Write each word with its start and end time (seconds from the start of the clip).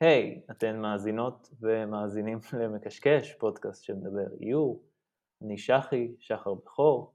היי, 0.00 0.40
hey, 0.48 0.52
אתן 0.52 0.80
מאזינות 0.80 1.50
ומאזינים 1.60 2.38
למקשקש, 2.60 3.34
פודקאסט 3.34 3.84
שמדבר 3.84 4.26
איור. 4.40 4.82
אני 5.42 5.58
שחי, 5.58 6.14
שחר 6.18 6.54
בכור, 6.54 7.14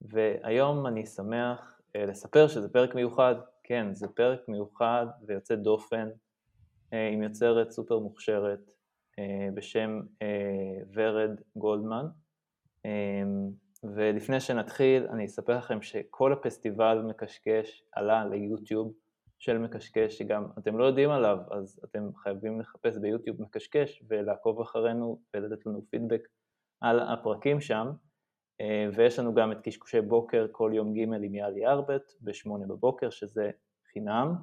והיום 0.00 0.86
אני 0.86 1.06
שמח 1.06 1.80
uh, 1.80 2.00
לספר 2.00 2.48
שזה 2.48 2.68
פרק 2.68 2.94
מיוחד. 2.94 3.34
כן, 3.62 3.94
זה 3.94 4.08
פרק 4.08 4.48
מיוחד 4.48 5.06
ויוצא 5.26 5.54
דופן 5.54 6.08
uh, 6.10 6.96
עם 7.12 7.22
יוצרת 7.22 7.70
סופר 7.70 7.98
מוכשרת 7.98 8.70
uh, 8.70 9.22
בשם 9.54 10.00
ורד 10.94 11.40
גולדמן. 11.56 12.06
Um, 12.86 12.90
ולפני 13.94 14.40
שנתחיל, 14.40 15.06
אני 15.06 15.24
אספר 15.24 15.58
לכם 15.58 15.82
שכל 15.82 16.32
הפסטיבל 16.32 17.02
מקשקש 17.08 17.82
עלה 17.92 18.24
ליוטיוב. 18.24 18.92
של 19.40 19.58
מקשקש, 19.58 20.18
שגם 20.18 20.46
אתם 20.58 20.78
לא 20.78 20.84
יודעים 20.84 21.10
עליו, 21.10 21.38
אז 21.50 21.80
אתם 21.84 22.14
חייבים 22.16 22.60
לחפש 22.60 22.98
ביוטיוב 22.98 23.42
מקשקש 23.42 24.02
ולעקוב 24.08 24.60
אחרינו 24.60 25.20
ולתת 25.34 25.66
לנו 25.66 25.82
פידבק 25.90 26.28
על 26.80 27.00
הפרקים 27.00 27.60
שם. 27.60 27.90
אה, 28.60 28.88
ויש 28.96 29.18
לנו 29.18 29.34
גם 29.34 29.52
את 29.52 29.58
קשקושי 29.62 30.00
בוקר 30.00 30.46
כל 30.52 30.70
יום 30.74 30.94
ג' 30.94 30.98
עם 30.98 31.34
יאלי 31.34 31.66
ארבט 31.66 32.12
בשמונה 32.22 32.66
בבוקר, 32.66 33.10
שזה 33.10 33.50
חינם. 33.92 34.34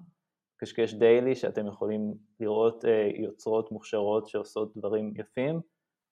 קשקש 0.57 0.93
דיילי 0.93 1.35
שאתם 1.35 1.67
יכולים 1.67 2.13
לראות 2.39 2.85
אה, 2.85 3.09
יוצרות 3.15 3.71
מוכשרות 3.71 4.27
שעושות 4.27 4.77
דברים 4.77 5.13
יפים. 5.15 5.61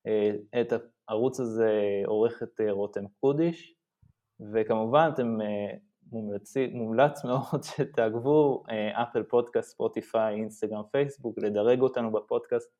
אה, 0.07 0.61
את 0.61 0.73
הערוץ 1.07 1.39
הזה 1.39 2.01
עורכת 2.05 2.61
רותם 2.69 3.07
קודיש, 3.19 3.75
וכמובן 4.53 5.09
אתם 5.13 5.37
מומלץ, 6.73 7.25
מאוד 7.25 7.63
שתעקבו 7.75 8.63
אה, 8.69 9.03
אפל 9.03 9.23
פודקאסט, 9.23 9.71
ספוטיפיי, 9.71 10.35
אינסטגרם, 10.35 10.83
פייסבוק, 10.91 11.35
לדרג 11.37 11.81
אותנו 11.81 12.11
בפודקאסט 12.11 12.71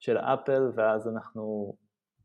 של 0.00 0.16
אפל 0.16 0.70
ואז 0.74 1.08
אנחנו 1.08 1.74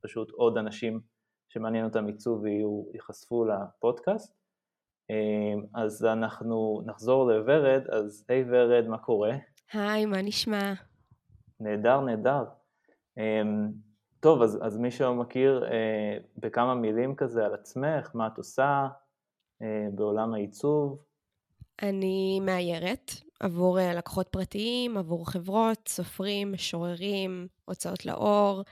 פשוט 0.01 0.31
עוד 0.31 0.57
אנשים 0.57 1.01
שמעניין 1.49 1.85
אותם 1.85 2.05
עיצוב 2.05 2.41
ויהיו, 2.41 2.83
ייחשפו 2.93 3.45
לפודקאסט. 3.45 4.35
אה, 5.11 5.81
אז 5.81 6.05
אנחנו 6.05 6.81
נחזור 6.85 7.31
לוורד, 7.31 7.81
אז 7.89 8.25
היי 8.29 8.43
hey, 8.43 8.47
ורד, 8.49 8.87
מה 8.87 8.97
קורה? 8.97 9.31
היי, 9.73 10.05
מה 10.05 10.21
נשמע? 10.21 10.73
נהדר, 11.59 12.01
נהדר. 12.01 12.43
אה, 13.17 13.41
טוב, 14.19 14.41
אז, 14.41 14.59
אז 14.61 14.77
מי 14.77 14.91
שלא 14.91 15.15
מכיר, 15.15 15.65
בכמה 16.37 16.75
מילים 16.75 17.15
כזה 17.15 17.45
על 17.45 17.53
עצמך, 17.53 18.11
מה 18.13 18.27
את 18.27 18.37
עושה, 18.37 18.63
אה, 18.63 18.87
בעולם 19.95 20.33
העיצוב? 20.33 21.03
אני 21.81 22.39
מאיירת 22.39 23.11
עבור 23.39 23.79
אה, 23.79 23.93
לקוחות 23.93 24.27
פרטיים, 24.27 24.97
עבור 24.97 25.31
חברות, 25.31 25.87
סופרים, 25.87 26.51
משוררים, 26.51 27.47
הוצאות 27.65 28.05
לאור, 28.05 28.63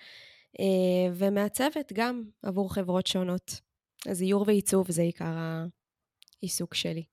אה, 0.60 1.14
ומעצבת 1.14 1.94
גם 1.94 2.24
עבור 2.44 2.74
חברות 2.74 3.08
שונות. 3.08 3.62
אז 4.10 4.22
איור 4.22 4.44
ועיצוב 4.48 4.92
זה 4.92 5.02
עיקר 5.02 5.34
העיסוק 6.42 6.74
שלי. 6.74 7.04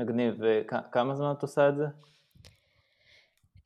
מגניב, 0.00 0.34
וכמה 0.38 1.14
זמן 1.14 1.32
את 1.38 1.42
עושה 1.42 1.68
את 1.68 1.76
זה? 1.76 1.84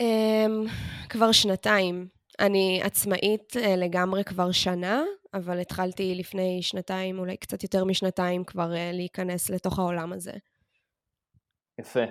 אמ, 0.01 0.65
כבר 1.09 1.33
שנתיים. 1.33 2.09
אני 2.41 2.81
עצמאית 2.83 3.57
לגמרי 3.77 4.25
כבר 4.25 4.53
שנה, 4.53 5.03
אבל 5.35 5.61
התחלתי 5.61 6.15
לפני 6.15 6.63
שנתיים, 6.63 7.19
אולי 7.19 7.37
קצת 7.37 7.63
יותר 7.63 7.85
משנתיים, 7.85 8.45
כבר 8.45 8.73
uh, 8.73 8.97
להיכנס 8.97 9.51
לתוך 9.51 9.79
העולם 9.79 10.13
הזה. 10.13 10.33
יפה. 11.81 12.05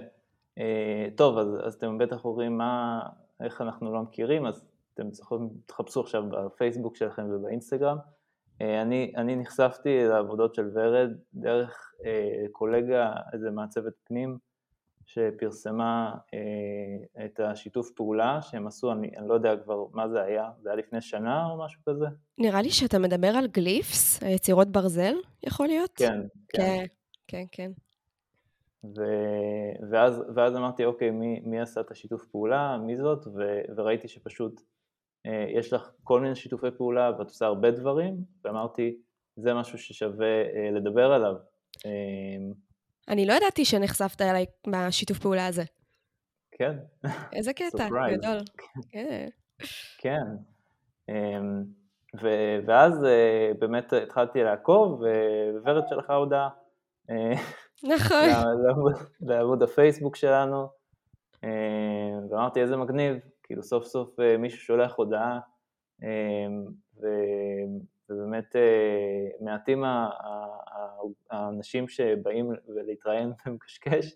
Uh, 0.60 0.62
טוב, 1.16 1.38
אז, 1.38 1.48
אז 1.64 1.74
אתם 1.74 1.98
בטח 1.98 2.26
אומרים 2.26 2.58
מה, 2.58 3.02
איך 3.44 3.62
אנחנו 3.62 3.94
לא 3.94 4.02
מכירים, 4.02 4.46
אז 4.46 4.66
אתם 4.94 5.12
צריכים, 5.12 5.50
תחפשו 5.66 6.02
עכשיו 6.02 6.24
בפייסבוק 6.30 6.96
שלכם 6.96 7.26
ובאינסטגרם. 7.30 7.98
Uh, 7.98 8.64
אני, 8.82 9.14
אני 9.18 9.36
נחשפתי 9.36 10.04
לעבודות 10.10 10.56
של 10.56 10.70
ורד 10.74 11.10
דרך 11.34 11.92
קולגה, 12.52 13.14
איזה 13.34 13.52
מעצבת 13.52 13.94
פנים, 14.04 14.38
שפרסמה 15.08 16.16
אה, 16.34 17.26
את 17.26 17.40
השיתוף 17.40 17.92
פעולה 17.92 18.42
שהם 18.42 18.68
עשו, 18.68 18.92
אני, 18.92 19.12
אני 19.18 19.28
לא 19.28 19.34
יודע 19.34 19.58
כבר 19.64 19.86
מה 19.94 20.10
זה 20.10 20.22
היה, 20.22 20.50
זה 20.62 20.70
היה 20.70 20.76
לפני 20.78 21.02
שנה 21.02 21.46
או 21.46 21.66
משהו 21.66 21.82
כזה? 21.86 22.06
נראה 22.38 22.62
לי 22.62 22.70
שאתה 22.70 23.00
מדבר 23.00 23.28
על 23.28 23.48
גליפס, 23.48 24.22
יצירות 24.22 24.68
ברזל, 24.68 25.16
יכול 25.44 25.68
להיות? 25.68 25.92
כן, 25.96 26.22
כן. 26.50 26.62
כן, 26.62 26.86
כן. 27.28 27.46
כן. 27.52 27.72
ו, 28.84 29.04
ואז, 29.92 30.24
ואז 30.36 30.56
אמרתי, 30.56 30.86
אוקיי, 30.86 31.12
מי, 31.12 31.40
מי 31.44 31.60
עשה 31.60 31.82
את 31.82 31.92
השיתוף 31.92 32.26
פעולה, 32.26 32.78
מי 32.78 32.98
זאת, 32.98 33.28
ו, 33.28 33.60
וראיתי 33.78 34.08
שפשוט 34.08 34.62
אה, 35.26 35.46
יש 35.50 35.74
לך 35.74 35.92
כל 36.04 36.22
מיני 36.22 36.36
שיתופי 36.36 36.68
פעולה 36.78 37.12
ואת 37.20 37.28
עושה 37.28 37.46
הרבה 37.46 37.72
דברים, 37.72 38.16
ואמרתי, 38.44 38.98
זה 39.36 39.54
משהו 39.54 39.78
ששווה 39.78 40.42
אה, 40.42 40.72
לדבר 40.72 41.12
עליו. 41.12 41.36
אה, 41.86 42.52
אני 43.10 43.26
לא 43.26 43.34
ידעתי 43.34 43.66
שנחשפת 43.66 44.22
אליי 44.22 44.46
מהשיתוף 44.68 45.20
פעולה 45.20 45.48
הזה. 45.48 45.64
כן. 46.52 46.78
איזה 47.34 47.54
קטע, 47.54 47.88
גדול. 48.12 48.38
כן. 48.92 49.28
כן. 49.98 50.24
אמ, 51.10 51.64
ואז 52.66 53.06
אה, 53.06 53.52
באמת 53.60 53.94
התחלתי 53.94 54.44
לעקוב, 54.44 55.02
וורד 55.64 55.88
שלחה 55.90 56.14
הודעה. 56.14 56.50
אה, 57.10 57.34
נכון. 57.84 58.30
לעמוד 59.22 59.64
הפייסבוק 59.64 60.16
שלנו, 60.16 60.68
אה, 61.44 61.50
ואמרתי 62.30 62.62
איזה 62.62 62.78
מגניב, 62.78 63.18
כאילו 63.44 63.64
סוף 63.64 63.86
סוף 63.86 64.20
מישהו 64.40 64.60
שולח 64.60 64.94
הודעה, 64.96 65.40
ובאמת 68.10 68.56
מעטים 69.42 69.84
האנשים 71.32 71.88
שבאים 71.88 72.52
להתראיין 72.68 73.32
ומקשקש, 73.46 74.16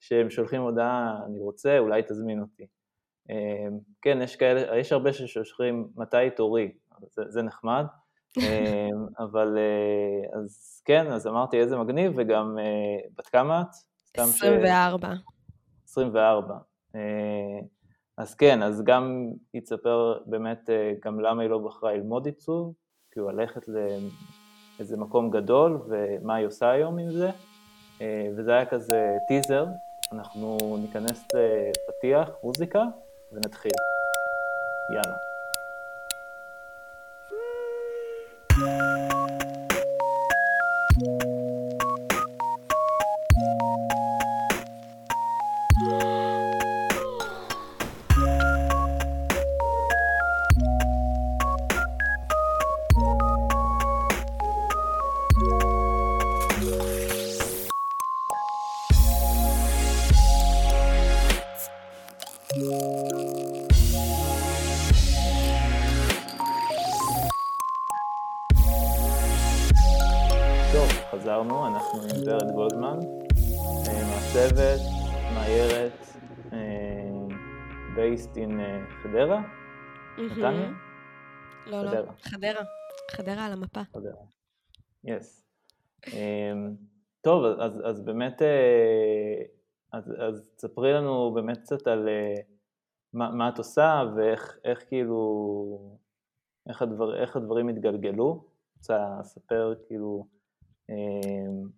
שהם 0.00 0.30
שולחים 0.30 0.60
הודעה, 0.60 1.20
אני 1.26 1.38
רוצה, 1.38 1.78
אולי 1.78 2.02
תזמין 2.02 2.40
אותי. 2.40 2.66
אמ, 3.30 3.78
כן, 4.02 4.18
יש 4.22 4.36
כאלה, 4.36 4.78
יש 4.78 4.92
הרבה 4.92 5.12
ששולחים 5.12 5.88
מתי 5.96 6.30
תורי, 6.36 6.72
זה, 7.10 7.22
זה 7.28 7.42
נחמד, 7.42 7.84
אמ, 8.38 9.06
אבל 9.18 9.58
אה, 9.58 10.38
אז 10.40 10.82
כן, 10.84 11.06
אז 11.06 11.26
אמרתי 11.26 11.60
איזה 11.60 11.76
מגניב, 11.76 12.12
וגם 12.16 12.58
אה, 12.58 13.08
בת 13.18 13.26
כמה 13.26 13.60
את? 13.60 13.66
24. 14.14 15.08
ש... 15.14 15.20
24. 15.84 16.54
אז 18.18 18.34
כן, 18.34 18.62
אז 18.62 18.82
גם 18.84 19.30
היא 19.52 19.62
תספר 19.62 20.18
באמת 20.26 20.70
אה, 20.70 20.92
גם 21.04 21.20
למה 21.20 21.42
היא 21.42 21.50
לא 21.50 21.58
בחרה 21.58 21.92
ללמוד 21.92 22.26
עיצוב, 22.26 22.74
כאילו 23.10 23.30
ללכת 23.30 23.68
לאיזה 24.78 24.96
מקום 24.96 25.30
גדול 25.30 25.82
ומה 25.88 26.34
היא 26.34 26.46
עושה 26.46 26.70
היום 26.70 26.98
עם 26.98 27.10
זה, 27.10 27.30
וזה 28.36 28.52
היה 28.52 28.66
כזה 28.66 29.16
טיזר, 29.28 29.66
אנחנו 30.12 30.56
ניכנס 30.82 31.24
לפתיח, 31.88 32.30
מוזיקה, 32.42 32.82
ונתחיל. 33.32 33.72
יאללה. 34.94 35.16
נתניה? 80.38 80.70
לא, 81.66 81.84
לא, 81.84 81.90
חדרה. 82.22 82.64
חדרה 83.10 83.46
על 83.46 83.52
המפה. 83.52 83.80
חדרה, 83.92 84.22
יס. 85.04 85.44
אמ, 86.06 86.74
טוב, 87.20 87.44
אז, 87.44 87.80
אז 87.84 88.04
באמת, 88.04 88.42
אה, 88.42 89.42
אז, 89.92 90.14
אז 90.18 90.50
תספרי 90.56 90.92
לנו 90.92 91.32
באמת 91.34 91.58
קצת 91.58 91.86
על 91.86 92.08
אה, 92.08 92.34
מה, 93.12 93.30
מה 93.30 93.48
את 93.48 93.58
עושה 93.58 94.02
ואיך 94.16 94.58
איך 94.64 94.84
כאילו, 94.88 95.98
איך, 96.68 96.82
הדבר, 96.82 97.22
איך 97.22 97.36
הדברים 97.36 97.68
התגלגלו. 97.68 98.44
רוצה 98.76 99.16
לספר 99.20 99.74
כאילו 99.86 100.26
אמ, 100.90 101.68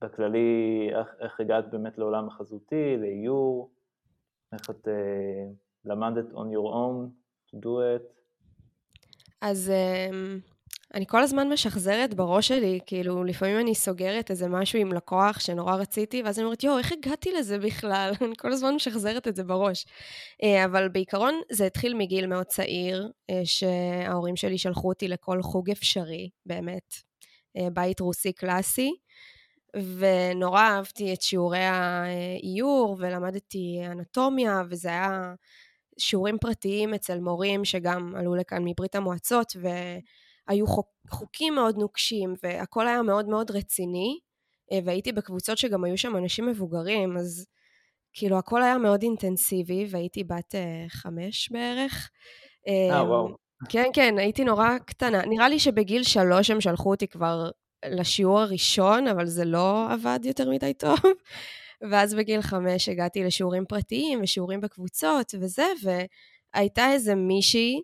בכללי 0.00 0.90
איך, 0.98 1.08
איך 1.20 1.40
הגעת 1.40 1.70
באמת 1.70 1.98
לעולם 1.98 2.28
החזותי, 2.28 2.96
לאיור, 2.96 3.70
איך 4.52 4.70
את 4.70 4.88
אה, 4.88 5.46
למדת 5.84 6.32
on 6.32 6.46
your 6.54 6.72
own 6.74 7.23
do 7.62 7.98
it? 7.98 8.02
אז 9.40 9.70
אמ, 9.70 10.40
אני 10.94 11.06
כל 11.06 11.22
הזמן 11.22 11.48
משחזרת 11.48 12.14
בראש 12.14 12.48
שלי, 12.48 12.80
כאילו, 12.86 13.24
לפעמים 13.24 13.60
אני 13.60 13.74
סוגרת 13.74 14.30
איזה 14.30 14.48
משהו 14.48 14.78
עם 14.78 14.92
לקוח 14.92 15.40
שנורא 15.40 15.76
רציתי, 15.76 16.22
ואז 16.22 16.38
אני 16.38 16.44
אומרת, 16.44 16.64
יואו, 16.64 16.78
איך 16.78 16.92
הגעתי 16.92 17.32
לזה 17.32 17.58
בכלל? 17.58 18.12
אני 18.24 18.34
כל 18.38 18.52
הזמן 18.52 18.74
משחזרת 18.74 19.28
את 19.28 19.36
זה 19.36 19.44
בראש. 19.44 19.86
אה, 20.42 20.64
אבל 20.64 20.88
בעיקרון 20.88 21.40
זה 21.52 21.66
התחיל 21.66 21.94
מגיל 21.94 22.26
מאוד 22.26 22.46
צעיר, 22.46 23.10
אה, 23.30 23.40
שההורים 23.44 24.36
שלי 24.36 24.58
שלחו 24.58 24.88
אותי 24.88 25.08
לכל 25.08 25.42
חוג 25.42 25.70
אפשרי, 25.70 26.30
באמת. 26.46 26.94
אה, 27.56 27.68
בית 27.72 28.00
רוסי 28.00 28.32
קלאסי. 28.32 28.90
ונורא 29.98 30.60
אהבתי 30.60 31.14
את 31.14 31.22
שיעורי 31.22 31.58
האיור, 31.58 32.96
ולמדתי 32.98 33.82
אנטומיה, 33.86 34.62
וזה 34.70 34.88
היה 34.88 35.34
שיעורים 35.98 36.38
פרטיים 36.38 36.94
אצל 36.94 37.20
מורים 37.20 37.64
שגם 37.64 38.14
עלו 38.16 38.34
לכאן 38.34 38.62
מברית 38.64 38.94
המועצות, 38.94 39.52
והיו 39.56 40.66
חוק, 40.66 40.88
חוקים 41.10 41.54
מאוד 41.54 41.76
נוקשים, 41.76 42.34
והכל 42.42 42.88
היה 42.88 43.02
מאוד 43.02 43.28
מאוד 43.28 43.50
רציני, 43.50 44.18
אה, 44.72 44.78
והייתי 44.84 45.12
בקבוצות 45.12 45.58
שגם 45.58 45.84
היו 45.84 45.98
שם 45.98 46.16
אנשים 46.16 46.46
מבוגרים, 46.46 47.16
אז 47.16 47.46
כאילו 48.12 48.38
הכל 48.38 48.62
היה 48.62 48.78
מאוד 48.78 49.02
אינטנסיבי, 49.02 49.86
והייתי 49.90 50.24
בת 50.24 50.54
uh, 50.54 50.88
חמש 50.88 51.48
בערך. 51.52 52.10
אה, 52.68 53.00
אמ, 53.00 53.08
וואו. 53.08 53.28
כן, 53.68 53.90
כן, 53.92 54.18
הייתי 54.18 54.44
נורא 54.44 54.78
קטנה. 54.86 55.22
נראה 55.22 55.48
לי 55.48 55.58
שבגיל 55.58 56.02
שלוש 56.02 56.50
הם 56.50 56.60
שלחו 56.60 56.90
אותי 56.90 57.08
כבר 57.08 57.50
לשיעור 57.86 58.40
הראשון, 58.40 59.08
אבל 59.08 59.26
זה 59.26 59.44
לא 59.44 59.92
עבד 59.92 60.20
יותר 60.24 60.50
מדי 60.50 60.74
טוב. 60.74 60.98
ואז 61.90 62.14
בגיל 62.14 62.42
חמש 62.42 62.88
הגעתי 62.88 63.24
לשיעורים 63.24 63.64
פרטיים 63.66 64.22
ושיעורים 64.22 64.60
בקבוצות 64.60 65.34
וזה, 65.40 65.66
והייתה 65.82 66.92
איזה 66.92 67.14
מישהי 67.14 67.80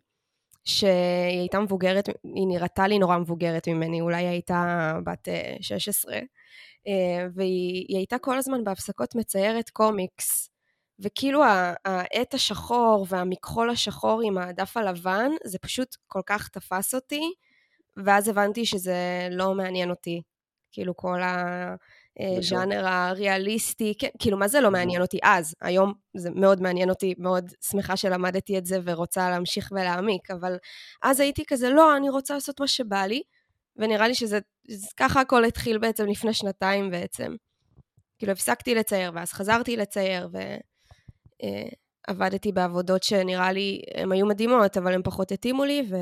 שהיא 0.65 1.39
הייתה 1.39 1.61
מבוגרת, 1.61 2.07
היא 2.07 2.47
נראתה 2.47 2.87
לי 2.87 2.99
נורא 2.99 3.19
מבוגרת 3.19 3.69
ממני, 3.69 4.01
אולי 4.01 4.17
היא 4.17 4.29
הייתה 4.29 4.93
בת 5.05 5.29
16, 5.61 6.15
אה, 6.15 6.21
אה, 6.89 7.27
והיא 7.35 7.97
הייתה 7.97 8.19
כל 8.19 8.39
הזמן 8.39 8.65
בהפסקות 8.65 9.15
מציירת 9.15 9.71
קומיקס. 9.71 10.51
וכאילו 11.03 11.43
העט 11.85 12.35
השחור 12.35 13.07
והמכחול 13.09 13.71
השחור 13.71 14.21
עם 14.25 14.39
הדף 14.39 14.77
הלבן, 14.77 15.31
זה 15.45 15.59
פשוט 15.59 15.97
כל 16.07 16.21
כך 16.27 16.49
תפס 16.49 16.95
אותי, 16.95 17.33
ואז 17.97 18.29
הבנתי 18.29 18.67
שזה 18.67 19.29
לא 19.31 19.55
מעניין 19.55 19.91
אותי. 19.91 20.23
כאילו 20.73 20.97
כל 20.97 21.21
הז'אנר 22.39 22.87
הריאליסטי, 22.87 23.95
כן, 23.99 24.09
כאילו 24.19 24.39
מה 24.39 24.49
זה 24.49 24.61
לא 24.61 24.71
מעניין 24.71 25.03
אותי 25.03 25.19
אז? 25.23 25.55
היום 25.61 25.93
זה 26.17 26.31
מאוד 26.31 26.63
מעניין 26.63 26.91
אותי, 26.91 27.15
מאוד 27.19 27.51
שמחה 27.71 27.97
שלמדתי 27.97 28.59
את 28.59 28.67
זה 28.67 28.79
ורוצה 28.85 29.31
להמשיך 29.31 29.69
ולהעמיק, 29.73 30.31
אבל 30.31 30.57
אז 31.03 31.21
הייתי 31.21 31.45
כזה, 31.47 31.71
לא, 31.71 31.97
אני 31.97 32.11
רוצה 32.11 32.35
לעשות 32.35 32.61
מה 32.61 32.69
שבא 32.69 33.03
לי, 33.03 33.23
ונראה 33.77 34.09
לי 34.09 34.15
שזה, 34.15 34.39
ככה 34.97 35.21
הכל 35.21 35.45
התחיל 35.45 35.79
בעצם 35.79 36.07
לפני 36.07 36.35
שנתיים 36.35 36.91
בעצם. 36.91 37.35
כאילו 38.19 38.33
הפסקתי 38.33 38.75
לצייר, 38.75 39.13
ואז 39.15 39.33
חזרתי 39.33 39.77
לצייר, 39.77 40.29
ועבדתי 42.09 42.49
אה, 42.49 42.55
בעבודות 42.55 43.03
שנראה 43.03 43.53
לי, 43.53 43.83
הן 43.95 44.13
היו 44.13 44.27
מדהימות, 44.27 44.77
אבל 44.77 44.95
הן 44.95 45.03
פחות 45.05 45.33
התאימו 45.33 45.65
לי, 45.65 45.83
ו... 45.91 45.97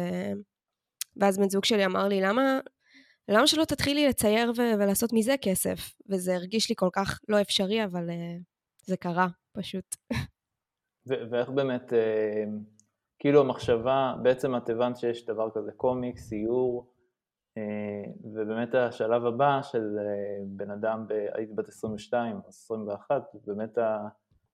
ואז 1.16 1.38
בן 1.38 1.48
זוג 1.48 1.64
שלי 1.64 1.86
אמר 1.86 2.08
לי, 2.08 2.20
למה, 2.20 2.60
למה 3.28 3.46
שלא 3.46 3.64
תתחילי 3.64 4.08
לצייר 4.08 4.50
ו- 4.50 4.78
ולעשות 4.78 5.12
מזה 5.12 5.34
כסף? 5.42 5.78
וזה 6.08 6.34
הרגיש 6.34 6.68
לי 6.68 6.74
כל 6.78 6.88
כך 6.92 7.20
לא 7.28 7.40
אפשרי, 7.40 7.84
אבל 7.84 8.08
uh, 8.08 8.42
זה 8.86 8.96
קרה, 8.96 9.26
פשוט. 9.52 9.96
ו- 11.08 11.30
ואיך 11.30 11.48
באמת, 11.48 11.92
uh, 11.92 11.96
כאילו 13.18 13.40
המחשבה, 13.40 14.14
בעצם 14.22 14.56
את 14.56 14.70
הבנת 14.70 14.96
שיש 14.96 15.26
דבר 15.26 15.50
כזה 15.54 15.72
קומיקס, 15.72 16.28
ציור, 16.28 16.92
uh, 17.58 17.62
ובאמת 18.24 18.74
השלב 18.74 19.26
הבא 19.26 19.62
של 19.62 19.98
uh, 19.98 20.44
בן 20.46 20.70
אדם, 20.70 21.06
ב- 21.08 21.26
היית 21.34 21.54
בת 21.54 21.68
22 21.68 22.36
או 22.36 22.48
21, 22.48 23.22
באמת 23.46 23.78
ה... 23.78 24.08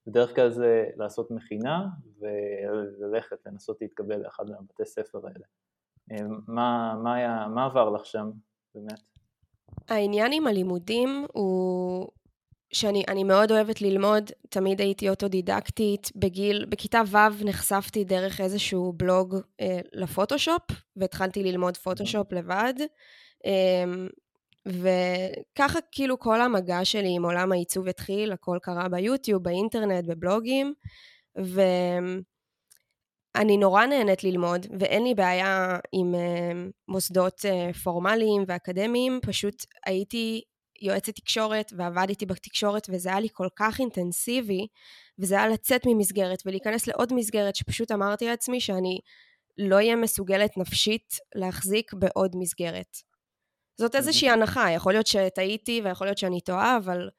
בדרך 0.07 0.35
כלל 0.35 0.51
זה 0.51 0.87
לעשות 0.97 1.31
מכינה 1.31 1.87
וללכת 2.21 3.37
לנסות 3.47 3.79
להתקבל 3.81 4.23
לאחד 4.23 4.51
מהבתי 4.51 4.85
ספר 4.85 5.21
האלה. 5.27 5.45
מה, 6.49 6.95
מה, 7.03 7.15
היה, 7.15 7.47
מה 7.49 7.65
עבר 7.65 7.91
לך 7.91 8.07
שם 8.07 8.31
באמת? 8.75 9.01
העניין 9.89 10.33
עם 10.33 10.47
הלימודים 10.47 11.27
הוא 11.33 12.09
שאני 12.73 13.25
מאוד 13.25 13.53
אוהבת 13.53 13.81
ללמוד, 13.81 14.31
תמיד 14.49 14.81
הייתי 14.81 15.09
אוטודידקטית. 15.09 16.11
בגיל, 16.17 16.65
בכיתה 16.69 17.01
ו' 17.07 17.45
נחשפתי 17.45 18.05
דרך 18.05 18.41
איזשהו 18.41 18.93
בלוג 18.93 19.37
אה, 19.61 19.81
לפוטושופ, 19.93 20.63
והתחלתי 20.97 21.43
ללמוד 21.43 21.77
פוטושופ 21.77 22.33
לבד. 22.33 22.75
אה, 23.47 23.85
וככה 24.67 25.79
כאילו 25.93 26.19
כל 26.19 26.41
המגע 26.41 26.85
שלי 26.85 27.15
עם 27.17 27.25
עולם 27.25 27.53
העיצוב 27.53 27.89
התחיל, 27.89 28.33
הכל 28.33 28.59
קרה 28.63 28.89
ביוטיוב, 28.89 29.43
באינטרנט, 29.43 30.05
בבלוגים. 30.05 30.75
ו... 31.43 31.61
אני 33.37 33.57
נורא 33.57 33.87
נהנית 33.87 34.25
ללמוד, 34.25 34.67
ואין 34.81 35.05
לי 35.05 35.15
בעיה 35.15 35.79
עם 35.93 36.15
uh, 36.15 36.71
מוסדות 36.89 37.41
uh, 37.41 37.77
פורמליים 37.77 38.45
ואקדמיים, 38.49 39.21
פשוט 39.23 39.65
הייתי 39.87 40.43
יועצת 40.83 41.15
תקשורת 41.15 41.73
ועבדתי 41.77 42.27
בתקשורת, 42.27 42.87
וזה 42.91 43.09
היה 43.09 43.21
לי 43.21 43.29
כל 43.33 43.49
כך 43.57 43.81
אינטנסיבי, 43.81 44.67
וזה 45.19 45.35
היה 45.35 45.49
לצאת 45.49 45.83
ממסגרת 45.87 46.43
ולהיכנס 46.47 46.87
לעוד 46.87 47.13
מסגרת, 47.13 47.57
שפשוט 47.57 47.93
אמרתי 47.93 48.27
לעצמי 48.27 48.61
שאני 48.61 48.99
לא 49.59 49.77
אהיה 49.77 49.97
מסוגלת 49.97 50.57
נפשית 50.57 51.15
להחזיק 51.35 51.95
בעוד 51.95 52.31
מסגרת. 52.35 52.97
זאת 53.81 53.95
איזושהי 53.95 54.31
הנחה, 54.31 54.71
יכול 54.71 54.93
להיות 54.93 55.07
שטעיתי 55.07 55.81
ויכול 55.85 56.07
להיות 56.07 56.19
שאני 56.19 56.41
טועה, 56.41 56.77
אבל 56.77 57.11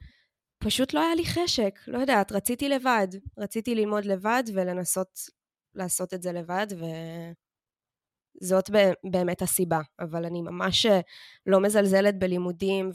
פשוט 0.59 0.94
לא 0.94 1.00
היה 1.00 1.15
לי 1.15 1.25
חשק, 1.25 1.79
לא 1.88 1.97
יודעת, 1.97 2.31
רציתי 2.31 2.69
לבד, 2.69 3.07
רציתי 3.38 3.75
ללמוד 3.75 4.06
לבד 4.06 4.44
ולנסות 4.53 5.19
לעשות 5.75 6.13
את 6.13 6.22
זה 6.22 6.31
לבד, 6.31 6.68
וזאת 8.42 8.69
באמת 9.04 9.42
הסיבה. 9.42 9.81
אבל 10.00 10.25
אני 10.25 10.42
ממש 10.42 10.86
אה, 10.86 11.00
לא 11.45 11.60
מזלזלת 11.60 12.19
בלימודים 12.19 12.89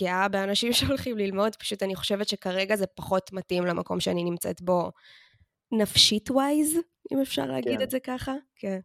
וגאה 0.00 0.28
באנשים 0.28 0.72
שהולכים 0.76 1.18
ללמוד, 1.18 1.56
פשוט 1.56 1.82
אני 1.82 1.94
חושבת 1.94 2.28
שכרגע 2.28 2.76
זה 2.76 2.86
פחות 2.86 3.32
מתאים 3.32 3.66
למקום 3.66 4.00
שאני 4.00 4.24
נמצאת 4.24 4.62
בו 4.62 4.90
נפשית 5.72 6.30
ווייז, 6.30 6.78
אם 7.12 7.20
אפשר 7.20 7.46
להגיד 7.46 7.78
כן. 7.78 7.82
את 7.82 7.90
זה 7.90 8.00
ככה. 8.00 8.34
כן. 8.56 8.80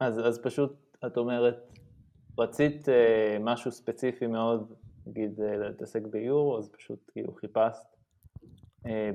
אז, 0.00 0.20
אז 0.26 0.40
פשוט, 0.42 0.96
את 1.06 1.16
אומרת, 1.16 1.56
רצית 2.38 2.88
uh, 2.88 2.92
משהו 3.40 3.70
ספציפי 3.70 4.26
מאוד, 4.26 4.72
נגיד, 5.06 5.40
uh, 5.40 5.42
להתעסק 5.42 6.02
באיור, 6.02 6.58
אז 6.58 6.68
פשוט 6.68 7.10
כאילו 7.12 7.34
חיפשת 7.34 7.56
אה, 7.60 7.93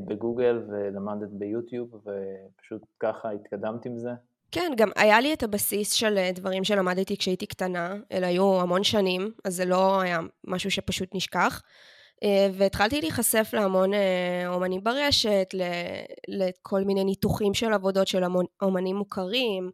בגוגל 0.05 0.61
ולמדת 0.69 1.29
ביוטיוב 1.29 1.89
ופשוט 1.93 2.81
ככה 2.99 3.31
התקדמת 3.31 3.85
עם 3.85 3.97
זה? 3.97 4.09
כן, 4.51 4.71
גם 4.77 4.89
היה 4.95 5.21
לי 5.21 5.33
את 5.33 5.43
הבסיס 5.43 5.93
של 5.93 6.17
אה, 6.17 6.31
דברים 6.31 6.63
שלמדתי 6.63 7.17
כשהייתי 7.17 7.45
קטנה, 7.45 7.95
אלה 8.11 8.27
היו 8.27 8.61
המון 8.61 8.83
שנים, 8.83 9.31
אז 9.45 9.55
זה 9.55 9.65
לא 9.65 10.01
היה 10.01 10.19
משהו 10.47 10.71
שפשוט 10.71 11.15
נשכח. 11.15 11.61
אה, 12.23 12.47
והתחלתי 12.53 13.01
להיחשף 13.01 13.49
להמון 13.53 13.91
אומנים 14.47 14.83
ברשת, 14.83 15.47
לכל 16.27 16.83
מיני 16.83 17.03
ניתוחים 17.03 17.53
של 17.53 17.73
עבודות 17.73 18.07
של 18.07 18.23
אומנים 18.61 18.95
מוכרים. 18.95 19.69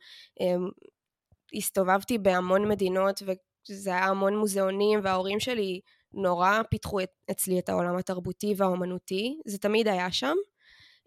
הסתובבתי 1.55 2.17
בהמון 2.17 2.67
מדינות 2.67 3.21
וזה 3.21 3.89
היה 3.89 4.05
המון 4.05 4.37
מוזיאונים 4.37 4.99
וההורים 5.03 5.39
שלי 5.39 5.79
נורא 6.15 6.61
פיתחו 6.69 6.99
את, 6.99 7.11
אצלי 7.31 7.59
את 7.59 7.69
העולם 7.69 7.97
התרבותי 7.97 8.53
והאומנותי, 8.57 9.39
זה 9.45 9.57
תמיד 9.57 9.87
היה 9.87 10.11
שם, 10.11 10.35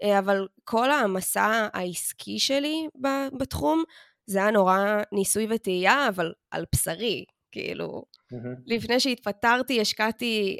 אה, 0.02 0.18
אבל 0.18 0.48
כל 0.64 0.90
המסע 0.90 1.68
העסקי 1.72 2.38
שלי 2.38 2.88
בתחום, 3.38 3.84
זה 4.26 4.38
היה 4.38 4.50
נורא 4.50 4.78
ניסוי 5.12 5.46
וטעייה, 5.50 6.08
אבל 6.08 6.32
על 6.50 6.64
בשרי, 6.74 7.24
כאילו. 7.52 8.02
Mm-hmm. 8.32 8.62
לפני 8.66 9.00
שהתפטרתי, 9.00 9.80
השקעתי 9.80 10.58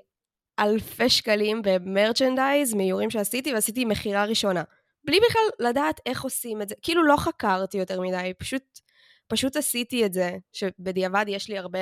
אלפי 0.58 1.08
שקלים 1.08 1.62
במרצ'נדייז, 1.64 2.74
מאיורים 2.74 3.10
שעשיתי, 3.10 3.54
ועשיתי 3.54 3.84
מכירה 3.84 4.24
ראשונה. 4.24 4.62
בלי 5.04 5.18
בכלל 5.28 5.68
לדעת 5.68 6.00
איך 6.06 6.24
עושים 6.24 6.62
את 6.62 6.68
זה. 6.68 6.74
כאילו 6.82 7.04
לא 7.04 7.16
חקרתי 7.16 7.78
יותר 7.78 8.00
מדי, 8.00 8.32
פשוט, 8.38 8.80
פשוט 9.28 9.56
עשיתי 9.56 10.06
את 10.06 10.12
זה, 10.12 10.36
שבדיעבד 10.52 11.24
יש 11.28 11.48
לי 11.48 11.58
הרבה 11.58 11.78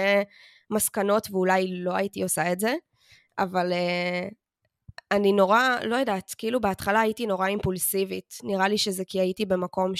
מסקנות 0.70 1.28
ואולי 1.30 1.66
לא 1.70 1.96
הייתי 1.96 2.22
עושה 2.22 2.52
את 2.52 2.60
זה, 2.60 2.74
אבל 3.38 3.72
uh, 3.72 4.34
אני 5.10 5.32
נורא, 5.32 5.60
לא 5.84 5.96
יודעת, 5.96 6.34
כאילו 6.38 6.60
בהתחלה 6.60 7.00
הייתי 7.00 7.26
נורא 7.26 7.46
אימפולסיבית. 7.46 8.34
נראה 8.42 8.68
לי 8.68 8.78
שזה 8.78 9.04
כי 9.04 9.20
הייתי 9.20 9.46
במקום 9.46 9.92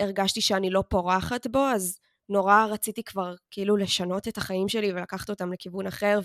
שהרגשתי 0.00 0.40
שאני 0.40 0.70
לא 0.70 0.84
פורחת 0.88 1.46
בו, 1.46 1.58
אז 1.58 1.98
נורא 2.28 2.66
רציתי 2.70 3.02
כבר 3.02 3.34
כאילו 3.50 3.76
לשנות 3.76 4.28
את 4.28 4.38
החיים 4.38 4.68
שלי 4.68 4.92
ולקחת 4.92 5.30
אותם 5.30 5.52
לכיוון 5.52 5.86
אחר 5.86 6.20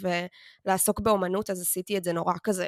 ולעסוק 0.65 0.99
באומנות, 0.99 1.49
אז 1.49 1.61
עשיתי 1.61 1.97
את 1.97 2.03
זה 2.03 2.13
נורא 2.13 2.33
כזה, 2.43 2.67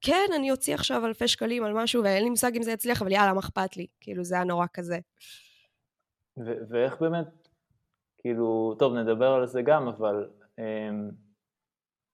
כן, 0.00 0.30
אני 0.36 0.50
אוציא 0.50 0.74
עכשיו 0.74 1.06
אלפי 1.06 1.28
שקלים 1.28 1.64
על 1.64 1.72
משהו, 1.72 2.04
ואין 2.04 2.24
לי 2.24 2.30
מושג 2.30 2.56
אם 2.56 2.62
זה 2.62 2.72
יצליח, 2.72 3.02
אבל 3.02 3.12
יאללה, 3.12 3.32
מה 3.32 3.40
אכפת 3.40 3.76
לי? 3.76 3.86
כאילו, 4.00 4.24
זה 4.24 4.34
היה 4.34 4.44
נורא 4.44 4.66
כזה. 4.72 4.98
ו- 6.38 6.58
ואיך 6.68 7.00
באמת, 7.00 7.48
כאילו, 8.18 8.74
טוב, 8.78 8.94
נדבר 8.94 9.28
על 9.28 9.46
זה 9.46 9.62
גם, 9.62 9.88
אבל 9.88 10.30
אמ, 10.58 11.10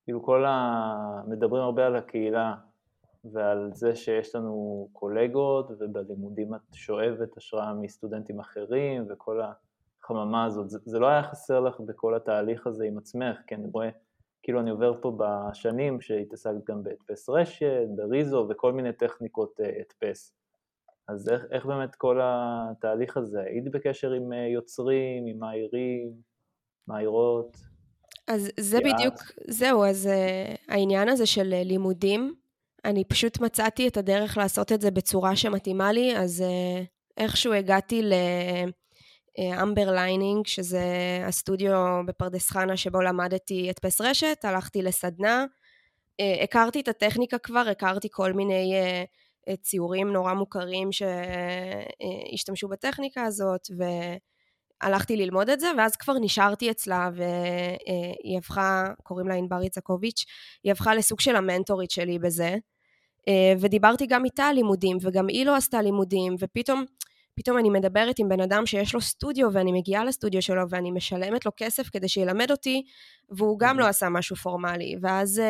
כאילו 0.04 0.22
כל 0.22 0.44
ה... 0.44 1.22
מדברים 1.28 1.62
הרבה 1.62 1.86
על 1.86 1.96
הקהילה 1.96 2.54
ועל 3.24 3.70
זה 3.72 3.96
שיש 3.96 4.34
לנו 4.34 4.88
קולגות, 4.92 5.70
ובלימודים 5.70 6.54
את 6.54 6.60
שואבת 6.72 7.36
השראה 7.36 7.74
מסטודנטים 7.74 8.40
אחרים, 8.40 9.06
וכל 9.10 9.40
החממה 10.02 10.44
הזאת. 10.44 10.70
זה, 10.70 10.78
זה 10.84 10.98
לא 10.98 11.06
היה 11.06 11.22
חסר 11.22 11.60
לך 11.60 11.80
בכל 11.80 12.14
התהליך 12.14 12.66
הזה 12.66 12.84
עם 12.84 12.98
עצמך, 12.98 13.36
כי 13.46 13.54
אני 13.54 13.68
רואה, 13.72 13.88
כאילו 14.42 14.60
אני 14.60 14.70
עובר 14.70 15.00
פה 15.02 15.18
בשנים 15.18 16.00
שהתעסקת 16.00 16.64
גם 16.64 16.82
בהדפס 16.82 17.28
רשת, 17.28 17.86
בריזו 17.96 18.46
וכל 18.50 18.72
מיני 18.72 18.92
טכניקות 18.92 19.60
אה, 19.60 19.70
הדפס. 19.80 20.39
אז 21.10 21.28
איך, 21.28 21.42
איך 21.50 21.66
באמת 21.66 21.94
כל 21.94 22.20
התהליך 22.22 23.16
הזה? 23.16 23.40
היית 23.40 23.70
בקשר 23.70 24.12
עם 24.12 24.32
אה, 24.32 24.46
יוצרים, 24.46 25.26
עם 25.26 25.38
מאיירים, 25.38 26.12
מאיירות? 26.88 27.56
אז 28.26 28.50
זה 28.60 28.78
בדיוק, 28.78 29.14
זהו, 29.48 29.84
אז 29.84 30.08
uh, 30.08 30.58
העניין 30.68 31.08
הזה 31.08 31.26
של 31.26 31.54
uh, 31.60 31.66
לימודים, 31.66 32.34
אני 32.84 33.04
פשוט 33.04 33.40
מצאתי 33.40 33.88
את 33.88 33.96
הדרך 33.96 34.36
לעשות 34.38 34.72
את 34.72 34.80
זה 34.80 34.90
בצורה 34.90 35.36
שמתאימה 35.36 35.92
לי, 35.92 36.16
אז 36.16 36.44
uh, 36.46 36.86
איכשהו 37.16 37.52
הגעתי 37.52 38.02
לאמבר 39.38 39.90
ליינינג, 39.92 40.46
שזה 40.46 40.84
הסטודיו 41.26 42.00
בפרדס 42.06 42.50
חנה 42.50 42.76
שבו 42.76 43.00
למדתי 43.00 43.70
הדפס 43.70 44.00
רשת, 44.00 44.44
הלכתי 44.44 44.82
לסדנה, 44.82 45.44
הכרתי 46.42 46.80
את 46.80 46.88
הטכניקה 46.88 47.38
כבר, 47.38 47.64
הכרתי 47.70 48.08
כל 48.10 48.32
מיני 48.32 48.72
uh, 48.80 49.19
ציורים 49.62 50.12
נורא 50.12 50.34
מוכרים 50.34 50.88
שהשתמשו 50.92 52.68
בטכניקה 52.68 53.22
הזאת, 53.22 53.68
ו... 53.78 53.84
הלכתי 54.82 55.16
ללמוד 55.16 55.50
את 55.50 55.60
זה, 55.60 55.66
ואז 55.78 55.96
כבר 55.96 56.14
נשארתי 56.20 56.70
אצלה, 56.70 57.10
והיא 57.14 58.38
הפכה, 58.38 58.84
קוראים 59.02 59.28
לה 59.28 59.34
ענבר 59.34 59.62
יצקוביץ', 59.62 60.24
היא 60.64 60.72
הפכה 60.72 60.94
לסוג 60.94 61.20
של 61.20 61.36
המנטורית 61.36 61.90
שלי 61.90 62.18
בזה. 62.18 62.56
ודיברתי 63.60 64.06
גם 64.06 64.24
איתה 64.24 64.44
על 64.44 64.54
לימודים, 64.54 64.96
וגם 65.00 65.28
היא 65.28 65.46
לא 65.46 65.56
עשתה 65.56 65.82
לימודים, 65.82 66.36
ופתאום, 66.38 66.84
פתאום 67.34 67.58
אני 67.58 67.70
מדברת 67.70 68.18
עם 68.18 68.28
בן 68.28 68.40
אדם 68.40 68.66
שיש 68.66 68.94
לו 68.94 69.00
סטודיו, 69.00 69.48
ואני 69.52 69.72
מגיעה 69.72 70.04
לסטודיו 70.04 70.42
שלו, 70.42 70.62
ואני 70.70 70.90
משלמת 70.90 71.46
לו 71.46 71.52
כסף 71.56 71.88
כדי 71.88 72.08
שילמד 72.08 72.50
אותי, 72.50 72.82
והוא 73.30 73.58
גם 73.58 73.78
לא 73.78 73.86
עשה 73.86 74.08
משהו 74.08 74.36
פורמלי. 74.36 74.96
ואז 75.02 75.42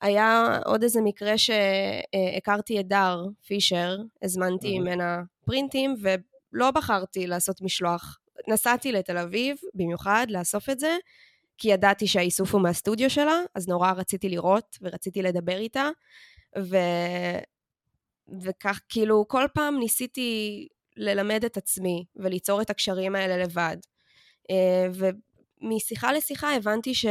היה 0.00 0.58
עוד 0.64 0.82
איזה 0.82 1.00
מקרה 1.00 1.38
שהכרתי 1.38 2.80
את 2.80 2.88
דר 2.88 3.24
פישר, 3.46 3.96
הזמנתי 4.22 4.78
ממנה 4.78 5.22
פרינטים, 5.44 5.94
ולא 6.00 6.70
בחרתי 6.70 7.26
לעשות 7.26 7.62
משלוח. 7.62 8.18
נסעתי 8.48 8.92
לתל 8.92 9.18
אביב 9.18 9.56
במיוחד 9.74 10.26
לאסוף 10.30 10.70
את 10.70 10.80
זה, 10.80 10.96
כי 11.58 11.68
ידעתי 11.68 12.06
שהאיסוף 12.06 12.54
הוא 12.54 12.62
מהסטודיו 12.62 13.10
שלה, 13.10 13.40
אז 13.54 13.68
נורא 13.68 13.92
רציתי 13.92 14.28
לראות 14.28 14.78
ורציתי 14.82 15.22
לדבר 15.22 15.56
איתה, 15.58 15.88
ו... 16.58 16.76
וכך 18.42 18.80
כאילו 18.88 19.24
כל 19.28 19.46
פעם 19.54 19.78
ניסיתי 19.78 20.68
ללמד 20.96 21.44
את 21.44 21.56
עצמי 21.56 22.04
וליצור 22.16 22.62
את 22.62 22.70
הקשרים 22.70 23.14
האלה 23.14 23.36
לבד. 23.36 23.76
אה, 24.50 24.86
ומשיחה 25.62 26.12
לשיחה 26.12 26.54
הבנתי 26.56 26.94
ש... 26.94 27.06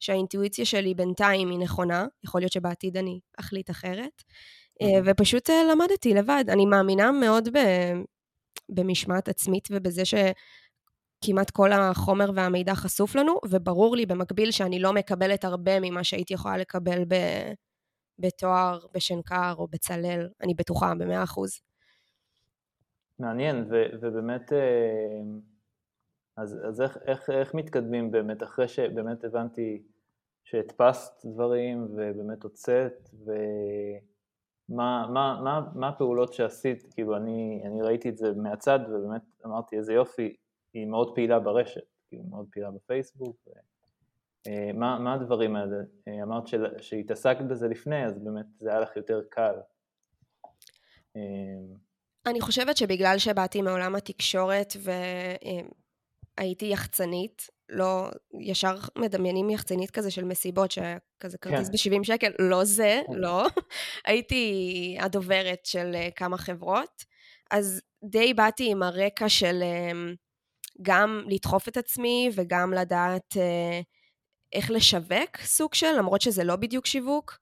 שהאינטואיציה 0.00 0.64
שלי 0.64 0.94
בינתיים 0.94 1.50
היא 1.50 1.58
נכונה, 1.58 2.06
יכול 2.24 2.40
להיות 2.40 2.52
שבעתיד 2.52 2.96
אני 2.96 3.20
אחליט 3.40 3.70
אחרת, 3.70 4.22
אה, 4.82 5.00
ופשוט 5.04 5.50
אה, 5.50 5.64
למדתי 5.72 6.14
לבד. 6.14 6.44
אני 6.48 6.66
מאמינה 6.66 7.12
מאוד 7.12 7.48
ב... 7.48 7.58
במשמעת 8.68 9.28
עצמית 9.28 9.68
ובזה 9.70 10.02
שכמעט 10.04 11.50
כל 11.50 11.72
החומר 11.72 12.30
והמידע 12.34 12.74
חשוף 12.74 13.16
לנו, 13.16 13.38
וברור 13.50 13.96
לי 13.96 14.06
במקביל 14.06 14.50
שאני 14.50 14.78
לא 14.78 14.92
מקבלת 14.92 15.44
הרבה 15.44 15.80
ממה 15.80 16.04
שהייתי 16.04 16.34
יכולה 16.34 16.56
לקבל 16.56 17.04
ב... 17.04 17.14
בתואר, 18.18 18.78
בשנקר 18.94 19.54
או 19.58 19.68
בצלאל, 19.68 20.28
אני 20.42 20.54
בטוחה 20.54 20.94
במאה 20.94 21.22
אחוז. 21.22 21.60
מעניין, 23.18 23.64
ו- 23.70 23.96
ובאמת, 24.00 24.52
אה, 24.52 24.58
אז, 26.38 26.58
אז 26.68 26.80
איך, 26.80 26.98
איך, 27.06 27.30
איך 27.30 27.54
מתקדמים 27.54 28.10
באמת, 28.10 28.42
אחרי 28.42 28.68
שבאמת 28.68 29.24
הבנתי 29.24 29.82
שהדפסת 30.44 31.26
דברים 31.26 31.84
ובאמת 31.84 32.42
הוצאת, 32.42 33.10
ו... 33.26 33.32
מה, 34.68 35.06
מה, 35.12 35.40
מה, 35.74 35.88
הפעולות 35.88 36.32
שעשית, 36.32 36.86
כאילו 36.94 37.16
אני, 37.16 37.62
אני 37.66 37.82
ראיתי 37.82 38.08
את 38.08 38.18
זה 38.18 38.32
מהצד 38.36 38.78
ובאמת 38.88 39.22
אמרתי 39.46 39.76
איזה 39.76 39.92
יופי, 39.92 40.36
היא 40.72 40.86
מאוד 40.86 41.14
פעילה 41.14 41.40
ברשת, 41.40 41.80
כאילו 42.08 42.24
מאוד 42.24 42.46
פעילה 42.52 42.70
בפייסבוק, 42.70 43.36
ו... 43.46 43.50
אה, 44.46 44.70
מה, 44.74 44.98
מה 44.98 45.14
הדברים 45.14 45.56
האלה? 45.56 45.76
אה, 46.08 46.22
אמרת 46.22 46.44
שהתעסקת 46.80 47.44
בזה 47.44 47.68
לפני, 47.68 48.06
אז 48.06 48.18
באמת 48.18 48.46
זה 48.58 48.70
היה 48.70 48.80
לך 48.80 48.96
יותר 48.96 49.20
קל. 49.30 49.54
אה, 51.16 51.22
אני 52.26 52.40
חושבת 52.40 52.76
שבגלל 52.76 53.18
שבאתי 53.18 53.62
מעולם 53.62 53.94
התקשורת 53.94 54.72
והייתי 56.38 56.66
יחצנית, 56.66 57.46
לא, 57.68 58.08
ישר 58.40 58.76
מדמיינים 58.98 59.50
יחצנית 59.50 59.90
כזה 59.90 60.10
של 60.10 60.24
מסיבות, 60.24 60.70
שכזה 60.70 61.38
כרטיס 61.38 61.68
כן. 61.68 61.90
ב-70 61.90 62.04
שקל, 62.04 62.32
לא 62.38 62.64
זה, 62.64 63.00
כן. 63.06 63.12
לא. 63.12 63.46
הייתי 64.06 64.96
הדוברת 65.00 65.66
של 65.66 65.92
אה, 65.94 66.08
כמה 66.16 66.38
חברות, 66.38 67.04
אז 67.50 67.80
די 68.04 68.34
באתי 68.34 68.70
עם 68.70 68.82
הרקע 68.82 69.28
של 69.28 69.62
אמ, 69.62 70.14
גם 70.82 71.24
לדחוף 71.28 71.68
את 71.68 71.76
עצמי 71.76 72.30
וגם 72.34 72.72
לדעת 72.72 73.36
אה, 73.36 73.80
איך 74.52 74.70
לשווק 74.70 75.36
סוג 75.40 75.74
של, 75.74 75.92
למרות 75.98 76.20
שזה 76.20 76.44
לא 76.44 76.56
בדיוק 76.56 76.86
שיווק. 76.86 77.38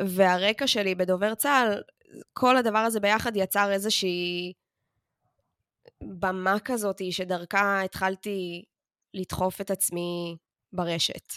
והרקע 0.00 0.66
שלי 0.66 0.94
בדובר 0.94 1.34
צה"ל, 1.34 1.82
כל 2.32 2.56
הדבר 2.56 2.78
הזה 2.78 3.00
ביחד 3.00 3.36
יצר 3.36 3.72
איזושהי 3.72 4.52
במה 6.02 6.56
כזאת 6.64 7.00
שדרכה 7.10 7.82
התחלתי 7.82 8.64
לדחוף 9.14 9.60
את 9.60 9.70
עצמי 9.70 10.36
ברשת. 10.72 11.32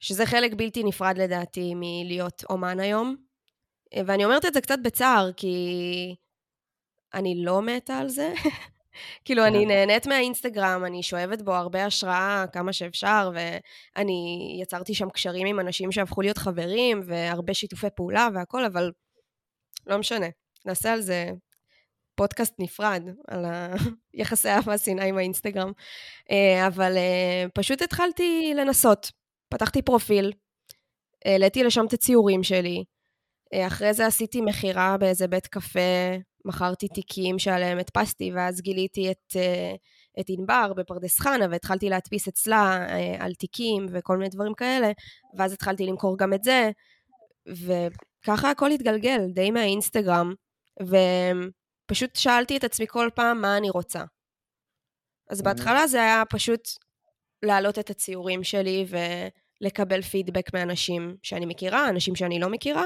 שזה 0.00 0.26
חלק 0.26 0.52
בלתי 0.56 0.84
נפרד 0.84 1.18
לדעתי 1.18 1.72
מלהיות 1.76 2.44
אומן 2.50 2.80
היום. 2.80 3.16
ואני 4.06 4.24
אומרת 4.24 4.44
את 4.44 4.54
זה 4.54 4.60
קצת 4.60 4.78
בצער, 4.84 5.32
כי 5.36 5.56
אני 7.14 7.44
לא 7.44 7.62
מתה 7.62 7.98
על 7.98 8.08
זה. 8.08 8.32
כאילו, 9.24 9.46
אני. 9.46 9.66
נהנית 9.66 10.06
מהאינסטגרם, 10.06 10.84
אני 10.86 11.02
שואבת 11.02 11.42
בו 11.42 11.54
הרבה 11.54 11.86
השראה 11.86 12.44
כמה 12.52 12.72
שאפשר, 12.72 13.30
ואני 13.34 14.58
יצרתי 14.62 14.94
שם 14.94 15.10
קשרים 15.10 15.46
עם 15.46 15.60
אנשים 15.60 15.92
שהפכו 15.92 16.22
להיות 16.22 16.38
חברים, 16.38 17.00
והרבה 17.06 17.54
שיתופי 17.54 17.86
פעולה 17.96 18.28
והכל, 18.34 18.64
אבל 18.64 18.92
לא 19.86 19.98
משנה. 19.98 20.26
נעשה 20.66 20.92
על 20.92 21.00
זה 21.00 21.30
פודקאסט 22.18 22.54
נפרד 22.58 23.02
על 23.28 23.44
היחסי 24.14 24.48
אהבה 24.54 24.78
שנאה 24.78 25.04
עם 25.04 25.18
האינסטגרם. 25.18 25.72
אה, 26.30 26.66
אבל 26.66 26.96
אה, 26.96 27.44
פשוט 27.54 27.82
התחלתי 27.82 28.52
לנסות. 28.56 29.12
פתחתי 29.48 29.82
פרופיל, 29.82 30.32
העליתי 31.24 31.64
לשם 31.64 31.86
את 31.86 31.92
הציורים 31.92 32.42
שלי. 32.42 32.84
אה, 33.54 33.66
אחרי 33.66 33.94
זה 33.94 34.06
עשיתי 34.06 34.40
מכירה 34.40 34.96
באיזה 34.96 35.28
בית 35.28 35.46
קפה, 35.46 35.80
מכרתי 36.44 36.88
תיקים 36.88 37.38
שעליהם 37.38 37.78
הדפסתי, 37.78 38.32
ואז 38.34 38.60
גיליתי 38.60 39.10
את, 39.10 39.36
את 40.20 40.24
ענבר 40.28 40.72
בפרדס 40.76 41.18
חנה, 41.18 41.46
והתחלתי 41.50 41.88
להדפיס 41.88 42.28
אצלה 42.28 42.86
על 43.18 43.34
תיקים 43.34 43.86
וכל 43.92 44.16
מיני 44.16 44.30
דברים 44.30 44.54
כאלה, 44.54 44.92
ואז 45.38 45.52
התחלתי 45.52 45.86
למכור 45.86 46.18
גם 46.18 46.32
את 46.34 46.44
זה, 46.44 46.70
וככה 47.48 48.50
הכל 48.50 48.70
התגלגל, 48.70 49.20
די 49.34 49.50
מהאינסטגרם. 49.50 50.34
ו... 50.82 50.96
פשוט 51.88 52.16
שאלתי 52.16 52.56
את 52.56 52.64
עצמי 52.64 52.86
כל 52.88 53.08
פעם 53.14 53.40
מה 53.40 53.56
אני 53.56 53.70
רוצה. 53.70 54.04
אז 55.30 55.42
בהתחלה 55.42 55.86
זה 55.86 56.02
היה 56.02 56.22
פשוט 56.30 56.68
להעלות 57.42 57.78
את 57.78 57.90
הציורים 57.90 58.44
שלי 58.44 58.86
ולקבל 59.60 60.02
פידבק 60.02 60.54
מאנשים 60.54 61.16
שאני 61.22 61.46
מכירה, 61.46 61.88
אנשים 61.88 62.16
שאני 62.16 62.40
לא 62.40 62.48
מכירה, 62.48 62.84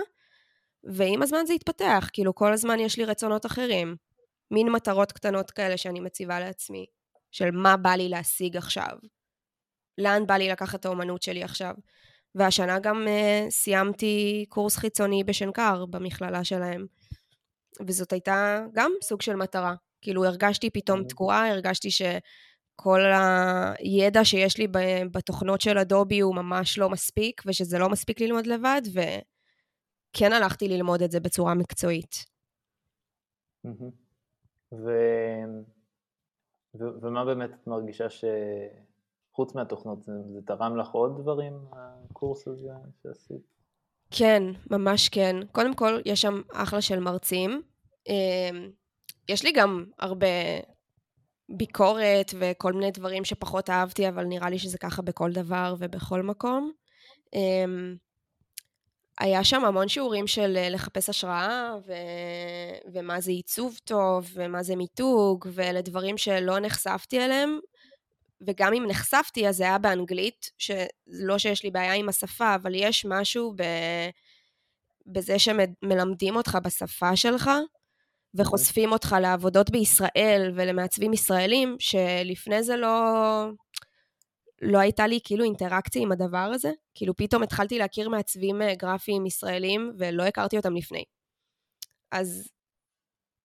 ועם 0.85 1.23
הזמן 1.23 1.47
זה 1.47 1.53
התפתח, 1.53 2.09
כאילו 2.13 2.35
כל 2.35 2.53
הזמן 2.53 2.81
יש 2.81 2.99
לי 2.99 3.05
רצונות 3.05 3.47
אחרים. 3.47 3.97
מין 4.51 4.73
מטרות 4.73 5.13
קטנות 5.13 5.51
כאלה 5.51 5.77
שאני 5.77 6.01
מציבה 6.01 6.41
לעצמי, 6.41 6.87
של 7.31 7.51
מה 7.51 7.77
בא 7.77 7.91
לי 7.91 8.09
להשיג 8.09 8.57
עכשיו. 8.57 8.97
לאן 9.99 10.27
בא 10.27 10.35
לי 10.35 10.49
לקחת 10.49 10.81
את 10.81 10.85
האומנות 10.85 11.23
שלי 11.23 11.43
עכשיו. 11.43 11.75
והשנה 12.35 12.79
גם 12.79 13.07
uh, 13.07 13.51
סיימתי 13.51 14.47
קורס 14.49 14.77
חיצוני 14.77 15.25
בשנקר, 15.25 15.87
במכללה 15.87 16.45
שלהם. 16.45 16.87
וזאת 17.87 18.13
הייתה 18.13 18.67
גם 18.73 18.93
סוג 19.03 19.23
של 19.23 19.37
מטרה. 19.37 19.75
כאילו 20.03 20.25
הרגשתי 20.25 20.71
פתאום 20.71 20.99
אוקיי. 20.99 21.09
תקועה, 21.09 21.49
הרגשתי 21.51 21.89
שכל 21.91 23.01
הידע 23.79 24.25
שיש 24.25 24.59
לי 24.59 24.67
בתוכנות 25.13 25.61
של 25.61 25.79
אדובי 25.79 26.21
הוא 26.21 26.35
ממש 26.35 26.79
לא 26.79 26.91
מספיק, 26.91 27.43
ושזה 27.47 27.79
לא 27.79 27.89
מספיק 27.89 28.21
ללמוד 28.21 28.47
לבד, 28.47 28.83
כן 30.13 30.33
הלכתי 30.33 30.69
ללמוד 30.69 31.03
את 31.03 31.11
זה 31.11 31.21
בצורה 31.21 31.55
מקצועית. 31.55 32.15
ו... 34.73 34.91
ו... 36.75 36.85
ומה 37.03 37.25
באמת 37.25 37.51
את 37.51 37.67
מרגישה 37.67 38.07
שחוץ 38.11 39.55
מהתוכנות, 39.55 40.03
זה, 40.03 40.13
זה 40.33 40.41
תרם 40.47 40.77
לך 40.77 40.91
עוד 40.91 41.21
דברים, 41.23 41.55
הקורס 41.73 42.49
הזה 42.49 42.73
שעשית? 43.03 43.62
כן, 44.13 44.43
ממש 44.71 45.09
כן. 45.09 45.37
קודם 45.53 45.75
כל, 45.75 46.01
יש 46.05 46.21
שם 46.21 46.41
אחלה 46.53 46.81
של 46.81 47.01
מרצים. 47.01 47.63
אמ, 48.09 48.71
יש 49.29 49.45
לי 49.45 49.53
גם 49.53 49.85
הרבה 49.99 50.27
ביקורת 51.49 52.35
וכל 52.39 52.73
מיני 52.73 52.91
דברים 52.91 53.25
שפחות 53.25 53.71
אהבתי, 53.71 54.09
אבל 54.09 54.25
נראה 54.25 54.51
לי 54.51 54.59
שזה 54.59 54.79
ככה 54.79 55.03
בכל 55.03 55.33
דבר 55.33 55.75
ובכל 55.79 56.23
מקום. 56.23 56.73
אמ, 57.35 57.97
היה 59.21 59.45
שם 59.45 59.65
המון 59.65 59.89
שיעורים 59.89 60.27
של 60.27 60.57
אה, 60.57 60.69
לחפש 60.69 61.09
השראה, 61.09 61.75
ו... 61.87 61.93
ומה 62.93 63.21
זה 63.21 63.31
עיצוב 63.31 63.79
טוב, 63.85 64.31
ומה 64.35 64.63
זה 64.63 64.77
מיתוג, 64.77 65.47
ואלה 65.53 65.81
דברים 65.81 66.19
שלא 66.19 66.59
נחשפתי 66.59 67.25
אליהם, 67.25 67.59
וגם 68.47 68.73
אם 68.75 68.85
נחשפתי 68.89 69.49
אז 69.49 69.57
זה 69.57 69.65
היה 69.65 69.79
באנגלית, 69.79 70.51
שלא 70.59 71.39
שיש 71.39 71.65
לי 71.65 71.71
בעיה 71.71 71.93
עם 71.93 72.09
השפה, 72.09 72.55
אבל 72.55 72.75
יש 72.75 73.05
משהו 73.09 73.55
ב... 73.57 73.63
בזה 75.07 75.39
שמלמדים 75.39 76.37
אותך 76.37 76.59
בשפה 76.65 77.17
שלך, 77.17 77.51
וחושפים 78.35 78.93
אותך 78.93 79.17
לעבודות 79.21 79.71
בישראל 79.71 80.53
ולמעצבים 80.55 81.13
ישראלים, 81.13 81.77
שלפני 81.79 82.63
זה 82.63 82.77
לא... 82.77 82.91
לא 84.63 84.79
הייתה 84.79 85.07
לי 85.07 85.21
כאילו 85.25 85.45
אינטראקציה 85.45 86.03
עם 86.03 86.13
הדבר 86.13 86.51
הזה. 86.55 86.71
כאילו 86.95 87.17
פתאום 87.17 87.43
התחלתי 87.43 87.79
להכיר 87.79 88.09
מעצבים 88.09 88.63
אה, 88.63 88.75
גרפיים 88.75 89.27
ישראלים 89.27 89.93
ולא 89.99 90.23
הכרתי 90.23 90.57
אותם 90.57 90.77
לפני. 90.77 91.05
אז... 92.13 92.49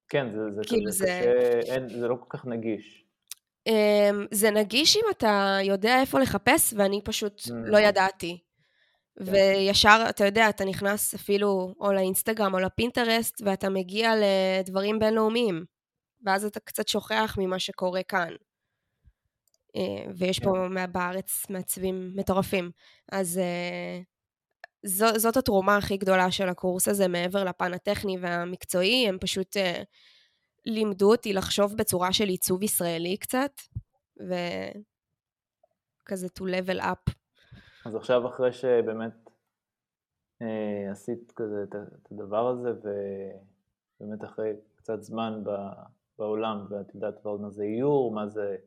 כן, 0.10 0.27
זה, 0.32 0.56
זה 0.56 0.62
כאילו 0.68 0.92
זה... 0.92 1.06
קשה, 1.06 1.74
אין, 1.74 1.89
זה 1.89 2.08
לא 2.08 2.16
כל 2.16 2.38
כך 2.38 2.46
נגיש. 2.46 3.06
Um, 3.67 4.27
זה 4.31 4.51
נגיש 4.51 4.97
אם 4.97 5.03
אתה 5.12 5.57
יודע 5.63 6.01
איפה 6.01 6.19
לחפש, 6.19 6.74
ואני 6.77 7.01
פשוט 7.03 7.41
mm. 7.41 7.51
לא 7.53 7.77
ידעתי. 7.77 8.38
כן. 9.17 9.24
וישר, 9.25 10.05
אתה 10.09 10.25
יודע, 10.25 10.50
אתה 10.50 10.65
נכנס 10.65 11.13
אפילו 11.13 11.75
או 11.79 11.93
לאינסטגרם 11.93 12.53
או 12.53 12.59
לפינטרסט, 12.59 13.41
ואתה 13.45 13.69
מגיע 13.69 14.12
לדברים 14.15 15.00
בינלאומיים. 15.00 15.65
ואז 16.25 16.45
אתה 16.45 16.59
קצת 16.59 16.88
שוכח 16.88 17.36
ממה 17.38 17.59
שקורה 17.59 18.03
כאן. 18.03 18.33
אה, 19.75 20.12
ויש 20.15 20.39
פה 20.39 20.53
כן. 20.75 20.91
בארץ 20.91 21.50
מעצבים 21.50 22.12
מטורפים. 22.15 22.71
אז 23.12 23.38
אה, 23.38 24.00
זו, 24.86 25.19
זאת 25.19 25.38
התרומה 25.38 25.77
הכי 25.77 25.97
גדולה 25.97 26.31
של 26.31 26.50
הקורס 26.50 26.88
הזה, 26.88 27.07
מעבר 27.07 27.43
לפן 27.43 27.74
הטכני 27.74 28.17
והמקצועי, 28.21 29.07
הם 29.07 29.17
פשוט 29.21 29.57
אה, 29.57 29.81
לימדו 30.67 31.12
אותי 31.12 31.33
לחשוב 31.33 31.77
בצורה 31.77 32.13
של 32.13 32.24
עיצוב 32.24 32.63
ישראלי 32.63 33.17
קצת, 33.17 33.51
וכזה 36.03 36.27
to 36.39 36.41
level 36.41 36.81
up. 36.81 37.12
אז 37.86 37.95
עכשיו 37.95 38.27
אחרי 38.27 38.53
שבאמת 38.53 39.29
אה, 40.41 40.91
עשית 40.91 41.31
כזה 41.36 41.63
את 41.63 42.12
הדבר 42.12 42.47
הזה, 42.47 42.69
ובאמת 44.00 44.24
אחרי 44.24 44.53
קצת 44.75 45.01
זמן 45.01 45.43
בעולם, 46.17 46.65
ואת 46.69 46.95
יודעת 46.95 47.21
כבר 47.21 47.38
מה 47.38 47.50
זה 47.50 47.63
איור, 47.63 48.13
מה 48.13 48.27
זה 48.27 48.57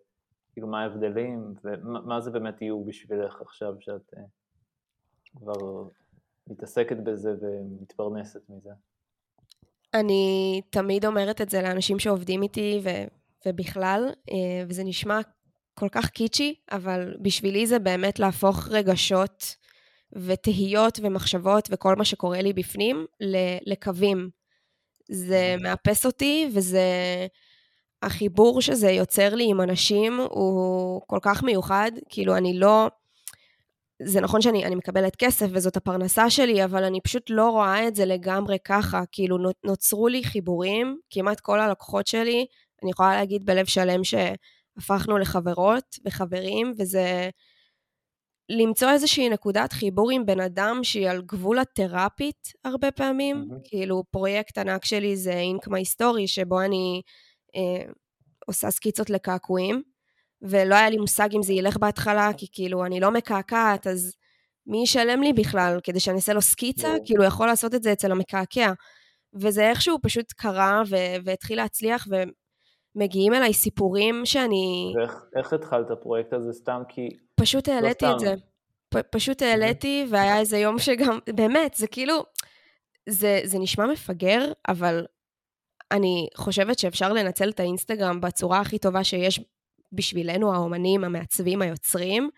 כאילו 0.52 0.68
מה 0.68 0.82
ההבדלים, 0.82 1.54
ומה 1.64 2.20
זה 2.20 2.30
באמת 2.30 2.62
איור 2.62 2.84
בשבילך 2.84 3.40
עכשיו 3.40 3.74
שאת 3.80 4.14
uh, 4.14 4.18
כבר 5.38 5.88
מתעסקת 6.46 6.96
בזה 6.96 7.34
ומתפרנסת 7.40 8.48
מזה? 8.48 8.70
אני 9.94 10.60
תמיד 10.70 11.06
אומרת 11.06 11.40
את 11.40 11.50
זה 11.50 11.62
לאנשים 11.62 11.98
שעובדים 11.98 12.42
איתי 12.42 12.80
ו- 12.82 13.04
ובכלל, 13.46 14.10
uh, 14.30 14.34
וזה 14.68 14.84
נשמע 14.84 15.20
כל 15.74 15.88
כך 15.88 16.10
קיצ'י, 16.10 16.54
אבל 16.72 17.14
בשבילי 17.22 17.66
זה 17.66 17.78
באמת 17.78 18.18
להפוך 18.18 18.68
רגשות 18.68 19.56
ותהיות 20.12 21.00
ומחשבות 21.02 21.68
וכל 21.72 21.96
מה 21.96 22.04
שקורה 22.04 22.42
לי 22.42 22.52
בפנים 22.52 23.06
לקווים. 23.66 24.30
זה 25.10 25.56
מאפס 25.60 26.06
אותי 26.06 26.48
וזה... 26.54 26.82
החיבור 28.02 28.60
שזה 28.60 28.90
יוצר 28.90 29.34
לי 29.34 29.46
עם 29.50 29.60
אנשים 29.60 30.20
הוא 30.30 31.02
כל 31.06 31.18
כך 31.22 31.42
מיוחד, 31.42 31.90
כאילו 32.08 32.36
אני 32.36 32.58
לא... 32.58 32.88
זה 34.04 34.20
נכון 34.20 34.42
שאני 34.42 34.74
מקבלת 34.74 35.16
כסף 35.16 35.46
וזאת 35.52 35.76
הפרנסה 35.76 36.30
שלי, 36.30 36.64
אבל 36.64 36.84
אני 36.84 37.00
פשוט 37.00 37.22
לא 37.30 37.48
רואה 37.48 37.88
את 37.88 37.94
זה 37.94 38.04
לגמרי 38.04 38.56
ככה. 38.64 39.02
כאילו 39.12 39.36
נוצרו 39.64 40.08
לי 40.08 40.24
חיבורים, 40.24 40.98
כמעט 41.10 41.40
כל 41.40 41.60
הלקוחות 41.60 42.06
שלי, 42.06 42.46
אני 42.82 42.90
יכולה 42.90 43.16
להגיד 43.16 43.46
בלב 43.46 43.66
שלם 43.66 44.00
שהפכנו 44.04 45.18
לחברות 45.18 45.84
וחברים, 46.04 46.72
וזה 46.78 47.30
למצוא 48.48 48.90
איזושהי 48.90 49.28
נקודת 49.28 49.72
חיבור 49.72 50.10
עם 50.10 50.26
בן 50.26 50.40
אדם 50.40 50.80
שהיא 50.82 51.08
על 51.08 51.22
גבול 51.22 51.58
התרפית 51.58 52.48
הרבה 52.64 52.90
פעמים. 52.90 53.36
Mm-hmm. 53.36 53.60
כאילו 53.64 54.04
פרויקט 54.10 54.58
ענק 54.58 54.84
שלי 54.84 55.16
זה 55.16 55.32
אינקמה 55.32 55.78
היסטורי, 55.78 56.28
שבו 56.28 56.60
אני... 56.60 57.02
אה, 57.56 57.92
עושה 58.46 58.70
סקיצות 58.70 59.10
לקעקועים, 59.10 59.82
ולא 60.42 60.74
היה 60.74 60.90
לי 60.90 60.96
מושג 60.96 61.28
אם 61.34 61.42
זה 61.42 61.52
ילך 61.52 61.76
בהתחלה, 61.76 62.30
כי 62.36 62.46
כאילו 62.52 62.86
אני 62.86 63.00
לא 63.00 63.10
מקעקעת, 63.10 63.86
אז 63.86 64.12
מי 64.66 64.82
ישלם 64.82 65.22
לי 65.22 65.32
בכלל 65.32 65.78
כדי 65.82 66.00
שאני 66.00 66.16
אעשה 66.16 66.32
לו 66.32 66.42
סקיצה? 66.42 66.94
כאילו 67.04 67.24
יכול 67.24 67.46
לעשות 67.46 67.74
את 67.74 67.82
זה 67.82 67.92
אצל 67.92 68.12
המקעקע. 68.12 68.72
וזה 69.34 69.70
איכשהו 69.70 69.98
פשוט 70.02 70.32
קרה 70.32 70.82
ו- 70.90 71.24
והתחיל 71.24 71.56
להצליח, 71.56 72.06
ומגיעים 72.96 73.34
אליי 73.34 73.52
סיפורים 73.52 74.22
שאני... 74.24 74.92
ואיך 75.34 75.52
התחלת 75.52 75.86
את 75.86 75.90
הפרויקט 75.90 76.32
הזה 76.32 76.52
סתם 76.52 76.82
כי... 76.88 77.08
פשוט 77.34 77.68
לא 77.68 77.74
העליתי 77.74 78.04
לא 78.04 78.12
את 78.12 78.18
זה. 78.18 78.34
פ- 78.88 79.08
פשוט 79.10 79.42
העליתי, 79.42 80.06
והיה 80.10 80.38
איזה 80.38 80.58
יום 80.58 80.78
שגם, 80.78 81.18
באמת, 81.34 81.74
זה 81.74 81.86
כאילו, 81.86 82.24
זה, 83.08 83.40
זה 83.44 83.58
נשמע 83.58 83.86
מפגר, 83.86 84.52
אבל 84.68 85.06
אני 85.92 86.28
חושבת 86.36 86.78
שאפשר 86.78 87.12
לנצל 87.12 87.50
את 87.50 87.60
האינסטגרם 87.60 88.20
בצורה 88.20 88.60
הכי 88.60 88.78
טובה 88.78 89.04
שיש 89.04 89.40
בשבילנו, 89.92 90.54
האומנים, 90.54 91.04
המעצבים, 91.04 91.62
היוצרים. 91.62 92.30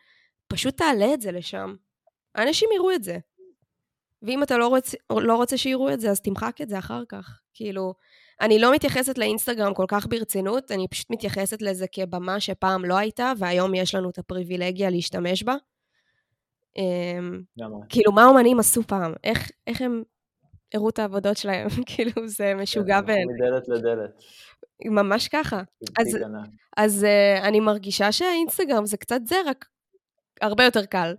פשוט 0.48 0.76
תעלה 0.76 1.14
את 1.14 1.20
זה 1.20 1.32
לשם. 1.32 1.74
האנשים 2.34 2.68
יראו 2.74 2.92
את 2.92 3.04
זה. 3.04 3.18
ואם 4.22 4.42
אתה 4.42 4.58
לא 4.58 4.68
רוצה, 4.68 4.96
לא 5.10 5.36
רוצה 5.36 5.56
שיראו 5.56 5.92
את 5.92 6.00
זה, 6.00 6.10
אז 6.10 6.20
תמחק 6.20 6.60
את 6.62 6.68
זה 6.68 6.78
אחר 6.78 7.02
כך. 7.08 7.40
כאילו, 7.54 7.94
אני 8.40 8.58
לא 8.58 8.74
מתייחסת 8.74 9.18
לאינסטגרם 9.18 9.74
כל 9.74 9.84
כך 9.88 10.06
ברצינות, 10.06 10.72
אני 10.72 10.88
פשוט 10.88 11.10
מתייחסת 11.10 11.62
לזה 11.62 11.86
כבמה 11.92 12.40
שפעם 12.40 12.84
לא 12.84 12.96
הייתה, 12.96 13.32
והיום 13.38 13.74
יש 13.74 13.94
לנו 13.94 14.10
את 14.10 14.18
הפריבילגיה 14.18 14.90
להשתמש 14.90 15.42
בה. 15.42 15.54
אמ, 16.76 17.42
כאילו, 17.88 18.12
מה 18.12 18.24
האומנים 18.24 18.58
עשו 18.58 18.82
פעם? 18.82 19.12
איך, 19.24 19.50
איך 19.66 19.80
הם 19.82 20.02
הראו 20.74 20.88
את 20.88 20.98
העבודות 20.98 21.36
שלהם, 21.36 21.68
כאילו 21.96 22.28
זה 22.28 22.54
משוגע 22.54 23.00
כן, 23.00 23.06
בעיניי. 23.06 23.34
מדלת 23.34 23.68
לדלת. 23.68 24.10
ממש 24.84 25.28
ככה. 25.28 25.62
אז, 25.98 26.18
אז 26.76 27.04
uh, 27.04 27.44
אני 27.44 27.60
מרגישה 27.60 28.12
שהאינסטגרם 28.12 28.86
זה 28.86 28.96
קצת 28.96 29.20
זה, 29.24 29.36
רק 29.46 29.66
הרבה 30.40 30.64
יותר 30.64 30.84
קל. 30.84 31.14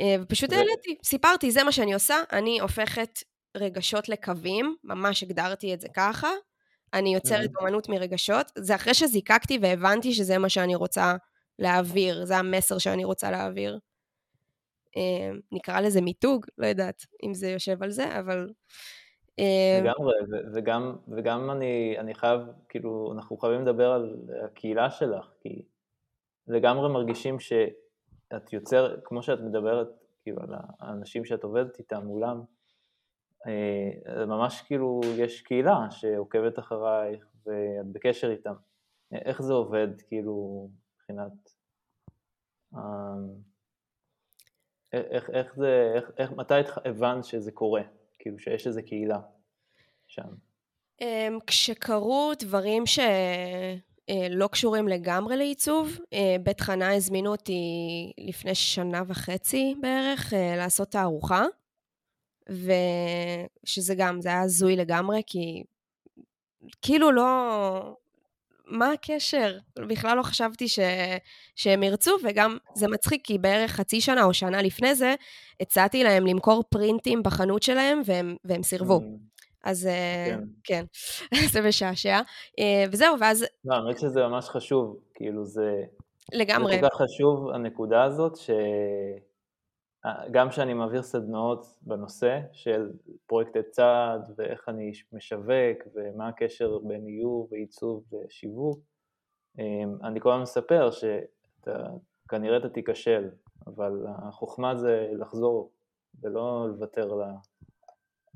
Uh, 0.00 0.02
ופשוט 0.20 0.52
העליתי, 0.52 0.96
סיפרתי, 1.04 1.50
זה 1.50 1.64
מה 1.64 1.72
שאני 1.72 1.94
עושה, 1.94 2.16
אני 2.32 2.60
הופכת 2.60 3.18
רגשות 3.56 4.08
לקווים, 4.08 4.76
ממש 4.84 5.22
הגדרתי 5.22 5.74
את 5.74 5.80
זה 5.80 5.88
ככה. 5.94 6.28
אני 6.94 7.14
יוצרת 7.14 7.50
אומנות 7.60 7.88
מרגשות, 7.88 8.52
זה 8.58 8.74
אחרי 8.74 8.94
שזיקקתי 8.94 9.58
והבנתי 9.62 10.12
שזה 10.12 10.38
מה 10.38 10.48
שאני 10.48 10.74
רוצה 10.74 11.16
להעביר, 11.58 12.24
זה 12.24 12.36
המסר 12.36 12.78
שאני 12.78 13.04
רוצה 13.04 13.30
להעביר. 13.30 13.78
אה, 14.96 15.30
נקרא 15.52 15.80
לזה 15.80 16.00
מיתוג, 16.00 16.46
לא 16.58 16.66
יודעת 16.66 17.02
אם 17.22 17.34
זה 17.34 17.48
יושב 17.50 17.82
על 17.82 17.90
זה, 17.90 18.18
אבל... 18.18 18.52
אה, 19.38 19.80
לגמרי, 19.82 20.14
וגם, 20.54 20.96
וגם 21.08 21.50
אני, 21.50 21.96
אני 21.98 22.14
חייב, 22.14 22.40
כאילו, 22.68 23.12
אנחנו 23.16 23.36
חייבים 23.36 23.60
לדבר 23.62 23.90
על 23.90 24.16
הקהילה 24.44 24.90
שלך, 24.90 25.32
כי 25.40 25.62
לגמרי 26.46 26.92
מרגישים 26.92 27.40
שאת 27.40 28.52
יוצר, 28.52 28.96
כמו 29.04 29.22
שאת 29.22 29.40
מדברת, 29.40 29.88
כאילו, 30.22 30.42
על 30.42 30.54
האנשים 30.80 31.24
שאת 31.24 31.44
עובדת 31.44 31.78
איתם, 31.78 32.06
מולם, 32.06 32.42
אה, 33.46 34.26
ממש 34.26 34.62
כאילו 34.66 35.00
יש 35.16 35.42
קהילה 35.42 35.90
שעוקבת 35.90 36.58
אחרייך 36.58 37.26
ואת 37.46 37.92
בקשר 37.92 38.30
איתם. 38.30 38.54
איך 39.12 39.42
זה 39.42 39.52
עובד, 39.52 39.88
כאילו, 40.08 40.68
מבחינת... 40.94 41.32
איך, 44.92 45.30
איך 45.30 45.54
זה, 45.56 45.92
איך, 45.94 46.10
איך, 46.18 46.32
מתי 46.32 46.54
הבנת 46.84 47.24
שזה 47.24 47.52
קורה? 47.52 47.82
כאילו 48.18 48.38
שיש 48.38 48.66
איזה 48.66 48.82
קהילה 48.82 49.18
שם. 50.06 50.28
אמ, 51.00 51.38
כשקרו 51.46 52.32
דברים 52.38 52.86
שלא 52.86 54.44
אה, 54.44 54.48
קשורים 54.48 54.88
לגמרי 54.88 55.36
לעיצוב, 55.36 55.98
אה, 56.12 56.36
בית 56.42 56.60
חנה 56.60 56.94
הזמינו 56.94 57.30
אותי 57.30 57.62
לפני 58.18 58.54
שנה 58.54 59.02
וחצי 59.06 59.74
בערך 59.80 60.34
אה, 60.34 60.56
לעשות 60.56 60.90
תערוכה. 60.90 61.44
ושזה 62.48 63.94
גם, 63.94 64.20
זה 64.20 64.28
היה 64.28 64.40
הזוי 64.40 64.76
לגמרי, 64.76 65.22
כי 65.26 65.62
כאילו 66.82 67.12
לא... 67.12 67.96
מה 68.68 68.92
הקשר? 68.92 69.58
בכלל 69.78 70.16
לא 70.16 70.22
חשבתי 70.22 70.68
ש... 70.68 70.78
שהם 71.56 71.82
ירצו, 71.82 72.10
וגם 72.24 72.56
זה 72.74 72.88
מצחיק, 72.88 73.20
כי 73.24 73.38
בערך 73.38 73.70
חצי 73.70 74.00
שנה 74.00 74.24
או 74.24 74.34
שנה 74.34 74.62
לפני 74.62 74.94
זה, 74.94 75.14
הצעתי 75.60 76.04
להם 76.04 76.26
למכור 76.26 76.64
פרינטים 76.68 77.22
בחנות 77.22 77.62
שלהם, 77.62 78.00
והם, 78.04 78.36
והם 78.44 78.62
סירבו. 78.62 78.98
Mm. 78.98 79.28
אז 79.64 79.86
אה, 79.86 80.36
כן, 80.36 80.40
כן. 80.64 80.84
זה 81.52 81.60
משעשע. 81.60 82.20
אה, 82.58 82.84
וזהו, 82.92 83.18
ואז... 83.20 83.44
לא, 83.64 83.74
האמת 83.74 83.98
שזה 83.98 84.20
ממש 84.20 84.48
חשוב, 84.48 84.96
כאילו 85.14 85.44
זה... 85.44 85.70
לגמרי. 86.32 86.74
זה 86.74 86.80
כל 86.80 86.88
כך 86.88 86.94
חשוב, 86.94 87.50
הנקודה 87.54 88.04
הזאת, 88.04 88.36
ש... 88.36 88.50
גם 90.30 90.48
כשאני 90.48 90.74
מעביר 90.74 91.02
סדנאות 91.02 91.66
בנושא 91.82 92.40
של 92.52 92.90
פרויקטי 93.26 93.58
צעד 93.70 94.32
ואיך 94.36 94.68
אני 94.68 94.92
משווק 95.12 95.78
ומה 95.94 96.28
הקשר 96.28 96.78
בין 96.78 97.06
איור 97.06 97.48
ועיצוב 97.50 98.04
ושיווק, 98.12 98.78
אמ, 99.58 99.98
אני 100.04 100.20
כל 100.20 100.30
הזמן 100.30 100.42
מספר 100.42 100.90
שכנראה 100.90 102.56
אתה 102.56 102.68
תיכשל, 102.68 103.30
אבל 103.66 104.06
החוכמה 104.08 104.76
זה 104.76 105.08
לחזור 105.12 105.70
ולא 106.20 106.66
לוותר 106.68 107.08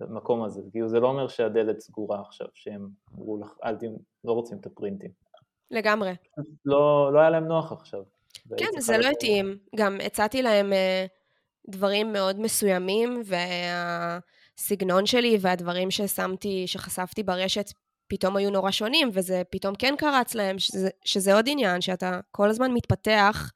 למקום 0.00 0.42
הזה, 0.42 0.62
כאילו 0.70 0.88
זה 0.88 1.00
לא 1.00 1.08
אומר 1.08 1.28
שהדלת 1.28 1.80
סגורה 1.80 2.20
עכשיו, 2.20 2.46
שהם 2.54 2.88
אמרו 3.14 3.38
לך, 3.38 3.58
אל 3.64 3.76
תים, 3.76 3.96
לא 4.24 4.32
רוצים 4.32 4.58
את 4.58 4.66
הפרינטים. 4.66 5.10
לגמרי. 5.70 6.12
לא, 6.64 7.12
לא 7.12 7.20
היה 7.20 7.30
להם 7.30 7.44
נוח 7.44 7.72
עכשיו. 7.72 8.02
כן, 8.56 8.80
זה 8.80 8.98
לא 8.98 9.06
התאים. 9.06 9.58
גם 9.76 9.98
הצעתי 10.06 10.42
להם... 10.42 10.72
Uh... 10.72 11.21
דברים 11.68 12.12
מאוד 12.12 12.40
מסוימים, 12.40 13.22
והסגנון 13.24 15.06
שלי 15.06 15.38
והדברים 15.40 15.90
ששמתי, 15.90 16.66
שחשפתי 16.66 17.22
ברשת, 17.22 17.72
פתאום 18.08 18.36
היו 18.36 18.50
נורא 18.50 18.70
שונים, 18.70 19.10
וזה 19.12 19.42
פתאום 19.50 19.74
כן 19.74 19.94
קרץ 19.98 20.34
להם, 20.34 20.58
שזה, 20.58 20.88
שזה 21.04 21.34
עוד 21.34 21.44
עניין, 21.48 21.80
שאתה 21.80 22.20
כל 22.30 22.50
הזמן 22.50 22.72
מתפתח, 22.72 23.50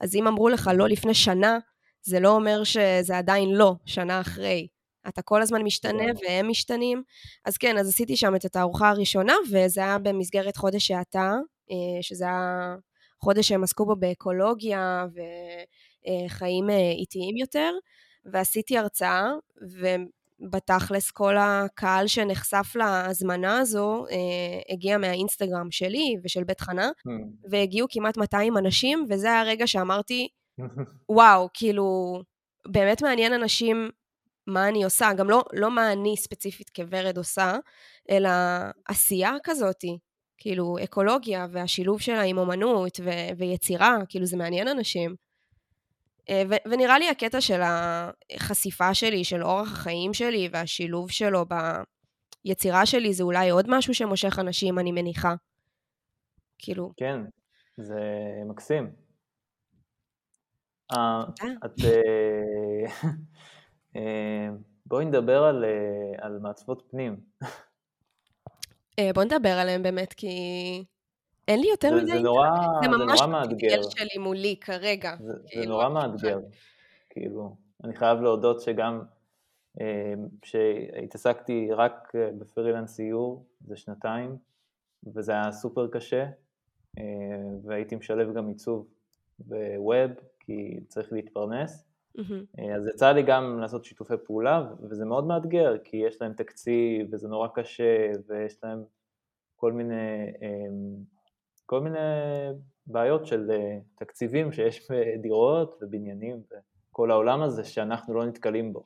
אז 0.00 0.14
אם 0.14 0.26
אמרו 0.26 0.48
לך 0.48 0.70
לא 0.74 0.88
לפני 0.88 1.14
שנה, 1.14 1.58
זה 2.02 2.20
לא 2.20 2.30
אומר 2.30 2.64
שזה 2.64 3.18
עדיין 3.18 3.50
לא, 3.50 3.74
שנה 3.86 4.20
אחרי. 4.20 4.68
אתה 5.08 5.22
כל 5.22 5.42
הזמן 5.42 5.62
משתנה 5.62 6.04
והם 6.22 6.48
משתנים. 6.48 7.02
אז 7.44 7.56
כן, 7.56 7.78
אז 7.78 7.88
עשיתי 7.88 8.16
שם 8.16 8.36
את 8.36 8.44
התערוכה 8.44 8.88
הראשונה, 8.88 9.34
וזה 9.50 9.80
היה 9.80 9.98
במסגרת 9.98 10.56
חודש 10.56 10.90
האטה, 10.90 11.34
אה, 11.70 12.02
שזה 12.02 12.24
היה 12.24 12.74
חודש 13.24 13.48
שהם 13.48 13.64
עסקו 13.64 13.86
בו 13.86 13.96
באקולוגיה, 13.96 15.06
ו... 15.14 15.20
חיים 16.28 16.70
אה, 16.70 16.90
איטיים 16.90 17.36
יותר, 17.36 17.72
ועשיתי 18.24 18.78
הרצאה, 18.78 19.30
ובתכלס 20.40 21.10
כל 21.10 21.34
הקהל 21.38 22.06
שנחשף 22.06 22.76
להזמנה 22.76 23.58
הזו 23.58 24.04
אה, 24.10 24.74
הגיע 24.74 24.98
מהאינסטגרם 24.98 25.70
שלי 25.70 26.16
ושל 26.24 26.44
בית 26.44 26.60
חנה, 26.60 26.88
mm. 26.88 27.10
והגיעו 27.50 27.88
כמעט 27.90 28.16
200 28.16 28.56
אנשים, 28.56 29.06
וזה 29.10 29.26
היה 29.26 29.40
הרגע 29.40 29.66
שאמרתי, 29.66 30.28
וואו, 31.08 31.48
כאילו, 31.54 32.18
באמת 32.68 33.02
מעניין 33.02 33.32
אנשים 33.32 33.90
מה 34.46 34.68
אני 34.68 34.84
עושה, 34.84 35.12
גם 35.12 35.30
לא, 35.30 35.44
לא 35.52 35.70
מה 35.70 35.92
אני 35.92 36.16
ספציפית 36.16 36.70
כוורד 36.70 37.16
עושה, 37.16 37.56
אלא 38.10 38.30
עשייה 38.88 39.32
כזאתי. 39.44 39.98
כאילו, 40.38 40.76
אקולוגיה 40.84 41.46
והשילוב 41.50 42.00
שלה 42.00 42.22
עם 42.22 42.38
אומנות 42.38 43.00
ו- 43.04 43.38
ויצירה, 43.38 43.96
כאילו, 44.08 44.26
זה 44.26 44.36
מעניין 44.36 44.68
אנשים. 44.68 45.14
אה, 46.30 46.42
ו- 46.50 46.70
ונראה 46.70 46.98
לי 46.98 47.08
הקטע 47.08 47.40
של 47.40 47.60
החשיפה 47.62 48.94
שלי, 48.94 49.24
של 49.24 49.42
אורח 49.42 49.72
החיים 49.72 50.14
שלי 50.14 50.48
והשילוב 50.52 51.10
שלו 51.10 51.44
ביצירה 52.44 52.86
שלי, 52.86 53.14
זה 53.14 53.22
אולי 53.22 53.50
עוד 53.50 53.66
משהו 53.68 53.94
שמושך 53.94 54.38
אנשים, 54.38 54.78
אני 54.78 54.92
מניחה. 54.92 55.34
כאילו... 56.58 56.92
כן, 56.96 57.20
זה 57.76 58.00
מקסים. 58.48 58.90
אה, 60.92 61.22
את... 61.64 61.72
אה, 63.96 64.48
בואי 64.86 65.04
נדבר 65.04 65.42
על, 65.42 65.64
על 66.18 66.38
מעצבות 66.38 66.82
פנים. 66.90 67.16
בואי 69.14 69.26
נדבר 69.26 69.58
עליהם 69.58 69.82
באמת, 69.82 70.12
כי 70.12 70.28
אין 71.48 71.60
לי 71.60 71.66
יותר 71.70 71.96
מדי... 71.96 72.06
זה 72.06 72.20
נורא, 72.20 72.50
זה 72.82 72.88
ממש 72.88 73.20
מאתגר. 73.20 73.82
שלי 73.82 74.22
מולי 74.22 74.56
כרגע. 74.60 75.16
זה, 75.20 75.32
כאילו, 75.46 75.68
נורא 75.68 75.88
מאתגר. 75.88 76.38
כאילו, 77.10 77.56
אני 77.84 77.96
חייב 77.96 78.20
להודות 78.20 78.60
שגם 78.60 79.00
כשהתעסקתי 80.42 81.68
אה, 81.70 81.76
רק 81.76 82.12
אה, 82.14 82.30
בפרילנס 82.38 83.00
איור, 83.00 83.46
זה 83.66 83.76
שנתיים, 83.76 84.36
וזה 85.14 85.32
היה 85.32 85.52
סופר 85.52 85.88
קשה, 85.88 86.26
אה, 86.98 87.04
והייתי 87.64 87.96
משלב 87.96 88.34
גם 88.34 88.48
עיצוב 88.48 88.88
בווב, 89.38 90.10
כי 90.40 90.80
צריך 90.88 91.12
להתפרנס. 91.12 91.84
Mm-hmm. 92.18 92.62
אז 92.76 92.86
יצא 92.86 93.12
לי 93.12 93.22
גם 93.22 93.58
לעשות 93.60 93.84
שיתופי 93.84 94.14
פעולה, 94.26 94.70
וזה 94.90 95.04
מאוד 95.04 95.26
מאתגר, 95.26 95.78
כי 95.84 95.96
יש 95.96 96.22
להם 96.22 96.32
תקציב, 96.32 97.08
וזה 97.12 97.28
נורא 97.28 97.48
קשה, 97.54 98.12
ויש 98.26 98.58
להם 98.62 98.82
כל 99.56 99.72
מיני 99.72 100.32
כל 101.68 101.80
מיני 101.80 101.98
בעיות 102.86 103.26
של 103.26 103.50
אה, 103.50 103.78
תקציבים 103.94 104.52
שיש 104.52 104.86
בדירות 104.90 105.78
ובניינים 105.82 106.42
וכל 106.90 107.10
העולם 107.10 107.42
הזה 107.42 107.64
שאנחנו 107.64 108.14
לא 108.14 108.26
נתקלים 108.26 108.72
בו, 108.72 108.84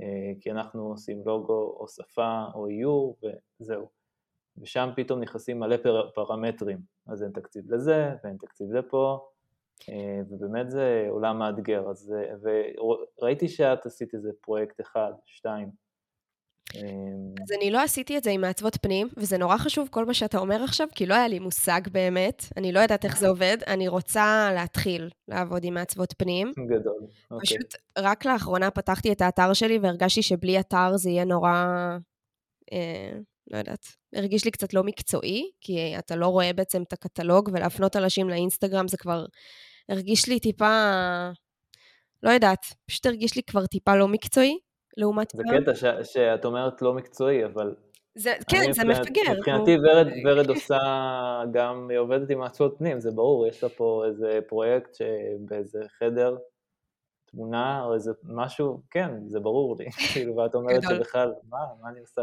אה, 0.00 0.32
כי 0.40 0.50
אנחנו 0.50 0.82
עושים 0.82 1.22
לוגו 1.26 1.76
או 1.80 1.88
שפה 1.88 2.44
או 2.54 2.66
איור 2.68 3.16
וזהו. 3.60 3.88
ושם 4.58 4.90
פתאום 4.96 5.20
נכנסים 5.20 5.60
מלא 5.60 5.76
פר, 5.76 6.10
פרמטרים, 6.14 6.78
אז 7.06 7.22
אין 7.22 7.30
תקציב 7.30 7.72
לזה 7.74 8.10
ואין 8.24 8.36
תקציב 8.36 8.72
לפה, 8.72 9.28
אה, 9.88 10.20
ובאמת 10.30 10.70
זה 10.70 11.06
עולם 11.10 11.38
מאתגר. 11.38 11.90
אז, 11.90 12.14
וראיתי 13.18 13.48
שאת 13.48 13.86
עשית 13.86 14.14
איזה 14.14 14.30
פרויקט 14.40 14.80
אחד, 14.80 15.12
שתיים, 15.26 15.70
אז 17.42 17.52
אני 17.58 17.70
לא 17.70 17.82
עשיתי 17.82 18.18
את 18.18 18.24
זה 18.24 18.30
עם 18.30 18.40
מעצבות 18.40 18.76
פנים, 18.82 19.08
וזה 19.16 19.38
נורא 19.38 19.56
חשוב 19.56 19.88
כל 19.90 20.04
מה 20.04 20.14
שאתה 20.14 20.38
אומר 20.38 20.62
עכשיו, 20.62 20.88
כי 20.94 21.06
לא 21.06 21.14
היה 21.14 21.28
לי 21.28 21.38
מושג 21.38 21.80
באמת, 21.92 22.44
אני 22.56 22.72
לא 22.72 22.80
יודעת 22.80 23.04
איך 23.04 23.18
זה 23.18 23.28
עובד, 23.28 23.56
אני 23.66 23.88
רוצה 23.88 24.50
להתחיל 24.54 25.10
לעבוד 25.28 25.64
עם 25.64 25.74
מעצבות 25.74 26.14
פנים. 26.18 26.52
גדול, 26.66 27.06
אוקיי. 27.30 27.46
פשוט 27.46 27.74
רק 27.98 28.24
לאחרונה 28.24 28.70
פתחתי 28.70 29.12
את 29.12 29.20
האתר 29.20 29.52
שלי 29.52 29.78
והרגשתי 29.78 30.22
שבלי 30.22 30.60
אתר 30.60 30.96
זה 30.96 31.10
יהיה 31.10 31.24
נורא, 31.24 31.64
אה, 32.72 33.12
לא 33.50 33.58
יודעת, 33.58 33.86
הרגיש 34.14 34.44
לי 34.44 34.50
קצת 34.50 34.74
לא 34.74 34.84
מקצועי, 34.84 35.50
כי 35.60 35.98
אתה 35.98 36.16
לא 36.16 36.26
רואה 36.26 36.52
בעצם 36.52 36.82
את 36.82 36.92
הקטלוג, 36.92 37.50
ולהפנות 37.52 37.96
אנשים 37.96 38.28
לאינסטגרם 38.28 38.88
זה 38.88 38.96
כבר 38.96 39.26
הרגיש 39.88 40.28
לי 40.28 40.40
טיפה, 40.40 40.90
לא 42.22 42.30
יודעת, 42.30 42.66
פשוט 42.86 43.06
הרגיש 43.06 43.36
לי 43.36 43.42
כבר 43.42 43.66
טיפה 43.66 43.96
לא 43.96 44.08
מקצועי. 44.08 44.58
לעומת 44.96 45.30
זה. 45.36 45.42
קטע 45.60 45.74
ש, 45.74 45.84
שאת 46.12 46.44
אומרת 46.44 46.82
לא 46.82 46.94
מקצועי, 46.94 47.44
אבל... 47.44 47.74
זה, 48.14 48.32
כן, 48.50 48.72
זה 48.72 48.84
מפגר. 48.84 49.22
מבחינתי 49.38 49.76
ורד, 49.76 50.06
ורד 50.24 50.48
עושה 50.48 50.78
גם, 51.52 51.86
היא 51.90 51.98
עובדת 51.98 52.30
עם 52.30 52.38
מעצבות 52.38 52.74
פנים, 52.78 53.00
זה 53.00 53.10
ברור, 53.10 53.46
יש 53.46 53.62
לה 53.62 53.68
פה 53.68 54.04
איזה 54.06 54.38
פרויקט 54.48 54.94
שבאיזה 54.94 55.78
חדר, 55.98 56.36
תמונה 57.26 57.84
או 57.84 57.94
איזה 57.94 58.12
משהו, 58.22 58.80
כן, 58.90 59.10
זה 59.26 59.40
ברור 59.40 59.76
לי, 59.78 59.90
כאילו, 60.12 60.36
ואת 60.36 60.54
אומרת 60.54 60.82
שבכלל, 60.82 61.32
מה, 61.48 61.58
מה 61.82 61.88
אני 61.88 62.00
עושה? 62.00 62.22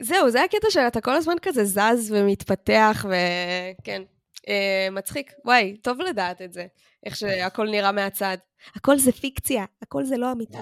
זהו, 0.00 0.30
זה 0.30 0.42
הקטע 0.42 0.70
שאתה 0.70 1.00
כל 1.00 1.14
הזמן 1.14 1.34
כזה 1.42 1.64
זז 1.64 2.12
ומתפתח, 2.12 3.06
וכן, 3.08 4.02
אה, 4.48 4.88
מצחיק. 4.92 5.32
וואי, 5.44 5.76
טוב 5.82 6.00
לדעת 6.00 6.42
את 6.42 6.52
זה, 6.52 6.66
איך 7.06 7.16
שהכל 7.16 7.68
נראה 7.70 7.92
מהצד. 7.92 8.36
הכל 8.76 8.98
זה 8.98 9.12
פיקציה, 9.12 9.64
הכל 9.82 10.04
זה 10.04 10.16
לא 10.16 10.32
אמיתי, 10.32 10.58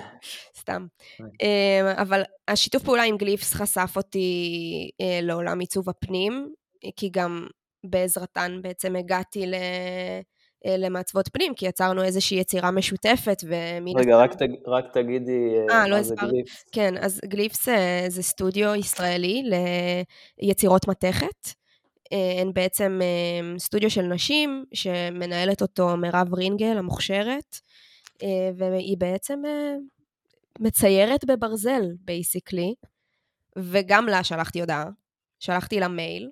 סתם. 0.58 0.86
אה, 1.42 2.02
אבל 2.02 2.22
השיתוף 2.48 2.82
פעולה 2.82 3.02
עם 3.02 3.16
גליפס 3.16 3.54
חשף 3.54 3.92
אותי 3.96 4.90
אה, 5.00 5.18
לעולם 5.22 5.60
עיצוב 5.60 5.88
הפנים, 5.88 6.52
כי 6.96 7.08
גם 7.12 7.46
בעזרתן 7.84 8.58
בעצם 8.62 8.96
הגעתי 8.96 9.46
ל... 9.46 9.54
אה, 10.66 10.76
למעצבות 10.76 11.28
פנים, 11.28 11.54
כי 11.54 11.66
יצרנו 11.66 12.02
איזושהי 12.02 12.38
יצירה 12.38 12.70
משותפת, 12.70 13.42
ומין... 13.44 13.98
רגע, 13.98 14.16
רק, 14.16 14.34
תג, 14.34 14.48
רק 14.66 14.84
תגידי 14.92 15.54
אה, 15.70 15.88
לא 15.88 15.96
הסברת. 15.96 16.30
כן, 16.72 16.94
אז 17.00 17.20
גליפס 17.24 17.68
זה 18.08 18.22
סטודיו 18.22 18.74
ישראלי 18.74 19.42
ליצירות 20.42 20.88
מתכת. 20.88 21.65
הן 22.40 22.52
בעצם 22.52 23.00
סטודיו 23.58 23.90
של 23.90 24.02
נשים, 24.02 24.64
שמנהלת 24.74 25.62
אותו 25.62 25.96
מירב 25.96 26.34
רינגל 26.34 26.78
המוכשרת, 26.78 27.60
אה, 28.22 28.50
והיא 28.56 28.96
בעצם 28.98 29.42
אה, 29.46 29.74
מציירת 30.60 31.24
בברזל, 31.24 31.82
basically, 32.00 32.74
וגם 33.58 34.06
לה 34.06 34.24
שלחתי 34.24 34.60
הודעה, 34.60 34.84
שלחתי 35.38 35.80
לה 35.80 35.88
מייל, 35.88 36.30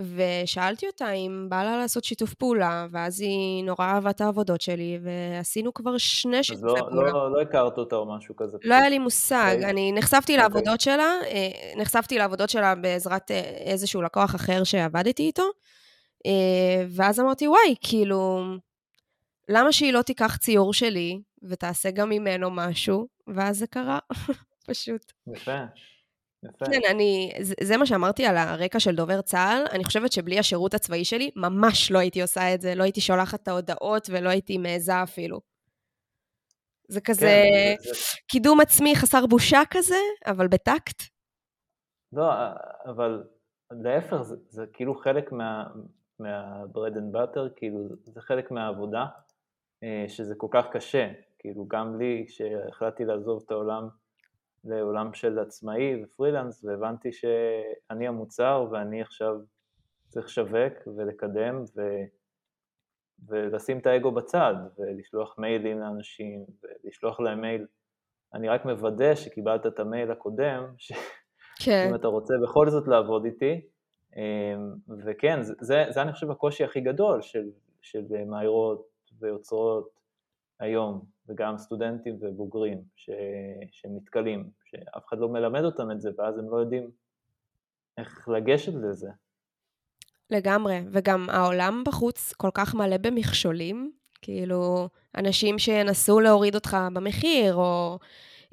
ושאלתי 0.00 0.86
אותה 0.86 1.10
אם 1.10 1.46
בא 1.48 1.62
לה 1.62 1.76
לעשות 1.76 2.04
שיתוף 2.04 2.34
פעולה, 2.34 2.86
ואז 2.90 3.20
היא 3.20 3.64
נורא 3.64 3.86
אהבה 3.86 4.10
את 4.10 4.20
העבודות 4.20 4.60
שלי, 4.60 4.98
ועשינו 5.02 5.74
כבר 5.74 5.98
שני 5.98 6.44
שיתופי 6.44 6.66
לא, 6.66 6.86
פעולה. 6.90 7.12
לא, 7.12 7.32
לא 7.32 7.40
הכרת 7.40 7.78
אותה 7.78 7.96
או 7.96 8.16
משהו 8.16 8.36
כזה. 8.36 8.58
לא 8.64 8.74
היה 8.74 8.88
לי 8.88 8.98
מושג, 8.98 9.52
אוקיי. 9.54 9.70
אני 9.70 9.92
נחשפתי 9.92 10.18
אוקיי. 10.20 10.36
לעבודות 10.36 10.80
שלה, 10.80 11.12
אה, 11.26 11.72
נחשפתי 11.76 12.18
לעבודות 12.18 12.50
שלה 12.50 12.74
בעזרת 12.74 13.30
אה, 13.30 13.40
איזשהו 13.40 14.02
לקוח 14.02 14.34
אחר 14.34 14.64
שעבדתי 14.64 15.22
איתו, 15.22 15.46
אה, 16.26 16.86
ואז 16.90 17.20
אמרתי, 17.20 17.48
וואי, 17.48 17.74
כאילו, 17.80 18.42
למה 19.48 19.72
שהיא 19.72 19.92
לא 19.92 20.02
תיקח 20.02 20.36
ציור 20.36 20.74
שלי 20.74 21.20
ותעשה 21.42 21.90
גם 21.90 22.08
ממנו 22.08 22.50
משהו? 22.50 23.08
ואז 23.26 23.58
זה 23.58 23.66
קרה, 23.66 23.98
פשוט. 24.68 25.12
יפה, 25.34 25.58
יפה. 26.48 26.64
כן, 26.66 26.80
אני, 26.90 27.32
זה, 27.40 27.54
זה 27.62 27.76
מה 27.76 27.86
שאמרתי 27.86 28.26
על 28.26 28.36
הרקע 28.36 28.80
של 28.80 28.96
דובר 28.96 29.20
צה"ל. 29.20 29.64
אני 29.72 29.84
חושבת 29.84 30.12
שבלי 30.12 30.38
השירות 30.38 30.74
הצבאי 30.74 31.04
שלי, 31.04 31.30
ממש 31.36 31.90
לא 31.90 31.98
הייתי 31.98 32.22
עושה 32.22 32.54
את 32.54 32.60
זה. 32.60 32.74
לא 32.74 32.82
הייתי 32.82 33.00
שולחת 33.00 33.42
את 33.42 33.48
ההודעות 33.48 34.08
ולא 34.12 34.28
הייתי 34.28 34.58
מעיזה 34.58 35.02
אפילו. 35.02 35.40
זה 36.88 37.00
כזה 37.00 37.20
כן, 37.20 37.82
זה- 37.82 37.90
זה- 37.94 38.16
קידום 38.28 38.60
עצמי 38.60 38.96
חסר 38.96 39.26
בושה 39.26 39.60
כזה, 39.70 39.96
אבל 40.26 40.48
בטקט. 40.48 41.02
לא, 42.12 42.32
אבל 42.86 43.22
להפך, 43.70 44.22
זה, 44.22 44.36
זה 44.48 44.64
כאילו 44.72 44.94
חלק 44.94 45.32
מה, 45.32 45.64
מה-bread 46.18 46.94
and 46.96 47.16
butter, 47.16 47.50
כאילו 47.56 47.78
זה 48.04 48.20
חלק 48.20 48.50
מהעבודה, 48.50 49.06
אה, 49.82 50.04
שזה 50.08 50.34
כל 50.36 50.48
כך 50.50 50.64
קשה. 50.72 51.08
כאילו 51.38 51.66
גם 51.68 51.98
לי, 51.98 52.24
כשהחלטתי 52.28 53.04
לעזוב 53.04 53.42
את 53.46 53.50
העולם 53.50 53.88
לעולם 54.64 55.14
של 55.14 55.38
עצמאי 55.38 56.04
ופרילנס, 56.04 56.64
והבנתי 56.64 57.12
שאני 57.12 58.08
המוצר 58.08 58.66
ואני 58.70 59.02
עכשיו 59.02 59.34
צריך 60.08 60.26
לשווק 60.26 60.72
ולקדם 60.96 61.62
ו... 61.76 61.82
ולשים 63.28 63.78
את 63.78 63.86
האגו 63.86 64.12
בצד, 64.12 64.54
ולשלוח 64.78 65.38
מיילים 65.38 65.80
לאנשים, 65.80 66.44
ולשלוח 66.62 67.20
להם 67.20 67.40
מייל. 67.40 67.66
אני 68.34 68.48
רק 68.48 68.64
מוודא 68.64 69.14
שקיבלת 69.14 69.66
את 69.66 69.80
המייל 69.80 70.10
הקודם, 70.10 70.64
ש... 70.78 70.92
כן. 71.64 71.86
אם 71.90 71.94
אתה 71.94 72.08
רוצה 72.08 72.34
בכל 72.42 72.70
זאת 72.70 72.88
לעבוד 72.88 73.24
איתי, 73.24 73.60
אמ, 74.16 74.74
וכן, 75.04 75.42
זה, 75.42 75.54
זה, 75.60 75.84
זה 75.90 76.02
אני 76.02 76.12
חושב 76.12 76.30
הקושי 76.30 76.64
הכי 76.64 76.80
גדול 76.80 77.22
של, 77.22 77.50
של 77.80 78.02
מאיירות 78.26 78.88
ויוצרות 79.20 79.88
היום, 80.60 81.04
וגם 81.28 81.58
סטודנטים 81.58 82.18
ובוגרים 82.20 82.82
ש, 82.96 83.10
שנתקלים, 83.70 84.50
שאף 84.64 85.02
אחד 85.08 85.18
לא 85.18 85.28
מלמד 85.28 85.64
אותם 85.64 85.90
את 85.90 86.00
זה, 86.00 86.10
ואז 86.18 86.38
הם 86.38 86.50
לא 86.50 86.56
יודעים 86.56 86.90
איך 87.98 88.28
לגשת 88.28 88.72
לזה. 88.74 89.08
לגמרי, 90.30 90.80
וגם 90.92 91.30
העולם 91.30 91.82
בחוץ 91.86 92.32
כל 92.32 92.50
כך 92.54 92.74
מלא 92.74 92.96
במכשולים, 92.96 93.92
כאילו, 94.22 94.88
אנשים 95.16 95.58
שינסו 95.58 96.20
להוריד 96.20 96.54
אותך 96.54 96.76
במחיר, 96.92 97.54
או 97.54 97.98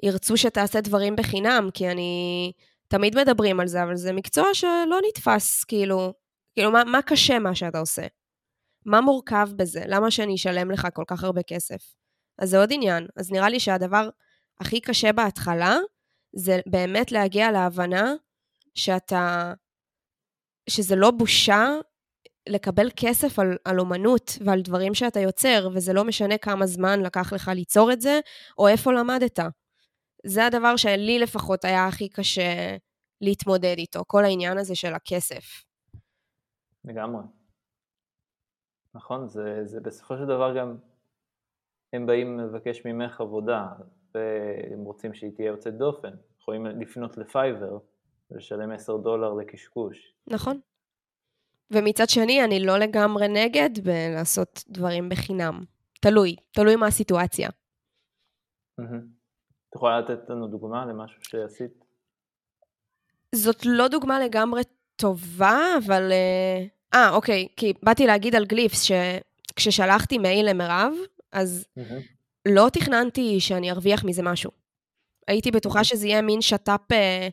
ירצו 0.04 0.38
שתעשה 0.38 0.82
דברים 0.82 1.16
בחינם, 1.16 1.70
כי 1.74 1.92
אני... 1.92 2.52
תמיד 2.88 3.16
מדברים 3.18 3.60
על 3.60 3.68
זה, 3.68 3.84
אבל 3.84 3.96
זה 3.96 4.14
מקצוע 4.14 4.54
שלא 4.54 5.00
נתפס, 5.08 5.64
כאילו, 5.64 6.14
כאילו, 6.54 6.72
מה, 6.72 6.84
מה 6.84 7.02
קשה 7.02 7.40
מה 7.40 7.56
שאתה 7.56 7.80
עושה? 7.80 8.02
מה 8.86 9.02
מורכב 9.02 9.50
בזה? 9.56 9.84
למה 9.88 10.12
שאני 10.12 10.36
אשלם 10.36 10.72
לך 10.72 10.88
כל 10.94 11.04
כך 11.08 11.24
הרבה 11.24 11.44
כסף? 11.44 12.01
אז 12.42 12.50
זה 12.50 12.60
עוד 12.60 12.70
עניין. 12.72 13.08
אז 13.16 13.32
נראה 13.32 13.50
לי 13.50 13.60
שהדבר 13.60 14.10
הכי 14.60 14.82
קשה 14.82 15.14
בהתחלה, 15.14 15.78
זה 16.36 16.60
באמת 16.66 17.12
להגיע 17.12 17.52
להבנה 17.52 18.14
שאתה 18.76 19.54
שזה 20.70 20.96
לא 20.96 21.12
בושה 21.12 21.68
לקבל 22.50 22.90
כסף 22.96 23.40
על, 23.40 23.58
על 23.66 23.80
אומנות 23.80 24.32
ועל 24.46 24.62
דברים 24.62 24.94
שאתה 24.94 25.20
יוצר, 25.20 25.70
וזה 25.74 25.94
לא 25.94 26.04
משנה 26.04 26.38
כמה 26.38 26.66
זמן 26.66 27.00
לקח 27.00 27.34
לך 27.34 27.52
ליצור 27.56 27.92
את 27.92 28.02
זה, 28.02 28.20
או 28.58 28.68
איפה 28.68 28.94
למדת. 28.94 29.40
זה 30.26 30.46
הדבר 30.46 30.76
שלי 30.76 31.20
לפחות 31.20 31.66
היה 31.66 31.88
הכי 31.88 32.10
קשה 32.10 32.78
להתמודד 33.22 33.76
איתו, 33.78 34.04
כל 34.08 34.26
העניין 34.26 34.58
הזה 34.58 34.76
של 34.76 34.94
הכסף. 34.94 35.64
לגמרי. 36.86 37.24
נכון, 38.94 39.28
זה, 39.28 39.62
זה 39.66 39.80
בסופו 39.80 40.18
של 40.18 40.26
דבר 40.26 40.58
גם, 40.58 40.78
הם 41.94 42.06
באים 42.06 42.40
לבקש 42.40 42.86
ממך 42.86 43.22
עבודה, 43.22 43.68
והם 44.16 44.80
רוצים 44.80 45.14
שהיא 45.14 45.32
תהיה 45.36 45.48
יוצאת 45.48 45.78
דופן. 45.78 46.12
יכולים 46.42 46.66
לפנות 46.66 47.18
לפייבר 47.18 47.78
ולשלם 48.32 48.72
10 48.72 48.98
דולר 48.98 49.34
לקשקוש. 49.34 50.14
נכון. 50.28 50.60
ומצד 51.72 52.10
שני, 52.10 52.44
אני 52.44 52.66
לא 52.66 52.78
לגמרי 52.78 53.28
נגד 53.28 53.70
בלעשות 53.84 54.64
דברים 54.70 55.10
בחינם. 55.10 55.64
תלוי, 56.02 56.36
תלוי 56.52 56.76
מה 56.76 56.88
הסיטואציה. 56.88 57.50
את 59.70 59.76
יכולה 59.76 60.00
לתת 60.00 60.30
לנו 60.30 60.48
דוגמה 60.48 60.86
למשהו 60.86 61.24
שעשית? 61.24 61.86
זאת 63.36 63.66
לא 63.66 63.88
דוגמה 63.88 64.20
לגמרי 64.20 64.62
טובה, 64.96 65.60
אבל... 65.86 66.12
אה, 66.12 66.66
אה, 66.94 67.10
אוקיי, 67.16 67.48
כי 67.58 67.74
באתי 67.84 68.08
להגיד 68.08 68.36
על 68.36 68.46
גליפס, 68.46 68.84
שכששלחתי 68.84 70.18
מייל 70.18 70.50
למירב, 70.50 70.94
אז 71.32 71.66
מהמם. 71.78 72.02
לא 72.46 72.68
תכננתי 72.74 73.40
שאני 73.40 73.72
ארוויח 73.72 74.04
מזה 74.04 74.24
משהו. 74.24 74.52
הייתי 75.28 75.52
בטוחה 75.52 75.84
שזה 75.84 76.08
יהיה 76.08 76.22
מין 76.22 76.42
שת"פ, 76.42 76.92
אה, 76.92 77.28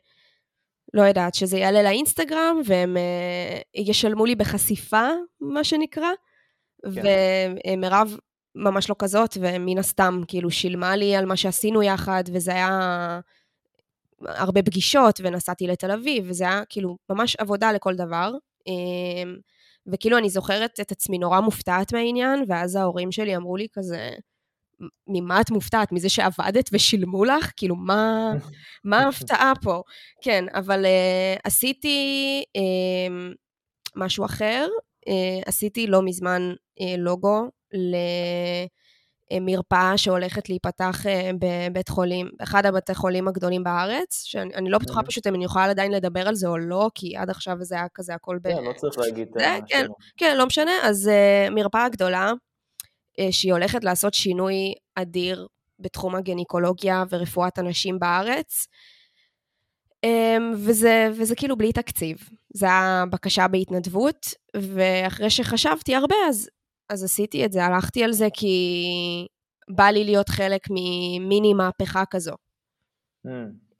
לא 0.95 1.03
יודעת, 1.03 1.35
שזה 1.35 1.59
יעלה 1.59 1.83
לאינסטגרם, 1.83 2.61
והם 2.65 2.97
אה, 2.97 3.61
ישלמו 3.75 4.27
לי 4.27 4.35
בחשיפה, 4.35 5.09
מה 5.41 5.65
שנקרא, 5.65 6.09
כן. 6.95 7.03
ומירב 7.67 8.17
ממש 8.55 8.91
לא 8.91 8.95
כזאת, 8.99 9.37
ומן 9.41 9.79
הסתם, 9.79 10.21
כאילו, 10.29 10.51
שילמה 10.51 10.97
לי 10.97 11.17
על 11.17 11.27
מה 11.27 11.37
שעשינו 11.37 11.83
יחד, 11.83 12.25
וזה 12.33 12.51
היה 12.51 13.21
הרבה 14.21 14.63
פגישות, 14.63 15.21
ונסעתי 15.23 15.67
לתל 15.67 15.91
אביב, 15.91 16.25
וזה 16.29 16.45
היה 16.45 16.63
כאילו 16.69 16.99
ממש 17.11 17.37
עבודה 17.37 17.73
לכל 17.73 17.95
דבר. 17.95 18.33
וכאילו, 19.92 20.18
אני 20.18 20.31
זוכרת 20.31 20.81
את 20.81 20.92
עצמי 20.92 21.18
נורא 21.18 21.40
מופתעת 21.40 21.92
מהעניין, 21.92 22.44
ואז 22.48 22.77
ההורים 22.77 23.12
שלי 23.12 23.37
אמרו 23.37 23.57
לי 23.57 23.66
כזה, 23.72 24.11
ממה 25.09 25.40
את 25.40 25.51
מופתעת? 25.51 25.92
מזה 25.92 26.09
שעבדת 26.09 26.70
ושילמו 26.72 27.24
לך? 27.24 27.53
כאילו, 27.57 27.77
מה, 27.77 28.33
מה 28.85 28.98
ההפתעה 29.05 29.53
פה? 29.62 29.83
כן, 30.22 30.44
אבל 30.55 30.85
uh, 30.85 31.40
עשיתי 31.44 32.42
uh, 32.59 33.35
משהו 33.96 34.24
אחר. 34.24 34.68
Uh, 35.09 35.42
עשיתי 35.46 35.87
לא 35.87 36.03
מזמן 36.03 36.53
uh, 36.53 36.85
לוגו 36.98 37.48
למרפאה 39.31 39.99
שהולכת 39.99 40.49
להיפתח 40.49 41.01
uh, 41.03 41.37
בבית 41.38 41.88
חולים, 41.88 42.29
אחד 42.43 42.67
הבתי 42.67 42.95
חולים 42.95 43.29
הגדולים 43.29 43.64
בארץ, 43.64 44.23
שאני 44.25 44.55
אני 44.55 44.71
לא 44.71 44.79
בטוחה. 44.79 45.03
פשוט 45.03 45.27
אם 45.27 45.35
אני 45.35 45.45
יכולה 45.45 45.64
עדיין 45.64 45.93
לדבר 45.93 46.29
על 46.29 46.35
זה 46.35 46.49
או 46.49 46.59
לא, 46.59 46.91
כי 46.95 47.17
עד 47.17 47.31
עכשיו 47.31 47.57
זה 47.61 47.75
היה 47.75 47.87
כזה 47.95 48.14
הכל 48.14 48.38
ב... 48.43 48.49
כן, 48.49 48.64
לא 48.64 48.73
צריך 48.73 48.99
להגיד 48.99 49.29
את 49.29 49.35
זה, 49.38 49.53
השם. 49.53 49.64
כן. 49.69 49.87
כן, 50.17 50.37
לא 50.37 50.47
משנה. 50.47 50.73
אז 50.83 51.11
מרפאה 51.51 51.88
גדולה, 51.88 52.33
שהיא 53.31 53.53
הולכת 53.53 53.85
לעשות 53.85 54.14
שינוי 54.14 54.75
אדיר 54.95 55.47
בתחום 55.79 56.14
הגניקולוגיה 56.14 57.05
ורפואת 57.11 57.59
הנשים 57.59 57.99
בארץ. 57.99 58.67
Um, 60.07 60.41
וזה, 60.55 61.09
וזה 61.12 61.35
כאילו 61.37 61.57
בלי 61.57 61.73
תקציב. 61.73 62.29
זה 62.55 62.67
היה 62.67 63.05
בקשה 63.11 63.49
בהתנדבות, 63.49 64.27
ואחרי 64.57 65.31
שחשבתי 65.31 65.95
הרבה, 65.95 66.14
אז, 66.29 66.49
אז 66.88 67.05
עשיתי 67.05 67.44
את 67.44 67.53
זה, 67.53 67.64
הלכתי 67.64 68.05
על 68.05 68.12
זה 68.12 68.29
כי 68.33 69.27
בא 69.68 69.85
לי 69.85 70.05
להיות 70.05 70.29
חלק 70.29 70.61
ממיני 70.70 71.55
מהפכה 71.55 72.03
כזו. 72.11 72.35
Mm, 73.27 73.31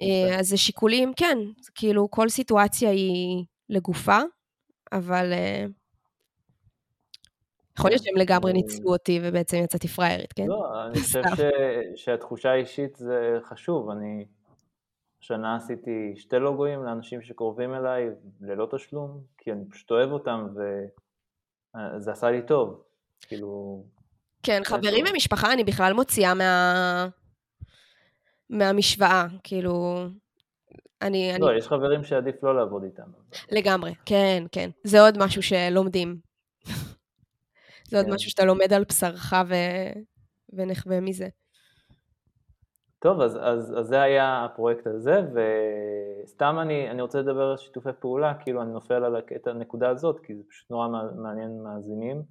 אה. 0.03 0.39
אז 0.41 0.49
זה 0.49 0.57
שיקולים, 0.57 1.13
כן, 1.17 1.39
כאילו 1.75 2.11
כל 2.11 2.29
סיטואציה 2.29 2.91
היא 2.91 3.45
לגופה, 3.69 4.19
אבל 4.93 5.33
אה, 5.33 5.65
יכול 7.79 7.91
להיות 7.91 8.03
כן, 8.03 8.09
שהם 8.09 8.17
לגמרי 8.17 8.51
אה, 8.51 8.57
ניצלו 8.57 8.93
אותי 8.93 9.21
ובעצם 9.23 9.57
יצאתי 9.57 9.89
פראיירית, 9.89 10.33
כן? 10.33 10.47
לא, 10.47 10.87
אני 10.87 11.01
חושב. 11.01 11.23
ש... 11.37 11.41
שהתחושה 12.05 12.51
האישית 12.51 12.97
זה 12.97 13.39
חשוב. 13.43 13.91
אני 13.91 14.25
השנה 15.23 15.57
עשיתי 15.57 16.13
שתי 16.17 16.39
לוגויים 16.39 16.85
לאנשים 16.85 17.23
שקרובים 17.23 17.75
אליי 17.75 18.09
ללא 18.41 18.69
תשלום, 18.71 19.21
כי 19.39 19.53
אני 19.53 19.65
פשוט 19.71 19.91
אוהב 19.91 20.11
אותם 20.11 20.47
וזה 20.55 22.13
עשה 22.13 22.31
לי 22.31 22.43
טוב. 22.47 22.88
כאילו, 23.27 23.83
כן, 24.43 24.61
חברים. 24.65 25.05
ומשפחה 25.11 25.53
אני 25.53 25.65
בכלל 25.65 25.93
מוציאה 25.93 26.35
מה... 26.35 27.09
מהמשוואה, 28.51 29.27
כאילו... 29.43 30.07
אני, 31.03 31.35
אני 31.35 31.41
לא, 31.41 31.57
יש 31.57 31.69
חברים 31.69 32.05
שעדיף 32.05 32.43
לא 32.43 32.57
לעבוד 32.57 32.85
איתם. 32.85 33.11
לגמרי, 33.53 33.95
כן, 34.07 34.45
כן. 34.53 34.71
זה 34.85 35.01
עוד 35.01 35.19
משהו 35.19 35.43
שלומדים. 35.43 36.17
זה 37.91 37.97
עוד 37.97 38.07
כן. 38.07 38.13
משהו 38.13 38.31
שאתה 38.31 38.45
לומד 38.45 38.73
על 38.73 38.85
בשרך 38.85 39.33
ו... 39.49 39.55
ונחווה 40.53 41.01
מזה. 41.01 41.29
טוב, 42.99 43.21
אז, 43.21 43.39
אז, 43.41 43.75
אז 43.79 43.87
זה 43.87 44.03
היה 44.03 44.45
הפרויקט 44.45 44.87
הזה, 44.87 45.21
וסתם 46.25 46.57
אני, 46.63 46.91
אני 46.91 47.03
רוצה 47.03 47.19
לדבר 47.19 47.43
על 47.51 47.57
שיתופי 47.57 47.89
פעולה, 48.01 48.35
כאילו 48.35 48.63
אני 48.63 48.73
נופל 48.73 49.05
על 49.05 49.17
הנקודה 49.47 49.89
הזאת, 49.89 50.21
כי 50.21 50.35
זה 50.35 50.43
פשוט 50.51 50.71
נורא 50.71 50.89
מעניין 51.23 51.63
מאזינים 51.63 52.23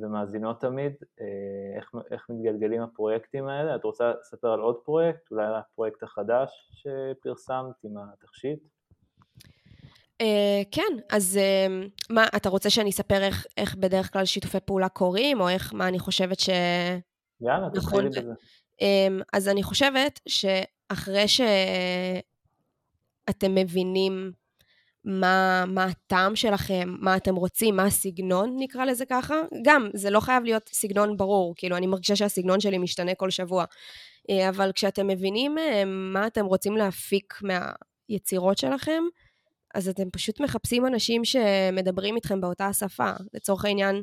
ומאזינות 0.00 0.60
תמיד, 0.60 0.92
אה, 1.20 1.26
איך, 1.76 1.90
איך 2.10 2.26
מתגלגלים 2.28 2.82
הפרויקטים 2.82 3.46
האלה. 3.46 3.76
את 3.76 3.84
רוצה 3.84 4.12
לספר 4.20 4.48
על 4.48 4.60
עוד 4.60 4.76
פרויקט, 4.84 5.30
אולי 5.30 5.46
על 5.46 5.54
הפרויקט 5.54 6.02
החדש 6.02 6.70
שפרסמת 6.72 7.84
עם 7.84 7.94
התכשיט? 7.98 8.58
Uh, 10.22 10.66
כן, 10.70 10.96
אז 11.10 11.38
uh, 11.38 11.40
מה, 12.10 12.24
אתה 12.36 12.48
רוצה 12.48 12.70
שאני 12.70 12.90
אספר 12.90 13.22
איך, 13.22 13.46
איך 13.56 13.74
בדרך 13.74 14.12
כלל 14.12 14.24
שיתופי 14.24 14.60
פעולה 14.60 14.88
קורים, 14.88 15.40
או 15.40 15.48
איך, 15.48 15.74
מה 15.74 15.88
אני 15.88 15.98
חושבת 15.98 16.40
ש... 16.40 16.48
יאללה, 17.40 17.68
תתחילי 17.74 18.08
בזה. 18.08 18.32
אמ, 18.80 19.20
אז 19.32 19.48
אני 19.48 19.62
חושבת 19.62 20.20
שאחרי 20.28 21.24
שאתם 21.28 23.54
מבינים 23.54 24.32
מה, 25.08 25.64
מה 25.66 25.84
הטעם 25.84 26.36
שלכם, 26.36 26.96
מה 27.00 27.16
אתם 27.16 27.34
רוצים, 27.34 27.76
מה 27.76 27.84
הסגנון, 27.84 28.56
נקרא 28.58 28.84
לזה 28.84 29.06
ככה, 29.06 29.34
גם, 29.62 29.88
זה 29.94 30.10
לא 30.10 30.20
חייב 30.20 30.44
להיות 30.44 30.68
סגנון 30.72 31.16
ברור, 31.16 31.54
כאילו, 31.56 31.76
אני 31.76 31.86
מרגישה 31.86 32.16
שהסגנון 32.16 32.60
שלי 32.60 32.78
משתנה 32.78 33.14
כל 33.14 33.30
שבוע. 33.30 33.64
אה, 34.30 34.48
אבל 34.48 34.72
כשאתם 34.74 35.06
מבינים 35.06 35.58
אה, 35.58 35.82
מה 35.86 36.26
אתם 36.26 36.44
רוצים 36.44 36.76
להפיק 36.76 37.34
מהיצירות 37.42 38.58
שלכם, 38.58 39.02
אז 39.74 39.88
אתם 39.88 40.10
פשוט 40.12 40.40
מחפשים 40.40 40.86
אנשים 40.86 41.24
שמדברים 41.24 42.16
איתכם 42.16 42.40
באותה 42.40 42.66
השפה. 42.66 43.10
לצורך 43.34 43.64
העניין, 43.64 44.02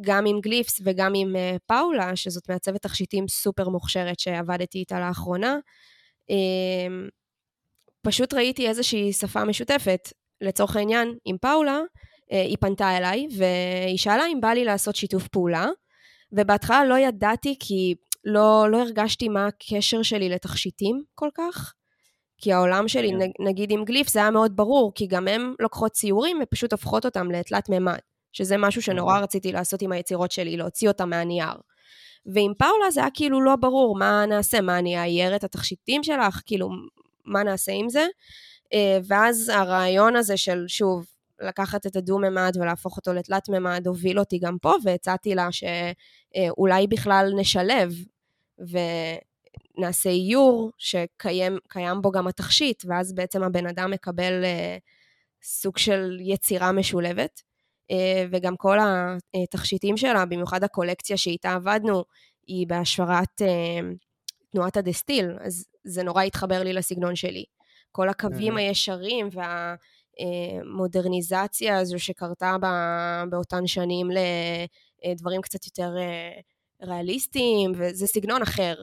גם 0.00 0.26
עם 0.26 0.40
גליפס 0.40 0.80
וגם 0.84 1.12
עם 1.16 1.36
uh, 1.36 1.58
פאולה, 1.66 2.16
שזאת 2.16 2.48
מעצבת 2.48 2.82
תכשיטים 2.82 3.28
סופר 3.28 3.68
מוכשרת 3.68 4.20
שעבדתי 4.20 4.78
איתה 4.78 5.00
לאחרונה. 5.00 5.58
פשוט 8.02 8.34
ראיתי 8.34 8.68
איזושהי 8.68 9.12
שפה 9.12 9.44
משותפת. 9.44 10.08
לצורך 10.40 10.76
העניין, 10.76 11.14
עם 11.24 11.36
פאולה, 11.38 11.78
uh, 11.78 12.34
היא 12.34 12.56
פנתה 12.60 12.96
אליי, 12.96 13.26
והיא 13.36 13.98
שאלה 13.98 14.26
אם 14.26 14.40
בא 14.40 14.48
לי 14.48 14.64
לעשות 14.64 14.96
שיתוף 14.96 15.28
פעולה, 15.28 15.66
ובהתחלה 16.32 16.84
לא 16.84 16.98
ידעתי 16.98 17.56
כי 17.60 17.94
לא, 18.24 18.66
לא 18.70 18.80
הרגשתי 18.80 19.28
מה 19.28 19.46
הקשר 19.46 20.02
שלי 20.02 20.28
לתכשיטים 20.28 21.02
כל 21.14 21.28
כך. 21.34 21.74
כי 22.42 22.52
העולם 22.52 22.88
שלי, 22.88 23.10
כן. 23.10 23.44
נגיד 23.44 23.70
עם 23.70 23.84
גליף, 23.84 24.08
זה 24.08 24.18
היה 24.18 24.30
מאוד 24.30 24.56
ברור, 24.56 24.92
כי 24.94 25.06
גם 25.06 25.28
הם 25.28 25.54
לוקחות 25.60 25.92
ציורים 25.92 26.38
ופשוט 26.42 26.72
הופכות 26.72 27.04
אותם 27.04 27.30
לתלת 27.30 27.68
מימד. 27.68 27.98
שזה 28.32 28.56
משהו 28.56 28.82
שנורא 28.82 29.12
אוקיי. 29.12 29.22
רציתי 29.22 29.52
לעשות 29.52 29.82
עם 29.82 29.92
היצירות 29.92 30.32
שלי, 30.32 30.56
להוציא 30.56 30.88
אותם 30.88 31.10
מהנייר. 31.10 31.54
ועם 32.34 32.52
פאולה 32.58 32.90
זה 32.90 33.00
היה 33.00 33.10
כאילו 33.14 33.40
לא 33.40 33.56
ברור, 33.56 33.98
מה 33.98 34.26
נעשה? 34.26 34.60
מה, 34.60 34.78
אני 34.78 35.00
אאייר 35.00 35.36
את 35.36 35.44
התכשיטים 35.44 36.02
שלך? 36.02 36.40
כאילו, 36.46 36.68
מה 37.30 37.42
נעשה 37.42 37.72
עם 37.72 37.88
זה? 37.88 38.06
אה, 38.72 38.98
ואז 39.06 39.48
הרעיון 39.48 40.16
הזה 40.16 40.36
של, 40.36 40.64
שוב, 40.68 41.06
לקחת 41.40 41.86
את 41.86 41.96
הדו-ממד 41.96 42.56
ולהפוך 42.60 42.96
אותו 42.96 43.12
לתלת-ממד, 43.12 43.86
הוביל 43.86 44.18
אותי 44.18 44.38
גם 44.38 44.58
פה, 44.58 44.74
והצעתי 44.84 45.34
לה 45.34 45.48
שאולי 45.52 46.86
בכלל 46.86 47.32
נשלב, 47.36 47.92
ונעשה 49.78 50.10
איור 50.10 50.70
שקיים 50.78 51.58
בו 52.02 52.10
גם 52.10 52.28
התכשיט, 52.28 52.84
ואז 52.86 53.12
בעצם 53.12 53.42
הבן 53.42 53.66
אדם 53.66 53.90
מקבל 53.90 54.44
אה, 54.44 54.76
סוג 55.42 55.78
של 55.78 56.18
יצירה 56.20 56.72
משולבת. 56.72 57.42
אה, 57.90 58.24
וגם 58.30 58.56
כל 58.56 58.78
התכשיטים 59.34 59.96
שלה, 59.96 60.24
במיוחד 60.24 60.64
הקולקציה 60.64 61.16
שאיתה 61.16 61.52
עבדנו, 61.52 62.04
היא 62.46 62.66
בהשוורת 62.66 63.42
אה, 63.42 63.80
תנועת 64.50 64.76
הדסטיל, 64.76 65.26
אז 65.40 65.66
זה 65.84 66.02
נורא 66.02 66.22
התחבר 66.22 66.62
לי 66.62 66.72
לסגנון 66.72 67.16
שלי. 67.16 67.44
כל 67.92 68.08
הקווים. 68.08 68.56
הישרים 68.56 69.28
והמודרניזציה 70.20 71.78
הזו 71.78 71.98
שקרתה 71.98 72.56
באותן 73.30 73.66
שנים 73.66 74.08
לדברים 75.06 75.42
קצת 75.42 75.66
יותר 75.66 75.90
אה, 75.98 76.40
ריאליסטיים, 76.82 77.72
וזה 77.76 78.06
סגנון 78.06 78.42
אחר. 78.42 78.74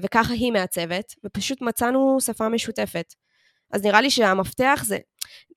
וככה 0.00 0.32
היא 0.32 0.52
מעצבת, 0.52 1.14
ופשוט 1.24 1.62
מצאנו 1.62 2.20
שפה 2.20 2.48
משותפת. 2.48 3.14
אז 3.72 3.84
נראה 3.84 4.00
לי 4.00 4.10
שהמפתח 4.10 4.82
זה, 4.86 4.98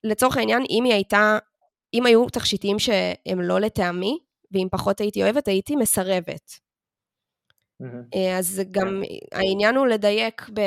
לצורך 0.03 0.37
העניין, 0.37 0.63
אם 0.69 0.83
היא 0.83 0.93
הייתה 0.93 1.37
אם 1.93 2.05
היו 2.05 2.29
תכשיטים 2.29 2.79
שהם 2.79 3.41
לא 3.41 3.59
לטעמי, 3.59 4.17
ואם 4.51 4.67
פחות 4.71 5.01
הייתי 5.01 5.23
אוהבת, 5.23 5.47
הייתי 5.47 5.75
מסרבת. 5.75 6.64
Mm-hmm. 7.83 8.17
אז 8.37 8.61
גם. 8.71 9.01
העניין 9.31 9.75
הוא 9.75 9.87
לדייק 9.87 10.49
ב... 10.53 10.61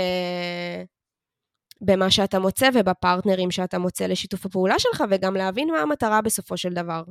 במה 1.81 2.11
שאתה 2.11 2.38
מוצא 2.38 2.68
ובפרטנרים 2.75 3.51
שאתה 3.51 3.79
מוצא 3.79 4.07
לשיתוף 4.07 4.47
הפעולה 4.47 4.79
שלך, 4.79 5.05
וגם 5.11 5.37
להבין 5.37 5.71
מה 5.71 5.81
המטרה 5.81 6.23
בסופו 6.23 6.57
של 6.57 6.73
דבר. 6.73 7.03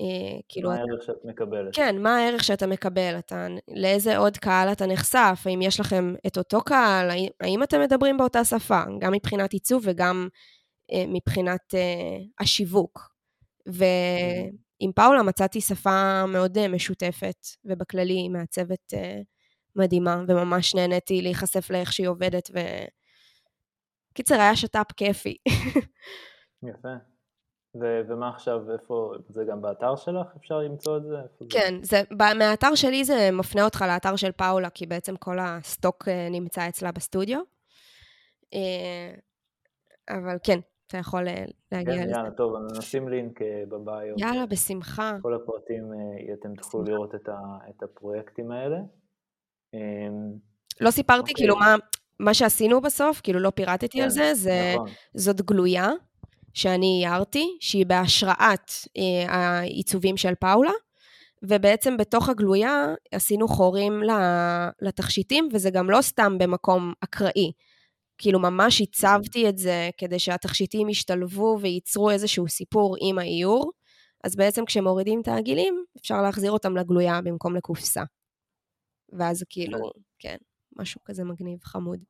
אה, 0.00 0.40
כאילו... 0.48 0.70
מה 0.70 0.76
הערך 0.76 1.02
שאת 1.02 1.24
מקבלת. 1.24 1.74
כן, 1.76 2.02
מה 2.02 2.16
הערך 2.16 2.44
שאתה 2.44 2.66
מקבל, 2.66 3.18
אתה, 3.18 3.46
לאיזה 3.68 4.16
עוד 4.16 4.36
קהל 4.36 4.72
אתה 4.72 4.86
נחשף, 4.86 5.42
האם 5.46 5.62
יש 5.62 5.80
לכם 5.80 6.14
את 6.26 6.38
אותו 6.38 6.60
קהל, 6.60 7.10
האם 7.40 7.62
אתם 7.62 7.80
מדברים 7.80 8.16
באותה 8.16 8.44
שפה, 8.44 8.80
גם 8.98 9.12
מבחינת 9.12 9.52
עיצוב 9.52 9.82
וגם 9.86 10.28
אה, 10.92 11.04
מבחינת 11.08 11.74
אה, 11.74 12.16
השיווק. 12.40 13.16
ועם 14.80 14.92
פאולה 14.92 15.22
מצאתי 15.22 15.60
שפה 15.60 16.26
מאוד 16.26 16.58
אה, 16.58 16.68
משותפת, 16.68 17.46
ובכללי 17.64 18.12
היא 18.12 18.30
מעצבת 18.30 18.92
מדהימה, 19.76 20.22
וממש 20.28 20.74
נהניתי 20.74 21.22
להיחשף 21.22 21.70
לאיך 21.70 21.92
שהיא 21.92 22.08
עובדת, 22.08 22.50
ו... 22.54 22.58
קיצר, 24.14 24.34
היה 24.34 24.56
שת"פ 24.56 24.92
כיפי. 24.96 25.36
יפה. 26.62 26.88
ו- 27.80 28.00
ומה 28.08 28.28
עכשיו, 28.28 28.72
איפה, 28.72 29.12
זה 29.28 29.44
גם 29.50 29.62
באתר 29.62 29.96
שלך 29.96 30.26
אפשר 30.36 30.58
למצוא 30.58 30.96
את 30.96 31.02
זה? 31.02 31.16
כן, 31.50 31.74
זה, 31.82 32.02
מהאתר 32.38 32.74
שלי 32.74 33.04
זה 33.04 33.30
מפנה 33.32 33.64
אותך 33.64 33.84
לאתר 33.88 34.16
של 34.16 34.32
פאולה, 34.32 34.70
כי 34.70 34.86
בעצם 34.86 35.16
כל 35.16 35.38
הסטוק 35.38 36.08
נמצא 36.30 36.68
אצלה 36.68 36.92
בסטודיו. 36.92 37.40
אבל 40.08 40.36
כן, 40.42 40.58
אתה 40.86 40.98
יכול 40.98 41.28
אה, 41.28 41.44
להגיע 41.72 41.94
כן, 41.94 42.02
לזה. 42.02 42.12
כן, 42.12 42.18
יאללה, 42.18 42.30
טוב, 42.30 42.52
נשים 42.78 43.08
לינק 43.08 43.42
אה, 43.42 43.62
בביו. 43.68 44.14
יאללה, 44.16 44.46
בשמחה. 44.46 45.16
כל 45.22 45.34
הפרטים, 45.34 45.92
אה, 45.92 46.34
אתם 46.34 46.54
תוכלו 46.54 46.82
לראות 46.82 47.14
את, 47.14 47.28
ה, 47.28 47.38
את 47.70 47.82
הפרויקטים 47.82 48.50
האלה. 48.50 48.76
אמ, 49.74 49.78
לא 50.80 50.90
סיפרתי, 50.90 51.20
אוקיי. 51.20 51.34
כאילו, 51.34 51.56
מה, 51.56 51.74
מה 52.20 52.34
שעשינו 52.34 52.80
בסוף, 52.80 53.20
כאילו, 53.20 53.40
לא 53.40 53.50
פירטתי 53.50 53.98
כן, 53.98 54.02
על 54.02 54.10
זה, 54.10 54.34
זה 54.34 54.72
נכון. 54.74 54.88
זאת 55.14 55.40
גלויה 55.40 55.90
שאני 56.54 57.02
איירתי, 57.04 57.56
שהיא 57.60 57.86
בהשראת 57.86 58.70
אה, 58.98 59.34
העיצובים 59.34 60.16
של 60.16 60.34
פאולה, 60.34 60.72
ובעצם 61.42 61.96
בתוך 61.96 62.28
הגלויה 62.28 62.86
עשינו 63.12 63.48
חורים 63.48 64.02
לתכשיטים, 64.82 65.48
וזה 65.52 65.70
גם 65.70 65.90
לא 65.90 66.02
סתם 66.02 66.38
במקום 66.38 66.92
אקראי. 67.00 67.52
כאילו 68.18 68.40
ממש 68.40 68.80
הצבתי 68.80 69.48
את 69.48 69.58
זה 69.58 69.90
כדי 69.98 70.18
שהתכשיטים 70.18 70.88
ישתלבו 70.88 71.58
וייצרו 71.60 72.10
איזשהו 72.10 72.48
סיפור 72.48 72.96
עם 73.00 73.18
האיור, 73.18 73.72
אז 74.24 74.36
בעצם 74.36 74.64
כשמורידים 74.64 75.20
את 75.20 75.28
העגילים, 75.28 75.84
אפשר 76.00 76.22
להחזיר 76.22 76.50
אותם 76.50 76.76
לגלויה 76.76 77.20
במקום 77.24 77.56
לקופסה. 77.56 78.02
ואז 79.12 79.44
כאילו, 79.48 79.78
כן, 80.18 80.36
משהו 80.76 81.00
כזה 81.04 81.24
מגניב, 81.24 81.58
חמוד. 81.62 82.00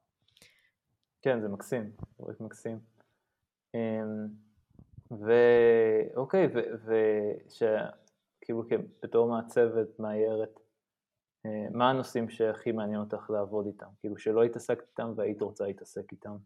כן, 1.22 1.40
זה 1.40 1.48
מקסים, 1.48 1.90
פרויקט 2.16 2.40
מקסים. 2.40 2.78
אמ, 3.74 4.26
ואוקיי, 5.10 6.48
ושכאילו 6.86 8.62
בתור 9.02 9.28
מעצבת, 9.28 10.00
מאיירת, 10.00 10.60
מה 11.70 11.90
הנושאים 11.90 12.28
שהכי 12.28 12.72
מעניין 12.72 13.00
אותך 13.00 13.30
לעבוד 13.30 13.66
איתם? 13.66 13.86
כאילו 14.00 14.16
שלא 14.18 14.42
התעסקת 14.42 14.84
איתם 14.90 15.12
והיית 15.16 15.42
רוצה 15.42 15.64
להתעסק 15.64 16.12
איתם? 16.12 16.36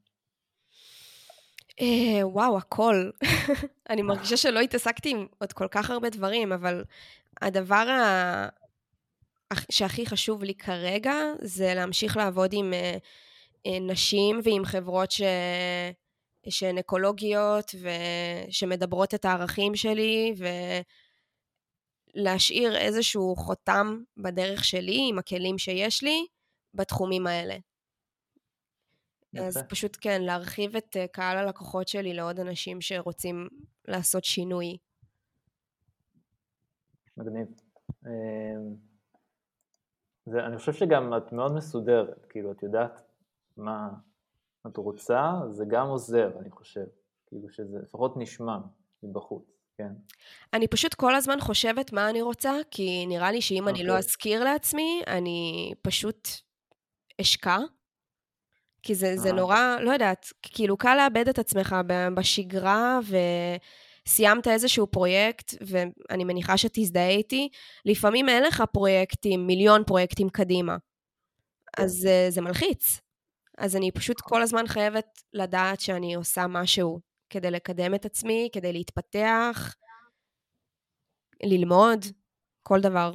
אה, 1.81 2.29
וואו, 2.29 2.57
הכל. 2.57 3.11
אני 3.91 4.03
מרגישה 4.03 4.37
שלא 4.37 4.61
התעסקתי 4.61 5.11
עם 5.11 5.27
עוד 5.39 5.53
כל 5.53 5.69
כך 5.71 5.91
הרבה 5.91 6.11
דברים, 6.11 6.53
אבל 6.53 6.85
הדבר 7.43 7.89
ה... 7.89 8.49
שהכי 9.71 10.07
חשוב 10.07 10.45
לי 10.45 10.55
כרגע 10.55 11.15
זה 11.41 11.75
להמשיך 11.75 12.17
לעבוד 12.17 12.51
עם 12.53 12.73
אה, 12.73 13.79
נשים 13.81 14.41
ועם 14.45 14.65
חברות 14.65 15.11
ש... 15.11 15.23
שהן 16.49 16.79
אקולוגיות 16.79 17.75
ושמדברות 18.49 19.15
את 19.15 19.25
הערכים 19.25 19.75
שלי, 19.75 20.35
ו... 20.39 20.45
להשאיר 22.15 22.77
איזשהו 22.77 23.37
חותם 23.37 24.03
בדרך 24.17 24.65
שלי, 24.65 25.07
עם 25.11 25.19
הכלים 25.19 25.59
שיש 25.59 26.03
לי, 26.03 26.27
בתחומים 26.75 27.27
האלה. 27.27 27.57
יפה. 29.35 29.47
אז 29.47 29.59
פשוט 29.69 29.97
כן, 30.01 30.23
להרחיב 30.23 30.77
את 30.77 30.97
אה, 30.97 31.07
קהל 31.09 31.39
הלקוחות 31.39 31.89
שלי 31.89 32.15
לעוד 32.15 32.41
אנשים 32.41 32.81
שרוצים 32.81 33.49
לעשות 33.89 34.25
שינוי. 34.25 34.77
מגניב. 37.17 37.47
אמ, 38.07 38.11
זה, 40.27 40.47
אני 40.47 40.57
חושב 40.59 40.73
שגם 40.73 41.17
את 41.17 41.33
מאוד 41.33 41.53
מסודרת, 41.53 42.27
כאילו, 42.27 42.53
את 42.53 42.63
יודעת 42.63 43.03
מה 43.57 43.89
את 44.67 44.77
רוצה, 44.77 45.33
זה 45.51 45.65
גם 45.69 45.87
עוזר, 45.87 46.39
אני 46.41 46.51
חושב. 46.51 46.87
כאילו 47.27 47.51
שזה 47.51 47.79
לפחות 47.79 48.17
נשמע 48.17 48.59
מבחוץ, 49.03 49.60
כן. 49.81 49.93
אני 50.55 50.69
פשוט 50.69 50.95
כל 50.95 51.15
הזמן 51.15 51.41
חושבת 51.41 51.93
מה 51.93 52.11
אני 52.11 52.23
רוצה, 52.23 52.53
כי 52.71 53.07
נראה 53.07 53.33
לי 53.33 53.41
שאם 53.41 53.67
okay. 53.67 53.71
אני 53.71 53.85
לא 53.85 53.93
אוקיי. 53.93 53.99
אזכיר 53.99 54.45
לעצמי, 54.45 55.03
אני 55.07 55.73
פשוט 55.83 56.29
אשקע. 57.21 57.59
כי 58.83 58.95
זה, 58.95 59.17
זה 59.17 59.33
נורא, 59.33 59.77
לא 59.81 59.93
יודעת, 59.93 60.33
כאילו 60.43 60.77
קל 60.77 60.95
לאבד 60.95 61.29
את 61.29 61.39
עצמך 61.39 61.77
בשגרה, 62.15 62.99
וסיימת 64.07 64.49
איזשהו 64.49 64.87
פרויקט, 64.87 65.55
ואני 65.61 66.25
מניחה 66.25 66.57
שתזדהה 66.57 67.09
איתי, 67.09 67.49
לפעמים 67.85 68.29
אין 68.29 68.43
לך 68.43 68.63
פרויקטים, 68.73 69.47
מיליון 69.47 69.85
פרויקטים 69.85 70.29
קדימה. 70.29 70.77
כן. 71.77 71.83
אז 71.83 71.91
זה, 71.91 72.27
זה 72.29 72.41
מלחיץ. 72.41 73.01
אז 73.59 73.77
אני 73.77 73.91
פשוט 73.93 74.21
כל 74.21 74.43
הזמן 74.43 74.67
חייבת 74.67 75.23
לדעת 75.33 75.81
שאני 75.81 76.15
עושה 76.15 76.47
משהו 76.47 77.01
כדי 77.31 77.51
לקדם 77.51 77.95
את 77.95 78.05
עצמי, 78.05 78.49
כדי 78.53 78.73
להתפתח, 78.73 79.75
ללמוד, 81.43 82.01
כל 82.63 82.81
דבר. 82.81 83.13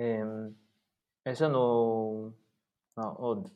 אמ, 0.00 0.50
יש 1.26 1.42
לנו, 1.42 2.30
מה 2.96 3.04
עוד? 3.04 3.48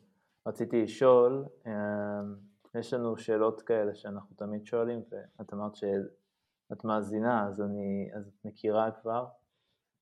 רציתי 0.47 0.83
לשאול, 0.83 1.45
אמ, 1.67 2.35
יש 2.79 2.93
לנו 2.93 3.17
שאלות 3.17 3.61
כאלה 3.61 3.95
שאנחנו 3.95 4.35
תמיד 4.35 4.65
שואלים, 4.65 5.03
ואת 5.11 5.53
אמרת 5.53 5.75
שאת 5.75 6.83
מאזינה, 6.83 7.47
אז 7.47 7.61
את 7.61 8.45
מכירה 8.45 8.91
כבר. 9.01 9.25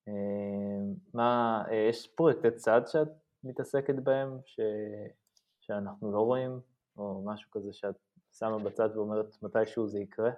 אמ, 0.08 0.94
מה, 1.14 1.64
אה, 1.72 1.76
יש 1.90 2.08
פרויקטי 2.08 2.52
צד 2.52 2.82
שאת 2.88 3.08
מתעסקת 3.44 3.96
בהם, 3.96 4.40
ש, 4.46 4.60
שאנחנו 5.60 6.12
לא 6.12 6.20
רואים? 6.20 6.73
או 6.98 7.24
משהו 7.26 7.52
כזה 7.52 7.74
שאת 7.74 7.96
שמה 8.40 8.60
בצד 8.60 8.90
ואומרת 8.96 9.38
מתישהו 9.42 9.88
זה 9.88 10.00
יקרה? 10.00 10.30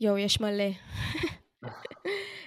יואו, 0.00 0.18
יש 0.18 0.40
מלא. 0.40 0.64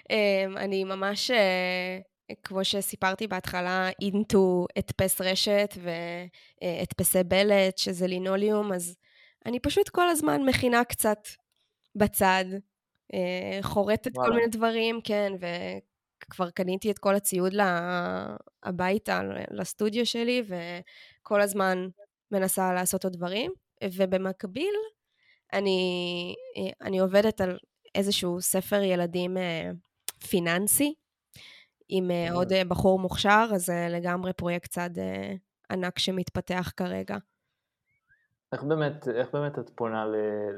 אמ, 0.10 0.58
אני 0.58 0.84
ממש, 0.84 1.32
אה, 1.32 2.00
כמו 2.44 2.64
שסיפרתי 2.64 3.28
בהתחלה, 3.28 3.90
אינטו 4.02 4.66
הדפס 4.78 5.22
רשת 5.22 5.74
והדפסי 6.62 7.24
בלט, 7.24 7.78
שזה 7.78 8.08
לינוליום, 8.08 8.74
אז 8.74 8.96
אני 9.46 9.60
פשוט 9.60 9.90
כל 9.90 10.10
הזמן 10.10 10.46
מכינה 10.46 10.84
קצת 10.84 11.28
בצד, 11.96 12.46
אה, 13.14 13.60
חורטת 13.62 14.12
כל 14.16 14.34
מיני 14.34 14.48
דברים, 14.48 15.02
כן, 15.04 15.34
וכבר 15.40 16.50
קניתי 16.50 16.92
את 16.92 17.00
כל 17.00 17.16
הציוד 17.16 17.54
הביתה, 18.64 19.22
לסטודיו 19.52 20.06
שלי, 20.06 20.44
וכל 20.48 21.42
הזמן 21.42 21.88
מנסה 22.34 22.74
לעשות 22.74 23.04
עוד 23.04 23.14
דברים. 23.14 23.52
ובמקביל, 23.84 24.76
אני, 25.54 26.36
אני 26.82 27.00
עובדת 27.00 27.42
על 27.42 27.58
איזשהו 27.96 28.42
ספר 28.42 28.82
ילדים 28.82 29.38
אה, 29.38 29.72
פיננסי, 30.30 30.94
עם 31.90 32.12
אה, 32.12 32.34
עוד 32.34 32.54
אה, 32.54 32.66
בחור 32.66 33.00
מוכשר, 33.00 33.46
אז 33.54 33.66
זה 33.66 33.88
לגמרי 33.90 34.34
פרויקט 34.34 34.72
צד 34.72 34.90
ענק 35.72 36.00
שמתפתח 36.00 36.72
כרגע. 36.78 37.18
איך 38.54 38.64
באמת, 38.64 39.08
איך 39.08 39.32
באמת 39.34 39.60
את 39.60 39.70
פונה 39.76 40.06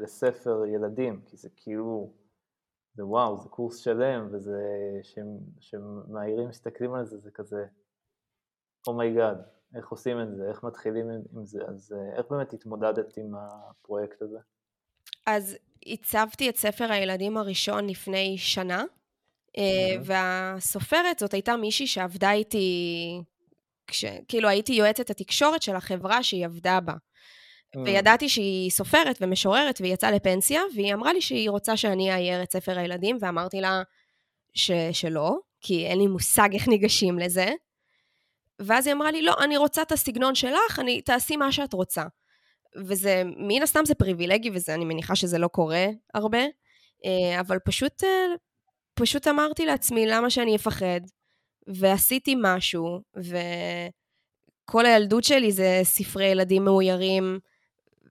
לספר 0.02 0.66
ילדים? 0.66 1.22
כי 1.26 1.38
זה 1.38 1.50
כאילו, 1.56 2.14
זה 2.94 3.06
וואו, 3.06 3.38
זה 3.38 3.50
קורס 3.50 3.78
שלם, 3.78 4.28
וזה, 4.32 4.62
שמאיירים 5.60 6.50
מסתכלים 6.50 6.94
על 6.94 7.06
זה, 7.06 7.18
זה 7.18 7.32
כזה, 7.32 7.66
oh 8.88 9.13
my 9.13 9.38
God. 9.38 9.55
איך 9.76 9.90
עושים 9.90 10.22
את 10.22 10.36
זה, 10.36 10.50
איך 10.50 10.64
מתחילים 10.64 11.10
עם 11.10 11.46
זה, 11.46 11.60
אז 11.68 11.94
אה, 11.98 12.18
איך 12.18 12.26
באמת 12.30 12.54
התמודדת 12.54 13.18
עם 13.18 13.34
הפרויקט 13.36 14.22
הזה? 14.22 14.38
אז 15.26 15.58
עיצבתי 15.86 16.50
את 16.50 16.56
ספר 16.56 16.92
הילדים 16.92 17.38
הראשון 17.38 17.90
לפני 17.90 18.38
שנה, 18.38 18.84
mm-hmm. 18.84 19.62
והסופרת 20.06 21.20
זאת 21.20 21.34
הייתה 21.34 21.56
מישהי 21.56 21.88
שעבדה 21.88 22.32
איתי, 22.32 23.22
כש, 23.88 24.06
כאילו 24.28 24.50
הייתי 24.50 24.74
יועצת 24.74 25.10
התקשורת 25.10 25.62
של 25.62 25.76
החברה 25.76 26.24
שהיא 26.24 26.46
עבדה 26.46 26.80
בה. 26.80 26.94
וידעתי 27.86 28.30
שהיא 28.30 28.72
סופרת 28.72 29.18
ומשוררת 29.22 29.82
והיא 29.82 29.94
יצאה 29.94 30.12
לפנסיה, 30.12 30.62
והיא 30.76 30.94
אמרה 30.94 31.14
לי 31.14 31.22
שהיא 31.22 31.50
רוצה 31.50 31.78
שאני 31.78 32.14
אאייר 32.14 32.44
את 32.44 32.52
ספר 32.52 32.80
הילדים, 32.80 33.18
ואמרתי 33.22 33.62
לה 33.62 33.82
ש, 34.54 34.72
שלא, 34.92 35.38
כי 35.62 35.86
אין 35.86 35.98
לי 35.98 36.08
מושג 36.08 36.50
איך 36.54 36.68
ניגשים 36.68 37.20
לזה. 37.20 37.46
ואז 38.60 38.88
היא 38.88 38.94
אמרה 38.96 39.12
לי, 39.12 39.22
לא, 39.22 39.36
אני 39.44 39.58
רוצה 39.58 39.82
את 39.82 39.92
הסגנון 39.92 40.36
שלך, 40.36 40.80
אני, 40.80 41.02
תעשי 41.02 41.38
מה 41.38 41.52
שאת 41.52 41.74
רוצה. 41.74 42.04
וזה, 42.76 43.24
מן 43.26 43.62
הסתם 43.64 43.86
זה 43.86 43.96
פריבילגי, 43.96 44.50
ואני 44.68 44.86
מניחה 44.86 45.16
שזה 45.16 45.38
לא 45.38 45.48
קורה 45.48 45.86
הרבה, 46.14 46.44
אה, 47.06 47.40
אבל 47.40 47.60
פשוט, 47.60 48.04
אה, 48.04 48.10
פשוט 48.94 49.28
אמרתי 49.28 49.66
לעצמי, 49.66 50.06
למה 50.06 50.30
שאני 50.30 50.56
אפחד? 50.56 51.02
ועשיתי 51.68 52.36
משהו, 52.42 53.02
וכל 54.66 54.86
הילדות 54.86 55.24
שלי 55.24 55.52
זה 55.52 55.80
ספרי 55.84 56.26
ילדים 56.26 56.66
מאוירים, 56.66 57.40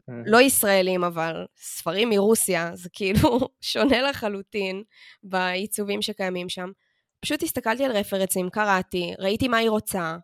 לא 0.09 0.41
ישראלים, 0.41 1.05
אבל 1.05 1.47
ספרים 1.57 2.11
מרוסיה, 2.11 2.71
זה 2.75 2.89
כאילו 2.93 3.41
שונה 3.61 4.03
לחלוטין 4.03 4.83
בעיצובים 5.23 6.03
שקיימים 6.03 6.49
שם. 6.49 6.71
פשוט 7.21 7.43
הסתכלתי 7.43 7.85
על 7.85 7.93
רפרנסים, 7.93 8.51
קראתי, 8.51 9.15
ראיתי 9.19 9.49
מה 9.49 9.57
היא 9.57 9.71
רוצה. 9.71 10.17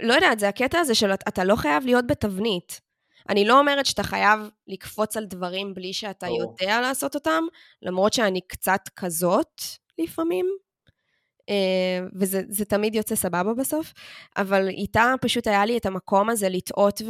לא 0.00 0.14
יודעת, 0.14 0.38
זה 0.38 0.48
הקטע 0.48 0.78
הזה 0.78 0.94
של 0.94 1.12
אתה 1.28 1.44
לא 1.44 1.56
חייב 1.56 1.84
להיות 1.84 2.06
בתבנית. 2.06 2.80
אני 3.28 3.44
לא 3.44 3.58
אומרת 3.58 3.86
שאתה 3.86 4.02
חייב 4.02 4.40
לקפוץ 4.66 5.16
על 5.16 5.24
דברים 5.24 5.74
בלי 5.74 5.92
שאתה 5.92 6.26
או. 6.26 6.40
יודע 6.40 6.80
לעשות 6.80 7.14
אותם, 7.14 7.44
למרות 7.82 8.12
שאני 8.12 8.40
קצת 8.40 8.80
כזאת 8.96 9.60
לפעמים, 9.98 10.46
אמ, 11.48 12.08
וזה 12.20 12.64
תמיד 12.64 12.94
יוצא 12.94 13.14
סבבה 13.14 13.54
בסוף, 13.54 13.92
אבל 14.36 14.68
איתה 14.68 15.14
פשוט 15.20 15.46
היה 15.46 15.64
לי 15.64 15.76
את 15.78 15.86
המקום 15.86 16.30
הזה 16.30 16.48
לטעות 16.48 17.02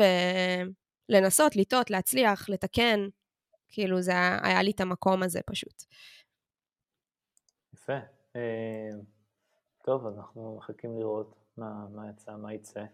ולנסות, 1.10 1.56
לטעות, 1.56 1.90
להצליח, 1.90 2.48
לתקן, 2.48 3.00
כאילו 3.68 4.02
זה 4.02 4.10
היה, 4.10 4.38
היה 4.42 4.62
לי 4.62 4.70
את 4.70 4.80
המקום 4.80 5.22
הזה 5.22 5.40
פשוט. 5.46 5.82
יפה. 7.74 7.98
טוב, 9.82 10.06
אנחנו 10.06 10.56
מחכים 10.58 10.98
לראות 10.98 11.34
מה, 11.56 11.86
מה 11.94 12.10
יצא, 12.10 12.36
מה 12.36 12.54
יצא. 12.54 12.84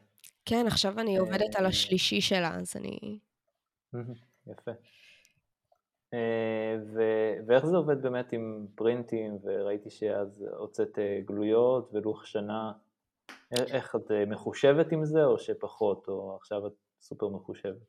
כן, 0.45 0.65
עכשיו 0.67 1.01
אני 1.01 1.19
עובדת 1.19 1.57
על 1.57 1.65
אה, 1.65 1.69
השלישי 1.69 2.21
שלה, 2.21 2.55
אז 2.57 2.77
אני... 2.77 3.19
יפה. 4.47 4.71
אה, 6.15 6.77
ו- 6.95 7.47
ואיך 7.47 7.67
זה 7.67 7.77
עובד 7.77 8.03
באמת 8.03 8.33
עם 8.33 8.67
פרינטים, 8.75 9.39
וראיתי 9.43 9.91
שאז 9.91 10.45
הוצאת 10.59 10.99
אה, 10.99 11.21
גלויות 11.25 11.91
ולוח 11.93 12.25
שנה, 12.25 12.73
איך 13.53 13.97
את 13.97 14.11
מחושבת 14.27 14.93
עם 14.93 15.05
זה, 15.05 15.25
או 15.25 15.39
שפחות, 15.39 16.09
או 16.09 16.37
עכשיו 16.37 16.67
את 16.67 16.73
סופר 17.01 17.29
מחושבת? 17.29 17.87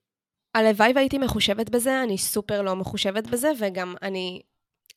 הלוואי 0.56 0.92
והייתי 0.96 1.18
מחושבת 1.18 1.70
בזה, 1.70 2.04
אני 2.04 2.18
סופר 2.18 2.62
לא 2.62 2.76
מחושבת 2.76 3.28
בזה, 3.28 3.52
וגם 3.60 3.96
אני, 4.02 4.42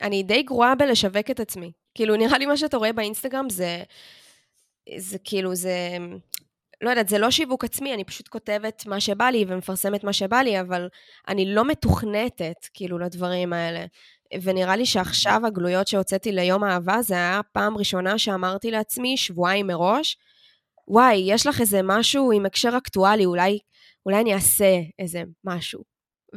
אני 0.03 0.23
די 0.23 0.43
גרועה 0.43 0.75
בלשווק 0.75 1.31
את 1.31 1.41
עצמי. 1.41 1.73
כאילו, 1.95 2.17
נראה 2.17 2.39
לי 2.39 2.47
מה 2.47 2.57
שאתה 2.57 2.77
רואה 2.77 2.93
באינסטגרם 2.93 3.51
זה, 3.51 3.83
זה 4.97 5.19
כאילו, 5.25 5.55
זה, 5.55 5.97
לא 6.81 6.91
יודעת, 6.91 7.09
זה 7.09 7.19
לא 7.19 7.31
שיווק 7.31 7.65
עצמי, 7.65 7.95
אני 7.95 8.05
פשוט 8.05 8.29
כותבת 8.29 8.87
מה 8.87 9.01
שבא 9.01 9.25
לי 9.25 9.45
ומפרסמת 9.49 10.05
מה 10.05 10.13
שבא 10.13 10.37
לי, 10.37 10.61
אבל 10.61 10.89
אני 11.29 11.55
לא 11.55 11.65
מתוכנתת, 11.65 12.69
כאילו, 12.75 12.99
לדברים 12.99 13.53
האלה. 13.53 13.87
ונראה 14.43 14.77
לי 14.77 14.87
שעכשיו 14.87 15.41
הגלויות 15.47 15.87
שהוצאתי 15.87 16.33
ליום 16.33 16.65
האהבה, 16.65 17.03
זה 17.03 17.15
היה 17.15 17.41
פעם 17.53 17.77
ראשונה 17.77 18.19
שאמרתי 18.19 18.71
לעצמי, 18.71 19.17
שבועיים 19.17 19.67
מראש, 19.67 20.17
וואי, 20.89 21.25
יש 21.27 21.47
לך 21.47 21.61
איזה 21.61 21.81
משהו 21.85 22.33
עם 22.33 22.47
הקשר 22.47 22.79
אקטואלי, 22.79 23.25
אולי, 23.25 23.59
אולי 24.07 24.21
אני 24.21 24.35
אעשה 24.35 24.81
איזה 24.99 25.23
משהו. 25.45 25.83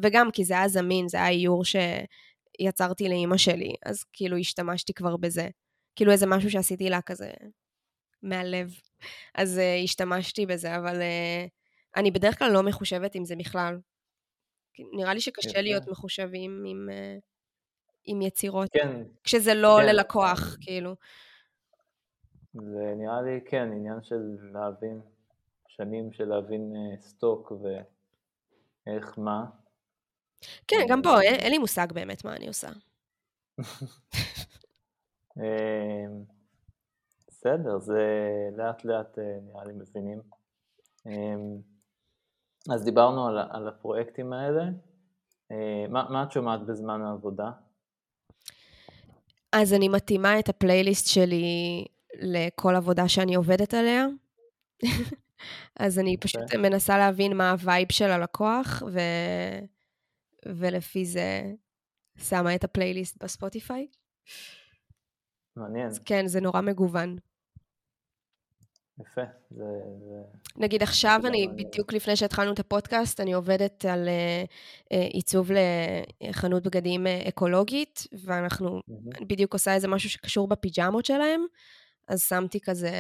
וגם 0.04 0.32
כי 0.32 0.44
זה 0.44 0.54
היה 0.54 0.68
זמין, 0.68 1.08
זה 1.08 1.18
היה 1.18 1.30
איור 1.30 1.64
שיצרתי 2.62 3.10
לאימא 3.10 3.38
שלי, 3.38 3.76
אז 3.86 4.04
כאילו 4.14 4.38
השתמשתי 4.38 4.94
כבר 4.94 5.18
בזה. 5.18 5.50
כאילו 5.96 6.12
איזה 6.12 6.26
משהו 6.28 6.50
שעשיתי 6.50 6.90
לה 6.90 7.02
כזה 7.02 7.30
מהלב. 8.24 8.74
אז 9.36 9.58
uh, 9.58 9.84
השתמשתי 9.84 10.46
בזה, 10.46 10.78
אבל 10.78 10.96
uh, 10.96 11.50
אני 11.96 12.12
בדרך 12.12 12.40
כלל 12.40 12.52
לא 12.52 12.64
מחושבת 12.64 13.16
עם 13.16 13.26
זה 13.26 13.36
בכלל. 13.36 13.80
נראה 14.94 15.14
לי 15.14 15.22
שקשה 15.22 15.62
להיות 15.62 15.88
מחושבים 15.88 16.64
עם, 16.68 16.90
uh, 16.92 17.22
עם 18.06 18.22
יצירות. 18.22 18.70
כן. 18.72 19.04
כשזה 19.24 19.54
לא 19.54 19.78
כן. 19.82 19.86
ללקוח, 19.88 20.58
כאילו. 20.62 20.96
זה 22.54 22.94
נראה 22.98 23.22
לי, 23.22 23.40
כן, 23.46 23.72
עניין 23.72 24.02
של 24.02 24.38
להבין, 24.54 25.02
שנים 25.68 26.14
של 26.14 26.26
להבין 26.26 26.74
uh, 26.76 27.02
סטוק 27.02 27.52
ואיך 27.52 29.20
מה. 29.20 29.46
כן, 30.68 30.86
גם 30.90 31.02
פה, 31.02 31.22
אין, 31.22 31.36
אין 31.36 31.52
לי 31.52 31.58
מושג 31.58 31.88
באמת 31.94 32.26
מה 32.26 32.36
אני 32.36 32.48
עושה. 32.48 32.70
בסדר, 37.28 37.80
זה 37.80 38.04
לאט 38.58 38.86
לאט 38.86 39.20
אה, 39.20 39.38
נראה 39.42 39.66
לי 39.66 39.74
מבינים. 39.74 40.22
אמ, 41.06 41.58
אז 42.74 42.84
דיברנו 42.84 43.28
על, 43.28 43.38
על 43.52 43.68
הפרויקטים 43.68 44.34
האלה. 44.34 44.64
אה, 45.52 45.86
מה, 45.90 46.06
מה 46.10 46.24
את 46.24 46.32
שומעת 46.32 46.66
בזמן 46.66 47.02
העבודה? 47.02 47.52
אז 49.52 49.74
אני 49.74 49.90
מתאימה 49.90 50.40
את 50.40 50.50
הפלייליסט 50.50 51.08
שלי 51.08 51.86
לכל 52.20 52.76
עבודה 52.76 53.08
שאני 53.08 53.36
עובדת 53.36 53.74
עליה. 53.74 54.06
אז 55.80 56.00
אני 56.00 56.18
פשוט 56.18 56.52
okay. 56.54 56.58
מנסה 56.58 56.98
להבין 56.98 57.38
מה 57.38 57.52
ה 57.52 57.60
vibe 57.60 57.92
של 57.92 58.10
הלקוח, 58.12 58.84
ו... 58.92 59.00
ולפי 60.48 61.06
זה 61.06 61.42
שמה 62.18 62.56
את 62.56 62.64
הפלייליסט 62.64 63.24
בספוטיפיי. 63.24 63.88
מעניין. 65.56 65.88
אז 65.88 66.00
כן, 66.00 66.28
זה 66.28 66.42
נורא 66.42 66.62
מגוון. 66.62 67.18
יפה, 69.00 69.22
זה... 69.50 69.64
זה... 70.00 70.22
נגיד 70.58 70.84
עכשיו 70.84 71.20
אני, 71.26 71.48
מעניין. 71.48 71.68
בדיוק 71.68 71.94
לפני 71.94 72.16
שהתחלנו 72.16 72.54
את 72.54 72.60
הפודקאסט, 72.60 73.20
אני 73.20 73.34
עובדת 73.34 73.86
על 73.86 74.08
uh, 74.08 74.96
עיצוב 75.14 75.52
לחנות 76.22 76.64
בגדים 76.64 77.08
uh, 77.08 77.30
אקולוגית, 77.30 78.08
ואנחנו, 78.26 78.80
mm-hmm. 78.80 79.26
בדיוק 79.28 79.54
עושה 79.54 79.74
איזה 79.74 79.88
משהו 79.88 80.10
שקשור 80.10 80.48
בפיג'מות 80.48 81.06
שלהם, 81.06 81.42
אז 82.08 82.22
שמתי 82.22 82.60
כזה 82.60 82.92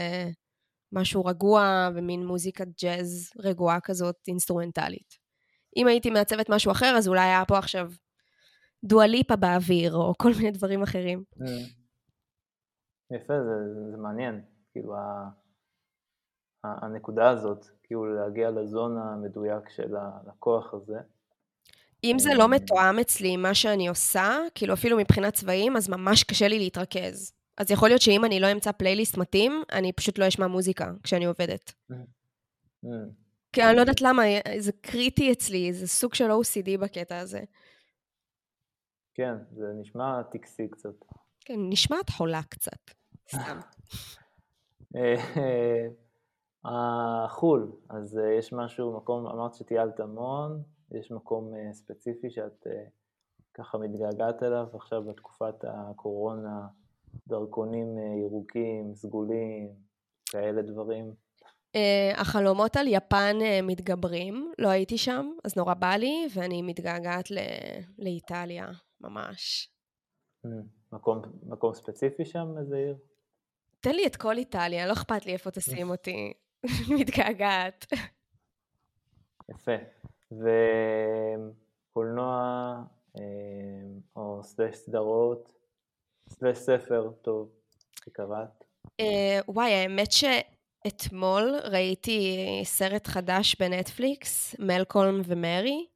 משהו 0.91 1.25
רגוע 1.25 1.89
ומין 1.95 2.25
מוזיקת 2.25 2.67
ג'אז 2.81 3.31
רגועה 3.39 3.79
כזאת, 3.79 4.15
אינסטרומנטלית. 4.27 5.24
אם 5.75 5.87
הייתי 5.87 6.09
מעצבת 6.09 6.49
משהו 6.49 6.71
אחר, 6.71 6.95
אז 6.97 7.07
אולי 7.07 7.21
היה 7.21 7.43
פה 7.47 7.57
עכשיו 7.57 7.91
דואליפה 8.83 9.35
באוויר, 9.35 9.95
או 9.95 10.13
כל 10.17 10.31
מיני 10.37 10.51
דברים 10.51 10.83
אחרים. 10.83 11.23
Mm. 11.37 11.43
יפה, 13.11 13.33
זה, 13.43 13.91
זה 13.91 13.97
מעניין. 13.97 14.41
כאילו, 14.71 14.95
ה, 14.95 15.29
הנקודה 16.63 17.29
הזאת, 17.29 17.65
כאילו 17.83 18.15
להגיע 18.15 18.51
לזון 18.51 18.97
המדויק 18.97 19.69
של 19.69 19.95
הלקוח 19.95 20.73
הזה. 20.73 20.99
אם 22.03 22.15
זה 22.19 22.29
לא 22.33 22.43
אה, 22.43 22.47
מתואם 22.47 22.99
אצלי 22.99 23.33
עם 23.33 23.41
מה 23.41 23.53
שאני 23.53 23.87
עושה, 23.87 24.37
כאילו 24.55 24.73
אפילו 24.73 24.97
מבחינת 24.97 25.33
צבעים, 25.33 25.77
אז 25.77 25.89
ממש 25.89 26.23
קשה 26.23 26.47
לי 26.47 26.59
להתרכז. 26.59 27.33
אז 27.57 27.71
יכול 27.71 27.89
להיות 27.89 28.01
שאם 28.01 28.25
אני 28.25 28.39
לא 28.39 28.51
אמצא 28.51 28.71
פלייליסט 28.71 29.17
מתאים, 29.17 29.63
אני 29.71 29.93
פשוט 29.93 30.17
לא 30.17 30.27
אשמע 30.27 30.47
מוזיקה 30.47 30.91
כשאני 31.03 31.25
עובדת. 31.25 31.73
כי 33.55 33.63
אני 33.63 33.75
לא 33.75 33.81
יודעת 33.81 34.01
למה, 34.01 34.23
זה 34.57 34.71
קריטי 34.81 35.31
אצלי, 35.31 35.73
זה 35.73 35.87
סוג 35.87 36.13
של 36.13 36.31
OCD 36.31 36.81
בקטע 36.81 37.19
הזה. 37.19 37.43
כן, 39.13 39.35
זה 39.51 39.65
נשמע 39.79 40.23
טקסי 40.23 40.67
קצת. 40.69 41.05
כן, 41.39 41.59
נשמעת 41.69 42.09
חולה 42.09 42.41
קצת, 42.49 42.91
סתם. 43.29 43.59
אה, 46.65 47.27
חו"ל, 47.27 47.71
אז 47.89 48.17
אה, 48.17 48.33
יש 48.33 48.53
משהו, 48.53 48.97
מקום, 48.97 49.27
אמרת 49.27 49.53
שטיילת 49.55 49.99
המון, 49.99 50.63
יש 50.91 51.11
מקום 51.11 51.53
אה, 51.55 51.73
ספציפי 51.73 52.29
שאת 52.29 52.67
ככה 53.53 53.77
מתגעגעת 53.77 54.43
אליו 54.43 54.67
עכשיו 54.73 55.03
בתקופת 55.03 55.63
הקורונה, 55.63 56.67
דרכונים 57.27 57.97
ירוקים, 57.97 58.95
סגולים, 58.95 59.69
כאלה 60.25 60.61
דברים. 60.61 61.24
Uh, 61.75 61.77
החלומות 62.21 62.75
על 62.77 62.87
יפן 62.87 63.37
uh, 63.39 63.61
מתגברים, 63.63 64.51
לא 64.59 64.69
הייתי 64.69 64.97
שם, 64.97 65.31
אז 65.43 65.57
נורא 65.57 65.73
בא 65.73 65.95
לי, 65.95 66.27
ואני 66.33 66.61
מתגעגעת 66.61 67.31
ל- 67.31 67.37
לאיטליה, 67.99 68.67
ממש. 69.01 69.69
Mm, 70.45 70.49
מקום, 70.91 71.21
מקום 71.43 71.73
ספציפי 71.73 72.25
שם, 72.25 72.47
איזה 72.59 72.75
עיר? 72.75 72.97
תן 73.79 73.95
לי 73.95 74.07
את 74.07 74.15
כל 74.15 74.37
איטליה, 74.37 74.87
לא 74.87 74.93
אכפת 74.93 75.25
לי 75.25 75.33
איפה 75.33 75.51
תשים 75.51 75.89
אותי, 75.89 76.33
מתגעגעת. 76.99 77.85
יפה. 79.49 79.75
וקולנוע, 81.91 82.33
אה, 83.17 83.21
או 84.15 84.43
סלש 84.43 84.75
סדרות, 84.75 85.53
סלש 86.29 86.57
ספר, 86.57 87.11
טוב, 87.21 87.49
שקראת? 88.05 88.63
וואי, 89.47 89.71
האמת 89.71 90.11
ש... 90.11 90.23
אתמול 90.87 91.59
ראיתי 91.63 92.37
סרט 92.63 93.07
חדש 93.07 93.55
בנטפליקס, 93.59 94.55
מלקולם 94.59 95.21
ומרי, 95.25 95.87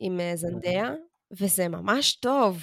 עם 0.00 0.20
אה, 0.20 0.36
זנדיה, 0.36 0.90
וזה 1.30 1.68
ממש 1.68 2.16
טוב. 2.16 2.58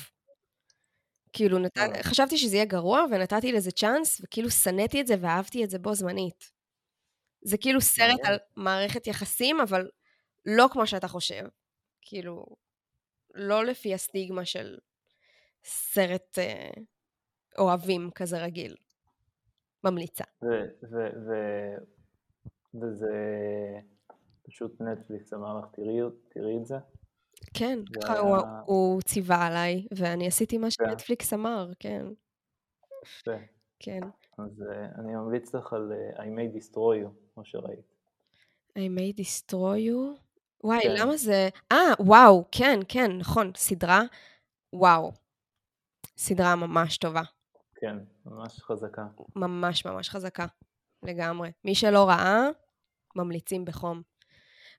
כאילו, 1.33 1.59
נת... 1.59 1.77
חשבתי 2.03 2.37
שזה 2.37 2.55
יהיה 2.55 2.65
גרוע, 2.65 3.05
ונתתי 3.11 3.51
לזה 3.51 3.71
צ'אנס, 3.71 4.21
וכאילו 4.23 4.51
שנאתי 4.51 5.01
את 5.01 5.07
זה 5.07 5.15
ואהבתי 5.21 5.63
את 5.63 5.69
זה 5.69 5.79
בו 5.79 5.95
זמנית. 5.95 6.51
זה 7.41 7.57
כאילו 7.57 7.81
סרט 7.81 8.19
על 8.23 8.37
מערכת 8.55 9.07
יחסים, 9.07 9.61
אבל 9.61 9.89
לא 10.45 10.67
כמו 10.71 10.87
שאתה 10.87 11.07
חושב. 11.07 11.43
כאילו, 12.01 12.45
לא 13.33 13.65
לפי 13.65 13.93
הסטיגמה 13.93 14.45
של 14.45 14.77
סרט 15.63 16.39
אה, 16.39 16.69
אוהבים 17.57 18.09
כזה 18.15 18.43
רגיל. 18.43 18.75
ממליצה. 19.83 20.23
וזה 22.73 23.09
פשוט 24.43 24.81
נטפליקס 24.81 25.33
אמר 25.33 25.59
לך, 25.59 25.65
תראי, 25.71 25.99
תראי 26.29 26.57
את 26.61 26.65
זה. 26.65 26.75
כן, 27.53 27.79
ככה. 28.01 28.19
הוא, 28.19 28.37
הוא 28.65 29.01
ציווה 29.01 29.47
עליי, 29.47 29.87
ואני 29.97 30.27
עשיתי 30.27 30.57
מה 30.57 30.67
כן. 30.67 30.85
שנטפליקס 30.87 31.33
אמר, 31.33 31.71
כן. 31.79 32.05
יפה. 33.03 33.31
כן. 33.79 33.99
אז 34.37 34.61
uh, 34.61 34.99
אני 34.99 35.15
ממליץ 35.15 35.55
לך 35.55 35.73
על 35.73 35.91
uh, 35.91 36.19
I 36.19 36.23
may 36.23 36.57
destroy 36.57 37.05
you, 37.05 37.09
כמו 37.33 37.45
שראית. 37.45 37.93
I 38.69 38.81
may 38.97 39.21
destroy 39.21 39.77
you? 39.89 40.19
וואי, 40.63 40.79
כן. 40.81 40.95
למה 40.99 41.17
זה... 41.17 41.49
אה, 41.71 41.93
וואו, 41.99 42.45
כן, 42.51 42.79
כן, 42.87 43.11
נכון, 43.17 43.51
סדרה, 43.55 44.01
וואו. 44.73 45.11
סדרה 46.17 46.55
ממש 46.55 46.97
טובה. 46.97 47.21
כן, 47.81 47.97
ממש 48.25 48.59
חזקה. 48.59 49.05
ממש 49.35 49.85
ממש 49.85 50.09
חזקה, 50.09 50.45
לגמרי. 51.03 51.51
מי 51.65 51.75
שלא 51.75 52.09
ראה, 52.09 52.47
ממליצים 53.15 53.65
בחום. 53.65 54.01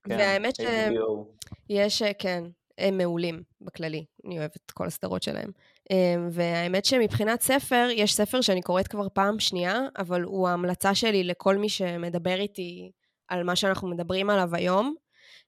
כן, 0.04 0.16
והאמת 0.18 0.54
שיש, 0.56 2.02
כן, 2.18 2.44
הם 2.78 2.98
מעולים 2.98 3.42
בכללי, 3.60 4.04
אני 4.26 4.38
אוהבת 4.38 4.56
את 4.56 4.70
כל 4.70 4.86
הסדרות 4.86 5.22
שלהם. 5.22 5.50
אמ, 5.90 6.28
והאמת 6.30 6.84
שמבחינת 6.84 7.40
ספר, 7.40 7.88
יש 7.92 8.14
ספר 8.14 8.40
שאני 8.40 8.62
קוראת 8.62 8.88
כבר 8.88 9.08
פעם 9.08 9.40
שנייה, 9.40 9.80
אבל 9.98 10.22
הוא 10.22 10.48
ההמלצה 10.48 10.94
שלי 10.94 11.24
לכל 11.24 11.56
מי 11.56 11.68
שמדבר 11.68 12.40
איתי 12.40 12.92
על 13.28 13.44
מה 13.44 13.56
שאנחנו 13.56 13.88
מדברים 13.88 14.30
עליו 14.30 14.54
היום, 14.54 14.94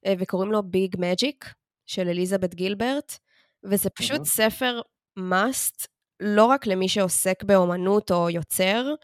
אה, 0.06 0.14
וקוראים 0.18 0.52
לו 0.52 0.62
ביג 0.62 0.96
מג'יק, 0.98 1.54
של 1.86 2.08
אליזבת 2.08 2.54
גילברט, 2.54 3.18
וזה 3.64 3.90
פשוט 3.90 4.20
mm-hmm. 4.20 4.24
ספר 4.24 4.80
must 5.18 5.86
לא 6.20 6.44
רק 6.44 6.66
למי 6.66 6.88
שעוסק 6.88 7.44
באומנות 7.44 8.10
או 8.10 8.30
יוצר, 8.30 8.94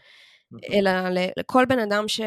אלא 0.73 0.91
לכל 1.37 1.65
בן 1.69 1.79
אדם 1.79 2.07
ש... 2.07 2.21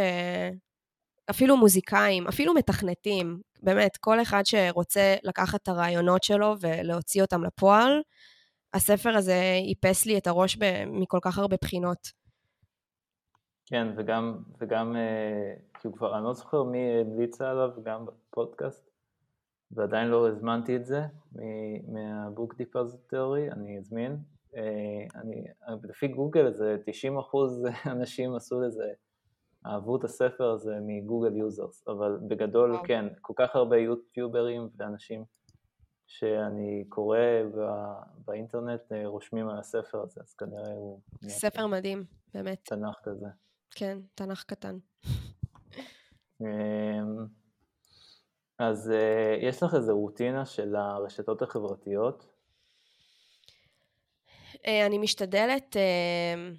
אפילו 1.30 1.56
מוזיקאים, 1.56 2.28
אפילו 2.28 2.54
מתכנתים, 2.54 3.40
באמת, 3.62 3.96
כל 3.96 4.22
אחד 4.22 4.42
שרוצה 4.44 5.16
לקחת 5.22 5.62
את 5.62 5.68
הרעיונות 5.68 6.22
שלו 6.22 6.54
ולהוציא 6.60 7.22
אותם 7.22 7.44
לפועל, 7.44 8.02
הספר 8.74 9.16
הזה 9.16 9.40
איפס 9.68 10.06
לי 10.06 10.18
את 10.18 10.26
הראש 10.26 10.56
ב... 10.56 10.84
מכל 10.86 11.18
כך 11.22 11.38
הרבה 11.38 11.56
בחינות. 11.62 11.98
כן, 13.66 13.88
וגם, 13.96 14.38
וגם, 14.60 14.96
אה, 14.96 15.54
כאילו 15.80 15.94
כבר, 15.94 16.16
אני 16.16 16.24
לא 16.24 16.32
זוכר 16.32 16.62
מי 16.62 16.78
המליצה 17.00 17.50
עליו 17.50 17.70
גם 17.84 18.06
בפודקאסט, 18.06 18.90
ועדיין 19.70 20.08
לא 20.08 20.28
הזמנתי 20.28 20.76
את 20.76 20.86
זה 20.86 21.02
מה 21.88 22.10
Book 22.10 22.54
Depository, 22.54 23.50
אני 23.50 23.78
אזמין, 23.78 24.16
אני, 25.14 25.44
לפי 25.82 26.08
גוגל 26.08 26.52
זה 26.52 26.76
90 26.86 27.18
אחוז 27.18 27.66
אנשים 27.86 28.34
עשו 28.34 28.60
לזה, 28.60 28.92
אהבו 29.66 29.96
את 29.96 30.04
הספר 30.04 30.50
הזה 30.50 30.78
מ 30.80 30.88
Google 30.88 31.36
users, 31.36 31.88
אבל 31.88 32.18
בגדול 32.28 32.72
וואו. 32.72 32.84
כן, 32.86 33.04
כל 33.20 33.32
כך 33.36 33.56
הרבה 33.56 33.76
יוטיוברים 33.76 34.68
ואנשים 34.76 35.24
שאני 36.06 36.84
קורא 36.88 37.18
בא, 37.54 37.94
באינטרנט 38.24 38.92
אה, 38.92 39.06
רושמים 39.06 39.48
על 39.48 39.58
הספר 39.58 40.02
הזה, 40.02 40.20
אז 40.20 40.34
כנראה 40.34 40.72
הוא... 40.72 41.00
ספר 41.28 41.66
מדהים, 41.66 42.04
באמת. 42.34 42.64
תנ"ך 42.64 43.00
כזה. 43.02 43.26
כן, 43.70 43.98
תנ"ך 44.14 44.44
קטן. 44.44 44.78
אמ, 46.40 47.26
אז 48.58 48.90
אה, 48.90 49.36
יש 49.40 49.62
לך 49.62 49.74
איזו 49.74 49.98
רוטינה 49.98 50.44
של 50.44 50.76
הרשתות 50.76 51.42
החברתיות? 51.42 52.33
אה, 54.66 54.86
אני 54.86 54.98
משתדלת 54.98 55.76
אה, 55.76 56.50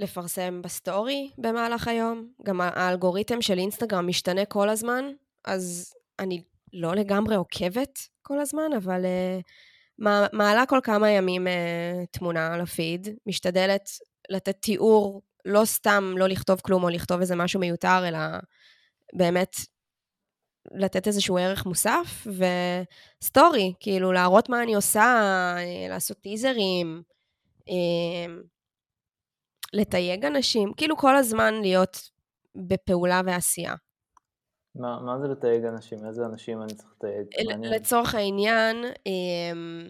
לפרסם 0.00 0.62
בסטורי 0.62 1.30
במהלך 1.38 1.88
היום. 1.88 2.32
גם 2.42 2.60
האלגוריתם 2.60 3.42
של 3.42 3.58
אינסטגרם 3.58 4.06
משתנה 4.06 4.44
כל 4.44 4.68
הזמן, 4.68 5.04
אז 5.44 5.94
אני 6.18 6.42
לא 6.72 6.94
לגמרי 6.94 7.36
עוקבת 7.36 7.98
כל 8.22 8.40
הזמן, 8.40 8.72
אבל 8.76 9.04
אה, 9.04 9.38
מעלה 10.32 10.66
כל 10.66 10.80
כמה 10.82 11.10
ימים 11.10 11.46
תמונה 12.10 12.54
על 12.54 12.60
הפיד, 12.60 13.08
משתדלת 13.26 13.88
לתת 14.30 14.56
תיאור 14.60 15.22
לא 15.44 15.64
סתם 15.64 16.14
לא 16.16 16.26
לכתוב 16.26 16.60
כלום 16.60 16.84
או 16.84 16.88
לכתוב 16.88 17.20
איזה 17.20 17.36
משהו 17.36 17.60
מיותר, 17.60 18.08
אלא 18.08 18.18
באמת 19.12 19.56
לתת 20.74 21.06
איזשהו 21.06 21.38
ערך 21.38 21.66
מוסף, 21.66 22.26
וסטורי, 23.22 23.72
כאילו 23.80 24.12
להראות 24.12 24.48
מה 24.48 24.62
אני 24.62 24.74
עושה, 24.74 25.20
לעשות 25.88 26.18
טיזרים, 26.20 27.02
לתייג 29.72 30.24
אנשים, 30.24 30.72
כאילו 30.76 30.96
כל 30.96 31.16
הזמן 31.16 31.54
להיות 31.54 32.10
בפעולה 32.54 33.20
ועשייה. 33.26 33.74
מה, 34.74 35.00
מה 35.00 35.18
זה 35.18 35.28
לתייג 35.28 35.64
אנשים? 35.64 36.06
איזה 36.06 36.26
אנשים 36.26 36.62
אני 36.62 36.74
צריך 36.74 36.92
לתייג? 36.96 37.26
לצורך 37.64 38.14
העניין, 38.14 38.76
אמ, 39.06 39.88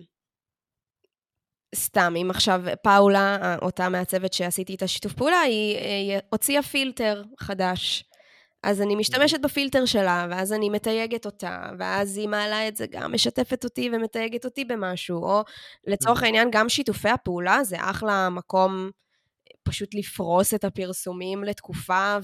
סתם, 1.74 2.14
אם 2.22 2.30
עכשיו 2.30 2.60
פאולה, 2.82 3.56
אותה 3.62 3.88
מעצבת 3.88 4.32
שעשיתי 4.32 4.74
את 4.74 4.82
השיתוף 4.82 5.12
פעולה, 5.12 5.40
היא, 5.40 5.78
היא 5.78 6.18
הוציאה 6.30 6.62
פילטר 6.62 7.22
חדש. 7.38 8.07
אז 8.62 8.82
אני 8.82 8.94
משתמשת 8.94 9.40
בפילטר 9.40 9.84
שלה, 9.86 10.26
ואז 10.30 10.52
אני 10.52 10.70
מתייגת 10.70 11.26
אותה, 11.26 11.70
ואז 11.78 12.16
היא 12.16 12.28
מעלה 12.28 12.68
את 12.68 12.76
זה, 12.76 12.86
גם 12.90 13.12
משתפת 13.12 13.64
אותי 13.64 13.90
ומתייגת 13.92 14.44
אותי 14.44 14.64
במשהו, 14.64 15.24
או 15.24 15.42
לצורך 15.86 16.22
העניין, 16.22 16.48
גם 16.52 16.68
שיתופי 16.68 17.08
הפעולה 17.08 17.64
זה 17.64 17.76
אחלה 17.80 18.28
מקום 18.30 18.90
פשוט 19.62 19.94
לפרוס 19.94 20.54
את 20.54 20.64
הפרסומים 20.64 21.44
לתקופה 21.44 22.16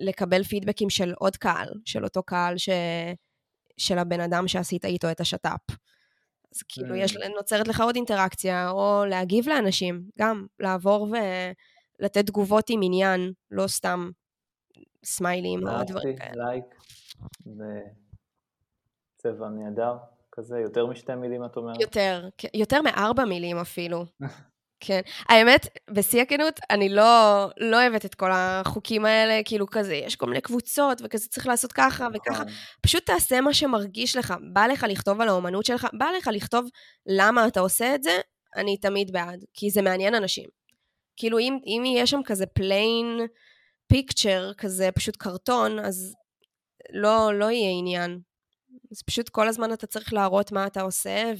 ולקבל 0.00 0.42
פידבקים 0.42 0.90
של 0.90 1.12
עוד 1.18 1.36
קהל, 1.36 1.68
של 1.84 2.04
אותו 2.04 2.22
קהל 2.22 2.58
ש... 2.58 2.68
של 3.76 3.98
הבן 3.98 4.20
אדם 4.20 4.48
שעשית 4.48 4.84
איתו 4.84 5.10
את 5.10 5.20
השת"פ. 5.20 5.76
אז 6.54 6.62
כאילו, 6.68 6.94
יש, 6.94 7.16
נוצרת 7.36 7.68
לך 7.68 7.80
עוד 7.80 7.96
אינטראקציה, 7.96 8.70
או 8.70 9.04
להגיב 9.08 9.48
לאנשים, 9.48 10.02
גם 10.18 10.46
לעבור 10.60 11.08
ולתת 12.00 12.26
תגובות 12.26 12.70
עם 12.70 12.80
עניין, 12.82 13.32
לא 13.50 13.66
סתם 13.66 14.10
סמיילים 15.04 15.68
או 15.68 15.84
דברים 15.86 16.16
כאלה. 16.16 16.44
לייק, 16.44 16.64
וצבע 19.16 19.48
נהדר, 19.48 19.96
כזה, 20.32 20.58
יותר 20.58 20.86
משתי 20.86 21.14
מילים 21.14 21.44
את 21.44 21.56
אומרת? 21.56 21.80
יותר, 21.80 22.28
יותר 22.54 22.82
מארבע 22.82 23.24
מילים 23.24 23.58
אפילו. 23.58 24.04
כן. 24.84 25.00
האמת, 25.28 25.66
בשיא 25.90 26.22
הכנות, 26.22 26.60
אני 26.70 26.88
לא, 26.88 27.46
לא 27.56 27.76
אוהבת 27.76 28.04
את 28.04 28.14
כל 28.14 28.30
החוקים 28.32 29.04
האלה, 29.04 29.40
כאילו 29.44 29.66
כזה, 29.66 29.94
יש 29.94 30.16
כל 30.16 30.26
מיני 30.26 30.40
קבוצות, 30.40 31.00
וכזה 31.04 31.28
צריך 31.28 31.46
לעשות 31.46 31.72
ככה 31.72 32.08
וככה. 32.14 32.42
נכון. 32.42 32.54
פשוט 32.80 33.06
תעשה 33.06 33.40
מה 33.40 33.54
שמרגיש 33.54 34.16
לך. 34.16 34.34
בא 34.52 34.66
לך 34.66 34.86
לכתוב 34.88 35.20
על 35.20 35.28
האומנות 35.28 35.64
שלך, 35.64 35.86
בא 35.98 36.06
לך 36.18 36.30
לכתוב 36.32 36.68
למה 37.06 37.46
אתה 37.46 37.60
עושה 37.60 37.94
את 37.94 38.02
זה, 38.02 38.20
אני 38.56 38.76
תמיד 38.76 39.12
בעד, 39.12 39.44
כי 39.54 39.70
זה 39.70 39.82
מעניין 39.82 40.14
אנשים. 40.14 40.48
כאילו, 41.16 41.38
אם, 41.38 41.58
אם 41.66 41.82
יהיה 41.86 42.06
שם 42.06 42.20
כזה 42.24 42.46
plain 42.46 43.20
picture, 43.92 44.52
כזה 44.58 44.88
פשוט 44.94 45.16
קרטון, 45.16 45.78
אז 45.78 46.14
לא, 46.92 47.30
לא 47.38 47.50
יהיה 47.50 47.70
עניין. 47.78 48.20
אז 48.92 49.02
פשוט 49.02 49.28
כל 49.28 49.48
הזמן 49.48 49.72
אתה 49.72 49.86
צריך 49.86 50.12
להראות 50.12 50.52
מה 50.52 50.66
אתה 50.66 50.82
עושה, 50.82 51.32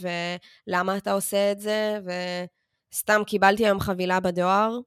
ולמה 0.67 0.97
אתה 0.97 1.13
עושה 1.13 1.53
את 1.53 1.61
זה, 1.61 1.99
ו... 2.05 2.11
סתם 2.95 3.23
קיבלתי 3.27 3.67
היום 3.67 3.81
חבילה 3.81 4.21
בדואר, 4.21 4.79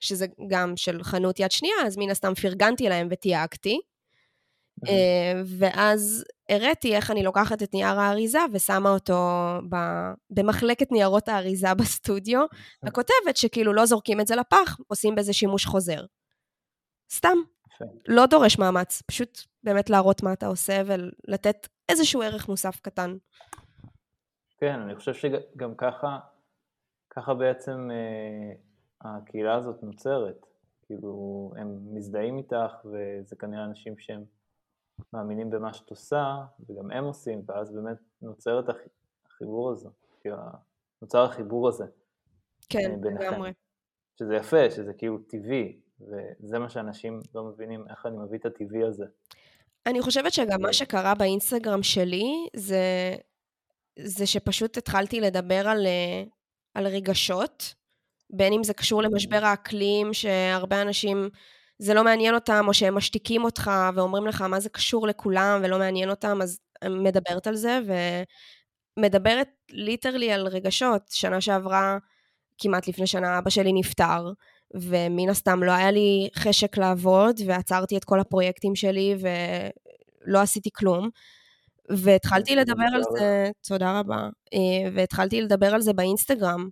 שזה 0.00 0.26
גם 0.48 0.76
של 0.76 1.02
חנות 1.02 1.40
יד 1.40 1.50
שנייה, 1.50 1.76
אז 1.86 1.96
מן 1.96 2.10
הסתם 2.10 2.34
פרגנתי 2.34 2.88
להם 2.88 3.08
ותייגתי. 3.10 3.80
אה, 4.88 5.42
ואז 5.58 6.24
הראתי 6.48 6.96
איך 6.96 7.10
אני 7.10 7.22
לוקחת 7.22 7.62
את 7.62 7.74
נייר 7.74 8.00
האריזה 8.00 8.38
ושמה 8.52 8.90
אותו 8.90 9.18
ב... 9.70 9.76
במחלקת 10.30 10.92
ניירות 10.92 11.28
האריזה 11.28 11.74
בסטודיו, 11.74 12.40
וכותבת 12.86 13.36
שכאילו 13.36 13.72
לא 13.72 13.86
זורקים 13.86 14.20
את 14.20 14.26
זה 14.26 14.36
לפח, 14.36 14.76
עושים 14.86 15.14
בזה 15.14 15.32
שימוש 15.32 15.66
חוזר. 15.66 16.00
סתם. 17.10 17.36
לא 18.08 18.26
דורש 18.26 18.58
מאמץ, 18.58 19.02
פשוט 19.02 19.38
באמת 19.62 19.90
להראות 19.90 20.22
מה 20.22 20.32
אתה 20.32 20.46
עושה 20.46 20.82
ולתת 20.86 21.68
איזשהו 21.88 22.22
ערך 22.22 22.48
מוסף 22.48 22.80
קטן. 22.80 23.16
כן, 24.58 24.80
אני 24.80 24.96
חושב 24.96 25.14
שגם 25.14 25.74
ככה 25.74 26.18
ככה 27.16 27.34
בעצם 27.34 27.88
אה, 27.90 28.56
הקהילה 29.00 29.54
הזאת 29.54 29.82
נוצרת. 29.82 30.46
כאילו, 30.82 31.52
הם 31.56 31.94
מזדהים 31.94 32.38
איתך, 32.38 32.84
וזה 32.84 33.36
כנראה 33.36 33.64
אנשים 33.64 33.98
שהם 33.98 34.24
מאמינים 35.12 35.50
במה 35.50 35.72
שאת 35.72 35.90
עושה, 35.90 36.36
וגם 36.68 36.90
הם 36.90 37.04
עושים, 37.04 37.42
ואז 37.46 37.72
באמת 37.72 37.96
נוצר 38.22 38.60
את 38.60 38.64
החיבור 39.26 39.70
הזה, 39.70 39.88
כאילו, 40.20 40.36
נוצר 41.02 41.24
החיבור 41.24 41.68
הזה. 41.68 41.84
כן, 42.68 42.90
אה, 42.90 43.10
לגמרי. 43.10 43.52
שזה 44.18 44.36
יפה, 44.36 44.70
שזה 44.70 44.92
כאילו 44.94 45.18
טבעי, 45.18 45.80
וזה 46.00 46.58
מה 46.58 46.68
שאנשים 46.68 47.20
לא 47.34 47.44
מבינים, 47.44 47.84
איך 47.90 48.06
אני 48.06 48.16
מביא 48.16 48.38
את 48.38 48.46
הטבעי 48.46 48.84
הזה. 48.84 49.04
אני 49.86 50.02
חושבת 50.02 50.32
שגם 50.32 50.62
מה 50.62 50.72
שקרה 50.72 51.14
באינסטגרם 51.14 51.82
שלי, 51.82 52.48
זה, 52.56 53.14
זה 53.98 54.26
שפשוט 54.26 54.76
התחלתי 54.76 55.20
לדבר 55.20 55.68
על, 55.68 55.86
אה, 55.86 56.22
על 56.74 56.86
רגשות, 56.86 57.74
בין 58.30 58.52
אם 58.52 58.64
זה 58.64 58.74
קשור 58.74 59.02
למשבר 59.02 59.44
האקלים, 59.44 60.14
שהרבה 60.14 60.82
אנשים, 60.82 61.28
זה 61.78 61.94
לא 61.94 62.04
מעניין 62.04 62.34
אותם, 62.34 62.64
או 62.68 62.74
שהם 62.74 62.94
משתיקים 62.94 63.44
אותך 63.44 63.70
ואומרים 63.94 64.26
לך 64.26 64.42
מה 64.42 64.60
זה 64.60 64.68
קשור 64.68 65.06
לכולם 65.06 65.60
ולא 65.64 65.78
מעניין 65.78 66.10
אותם, 66.10 66.38
אז 66.42 66.60
מדברת 66.84 67.46
על 67.46 67.56
זה, 67.56 67.78
ומדברת 68.98 69.48
ליטרלי 69.70 70.32
על 70.32 70.46
רגשות. 70.46 71.02
שנה 71.10 71.40
שעברה, 71.40 71.98
כמעט 72.58 72.88
לפני 72.88 73.06
שנה, 73.06 73.38
אבא 73.38 73.50
שלי 73.50 73.72
נפטר, 73.72 74.32
ומן 74.74 75.28
הסתם 75.28 75.62
לא 75.62 75.72
היה 75.72 75.90
לי 75.90 76.28
חשק 76.36 76.78
לעבוד, 76.78 77.40
ועצרתי 77.46 77.96
את 77.96 78.04
כל 78.04 78.20
הפרויקטים 78.20 78.74
שלי 78.74 79.14
ולא 80.26 80.40
עשיתי 80.40 80.70
כלום. 80.76 81.10
והתחלתי 81.90 82.56
לדבר 82.56 82.86
על 82.94 83.02
זה, 83.18 83.50
תודה 83.68 83.98
רבה, 83.98 84.28
אה, 84.54 84.90
והתחלתי 84.94 85.40
לדבר 85.40 85.74
על 85.74 85.80
זה 85.80 85.92
באינסטגרם. 85.92 86.68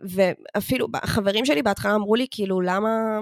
ואפילו 0.00 0.86
החברים 0.94 1.44
שלי 1.44 1.62
בהתחלה 1.62 1.94
אמרו 1.94 2.14
לי, 2.14 2.26
כאילו, 2.30 2.60
למה, 2.60 3.20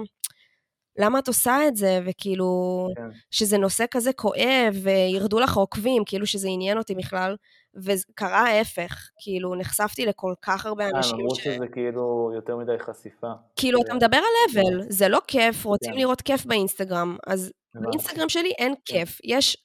למה 0.99 1.19
את 1.19 1.27
עושה 1.27 1.67
את 1.67 1.75
זה? 1.75 1.99
וכאילו, 2.05 2.87
כן. 2.95 3.03
שזה 3.31 3.57
נושא 3.57 3.85
כזה 3.91 4.13
כואב, 4.13 4.75
וירדו 4.83 5.39
לך 5.39 5.57
עוקבים, 5.57 6.03
כאילו 6.05 6.25
שזה 6.25 6.47
עניין 6.51 6.77
אותי 6.77 6.95
בכלל. 6.95 7.35
וקרה 7.75 8.39
ההפך, 8.39 9.09
כאילו, 9.23 9.55
נחשפתי 9.55 10.05
לכל 10.05 10.33
כך 10.41 10.65
הרבה 10.65 10.83
אה, 10.83 10.89
אנשים 10.89 11.17
ש... 11.17 11.21
אמרו 11.21 11.35
שזה 11.35 11.67
כאילו 11.71 12.31
יותר 12.35 12.57
מדי 12.57 12.79
חשיפה. 12.79 13.31
כאילו, 13.55 13.79
אתה 13.85 13.93
מדבר 13.93 14.17
על 14.17 14.53
אבל, 14.53 14.81
זה 14.89 15.07
לא 15.07 15.19
כיף, 15.27 15.65
רוצים 15.65 15.93
כן. 15.93 15.99
לראות 15.99 16.21
כיף 16.21 16.45
באינסטגרם, 16.45 17.17
אז 17.27 17.51
באינסטגרם 17.73 18.29
שלי 18.29 18.51
אין 18.57 18.73
כן. 18.85 18.93
כיף, 18.93 19.19
יש 19.23 19.57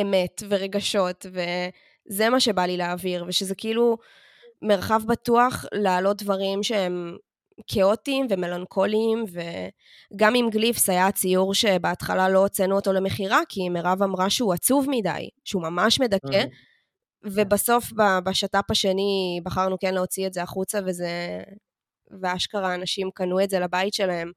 אמת 0.00 0.42
ורגשות, 0.48 1.26
וזה 1.26 2.30
מה 2.30 2.40
שבא 2.40 2.62
לי 2.62 2.76
להעביר, 2.76 3.24
ושזה 3.28 3.54
כאילו 3.54 3.98
מרחב 4.62 5.02
בטוח 5.06 5.64
להעלות 5.74 6.22
דברים 6.22 6.62
שהם 6.62 7.16
כאוטיים 7.66 8.26
ומלנכוליים, 8.30 9.24
וגם 10.14 10.34
עם 10.34 10.50
גליפס 10.50 10.88
היה 10.88 11.12
ציור 11.12 11.54
שבהתחלה 11.54 12.28
לא 12.28 12.38
הוצאנו 12.38 12.76
אותו 12.76 12.92
למכירה, 12.92 13.40
כי 13.48 13.68
מירב 13.68 14.02
אמרה 14.02 14.30
שהוא 14.30 14.52
עצוב 14.52 14.86
מדי, 14.90 15.28
שהוא 15.44 15.62
ממש 15.62 16.00
מדכא, 16.00 16.44
ובסוף 17.24 17.92
בשת"פ 18.24 18.70
השני 18.70 19.40
בחרנו 19.42 19.78
כן 19.78 19.94
להוציא 19.94 20.26
את 20.26 20.32
זה 20.32 20.42
החוצה, 20.42 20.78
וזה... 20.86 21.40
ואשכרה 22.20 22.74
אנשים 22.74 23.10
קנו 23.14 23.40
את 23.40 23.50
זה 23.50 23.58
לבית 23.60 23.94
שלהם. 23.94 24.32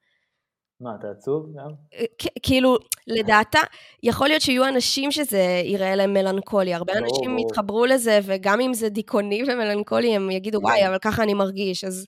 מה, 0.81 0.95
אתה 0.99 1.07
עצוב 1.17 1.45
גם? 1.57 1.69
אה, 1.93 2.05
כאילו, 2.43 2.77
לדעתה, 3.07 3.59
יכול 4.03 4.27
להיות 4.27 4.41
שיהיו 4.41 4.67
אנשים 4.67 5.11
שזה 5.11 5.61
יראה 5.63 5.95
להם 5.95 6.13
מלנכולי. 6.13 6.73
הרבה 6.73 6.93
אנשים 6.93 7.37
יתחברו 7.37 7.85
לזה, 7.85 8.19
וגם 8.23 8.61
אם 8.61 8.73
זה 8.73 8.89
דיכאוני 8.89 9.43
ומלנכולי, 9.43 10.15
הם 10.15 10.31
יגידו, 10.31 10.59
וואי, 10.61 10.79
כן. 10.79 10.87
אבל 10.87 10.97
ככה 11.01 11.23
אני 11.23 11.33
מרגיש. 11.33 11.83
אז 11.83 12.05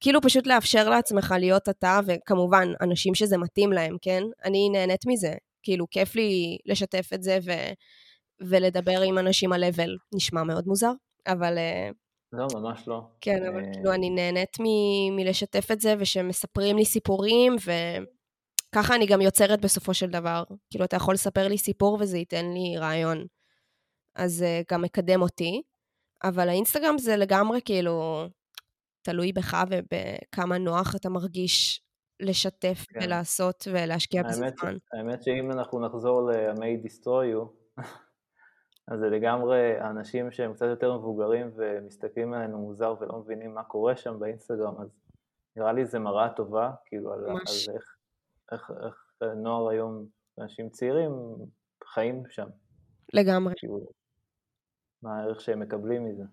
כאילו 0.00 0.20
פשוט 0.20 0.46
לאפשר 0.46 0.88
לעצמך 0.88 1.34
להיות 1.38 1.68
אתה, 1.68 2.00
וכמובן, 2.06 2.68
אנשים 2.80 3.14
שזה 3.14 3.38
מתאים 3.38 3.72
להם, 3.72 3.96
כן? 4.02 4.22
אני 4.44 4.68
נהנית 4.72 5.06
מזה. 5.06 5.34
כאילו, 5.62 5.86
כיף 5.90 6.14
לי 6.14 6.58
לשתף 6.66 7.08
את 7.14 7.22
זה 7.22 7.38
ו... 7.44 7.52
ולדבר 8.40 9.00
עם 9.00 9.18
אנשים 9.18 9.52
על 9.52 9.64
level. 9.64 9.90
נשמע 10.14 10.42
מאוד 10.42 10.66
מוזר, 10.66 10.92
אבל... 11.26 11.58
אה, 11.58 11.90
לא, 12.32 12.46
ממש 12.54 12.88
לא. 12.88 13.02
כן, 13.20 13.46
אבל 13.46 13.64
אה, 13.64 13.72
כאילו 13.72 13.92
אני 13.92 14.10
נהנית 14.10 14.56
מ- 14.60 15.16
מלשתף 15.16 15.70
את 15.72 15.80
זה, 15.80 15.94
ושמספרים 15.98 16.76
לי 16.76 16.84
סיפורים, 16.84 17.56
וככה 18.72 18.94
אני 18.94 19.06
גם 19.06 19.20
יוצרת 19.20 19.60
בסופו 19.60 19.94
של 19.94 20.10
דבר. 20.10 20.42
כאילו, 20.70 20.84
אתה 20.84 20.96
יכול 20.96 21.14
לספר 21.14 21.48
לי 21.48 21.58
סיפור 21.58 21.98
וזה 22.00 22.18
ייתן 22.18 22.44
לי 22.52 22.78
רעיון. 22.78 23.26
אז 24.16 24.32
זה 24.34 24.62
גם 24.70 24.82
מקדם 24.82 25.22
אותי. 25.22 25.62
אבל 26.24 26.48
האינסטגרם 26.48 26.98
זה 26.98 27.16
לגמרי 27.16 27.60
כאילו 27.64 28.24
תלוי 29.02 29.32
בך 29.32 29.56
ובכמה 29.70 30.58
נוח 30.58 30.96
אתה 30.96 31.08
מרגיש 31.08 31.82
לשתף 32.20 32.86
כן. 32.88 33.00
ולעשות 33.02 33.68
ולהשקיע 33.72 34.22
בזה 34.22 34.46
זמן. 34.58 34.76
האמת 34.92 35.22
שאם 35.22 35.50
אנחנו 35.52 35.86
נחזור 35.86 36.30
ל-May 36.30 36.86
Destroy 36.86 37.34
You, 37.34 37.82
אז 38.88 38.98
זה 39.00 39.10
לגמרי 39.10 39.78
האנשים 39.80 40.30
שהם 40.30 40.54
קצת 40.54 40.66
יותר 40.66 40.98
מבוגרים 40.98 41.50
ומסתכלים 41.56 42.32
עלינו 42.32 42.58
מוזר 42.58 42.94
ולא 43.00 43.18
מבינים 43.18 43.54
מה 43.54 43.64
קורה 43.64 43.96
שם 43.96 44.18
באינסטגרם, 44.18 44.80
אז 44.80 44.88
נראה 45.56 45.72
לי 45.72 45.86
זה 45.86 45.98
מראה 45.98 46.28
טובה, 46.34 46.70
כאילו, 46.84 47.12
על. 47.12 47.24
על 47.24 47.36
איך, 47.74 47.96
איך, 48.52 48.70
איך 48.86 49.32
נוער 49.36 49.68
היום, 49.68 50.06
אנשים 50.38 50.68
צעירים, 50.70 51.12
חיים 51.84 52.22
שם. 52.28 52.48
לגמרי. 53.12 53.54
כאילו, 53.56 53.80
מה 55.02 55.18
הערך 55.18 55.40
שהם 55.40 55.60
מקבלים 55.60 56.04
מזה. 56.04 56.24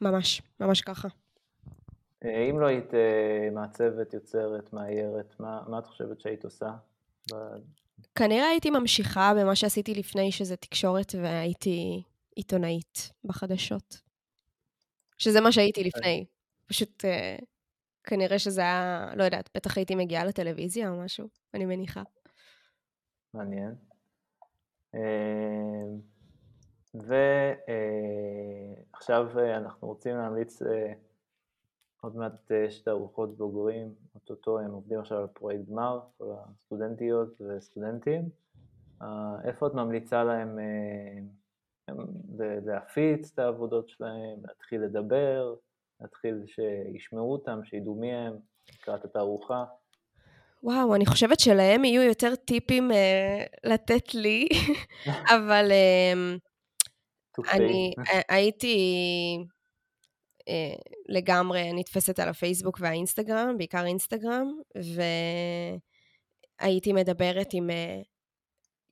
ממש, 0.00 0.42
ממש 0.60 0.80
ככה. 0.80 1.08
אה, 2.24 2.50
אם 2.50 2.60
לא 2.60 2.66
היית 2.66 2.94
אה, 2.94 3.48
מעצבת, 3.52 4.14
יוצרת, 4.14 4.72
מאיירת, 4.72 5.40
מה, 5.40 5.62
מה 5.68 5.78
את 5.78 5.86
חושבת 5.86 6.20
שהיית 6.20 6.44
עושה? 6.44 6.70
כנראה 8.14 8.46
הייתי 8.46 8.70
ממשיכה 8.70 9.32
במה 9.40 9.56
שעשיתי 9.56 9.94
לפני, 9.94 10.32
שזה 10.32 10.56
תקשורת, 10.56 11.14
והייתי 11.22 12.02
עיתונאית 12.36 13.12
בחדשות. 13.24 14.00
שזה 15.18 15.40
מה 15.40 15.52
שהייתי 15.52 15.84
לפני. 15.84 16.26
פשוט 16.66 17.04
uh, 17.04 17.44
כנראה 18.04 18.38
שזה 18.38 18.60
היה, 18.60 19.10
לא 19.16 19.24
יודעת, 19.24 19.50
בטח 19.54 19.76
הייתי 19.76 19.94
מגיעה 19.94 20.24
לטלוויזיה 20.24 20.90
או 20.90 21.04
משהו, 21.04 21.28
אני 21.54 21.66
מניחה. 21.66 22.02
מעניין. 23.34 23.74
ועכשיו 26.94 27.66
אנחנו 29.56 29.88
רוצים 29.88 30.16
להמליץ 30.16 30.62
עוד 32.00 32.16
מעט 32.16 32.50
יש 32.66 32.80
תערוכות 32.80 33.36
בוגרים, 33.36 33.94
אוטוטו 34.14 34.58
הם 34.58 34.70
עובדים 34.70 35.00
עכשיו 35.00 35.18
על 35.18 35.26
פרויקט 35.26 35.68
גמר, 35.70 36.00
כל 36.18 36.32
הסטודנטיות 36.32 37.40
וסטודנטים. 37.40 38.28
איפה 39.44 39.66
את 39.66 39.74
ממליצה 39.74 40.24
להם 40.24 40.58
להפיץ 42.66 43.30
את 43.32 43.38
העבודות 43.38 43.88
שלהם, 43.88 44.38
להתחיל 44.48 44.80
לדבר, 44.80 45.54
להתחיל 46.00 46.42
שישמעו 46.46 47.32
אותם, 47.32 47.60
שידעו 47.64 47.94
מי 47.94 48.12
הם 48.12 48.36
לקראת 48.72 49.04
התערוכה? 49.04 49.64
וואו, 50.62 50.94
אני 50.94 51.06
חושבת 51.06 51.40
שלהם 51.40 51.84
יהיו 51.84 52.02
יותר 52.02 52.34
טיפים 52.34 52.90
uh, 52.90 52.94
לתת 53.64 54.14
לי, 54.14 54.48
אבל 55.36 55.70
uh, 55.70 57.44
אני 57.52 57.94
הייתי 58.28 58.76
לגמרי 61.08 61.72
נתפסת 61.72 62.18
על 62.18 62.28
הפייסבוק 62.28 62.78
והאינסטגרם, 62.80 63.58
בעיקר 63.58 63.84
אינסטגרם, 63.86 64.48
והייתי 66.60 66.92
מדברת 66.92 67.48
עם 67.52 67.70
uh, 67.70 67.72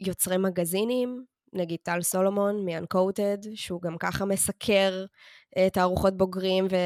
יוצרי 0.00 0.36
מגזינים, 0.36 1.24
נגיד 1.52 1.78
טל 1.82 2.02
סולומון 2.02 2.64
מ-Uncoded, 2.64 3.48
שהוא 3.54 3.82
גם 3.82 3.98
ככה 3.98 4.24
מסקר 4.24 5.04
תערוכות 5.72 6.16
בוגרים 6.16 6.66
ו... 6.70 6.76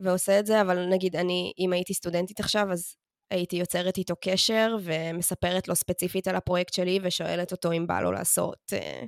ועושה 0.00 0.38
את 0.38 0.46
זה, 0.46 0.60
אבל 0.60 0.86
נגיד 0.88 1.16
אני, 1.16 1.52
אם 1.58 1.72
הייתי 1.72 1.94
סטודנטית 1.94 2.40
עכשיו, 2.40 2.72
אז 2.72 2.96
הייתי 3.30 3.56
יוצרת 3.56 3.98
איתו 3.98 4.14
קשר 4.20 4.76
ומספרת 4.82 5.68
לו 5.68 5.76
ספציפית 5.76 6.28
על 6.28 6.36
הפרויקט 6.36 6.72
שלי 6.72 6.98
ושואלת 7.02 7.52
אותו 7.52 7.72
אם 7.72 7.86
בא 7.86 8.00
לו 8.00 8.12
לעשות 8.12 8.58
אה, 8.72 9.02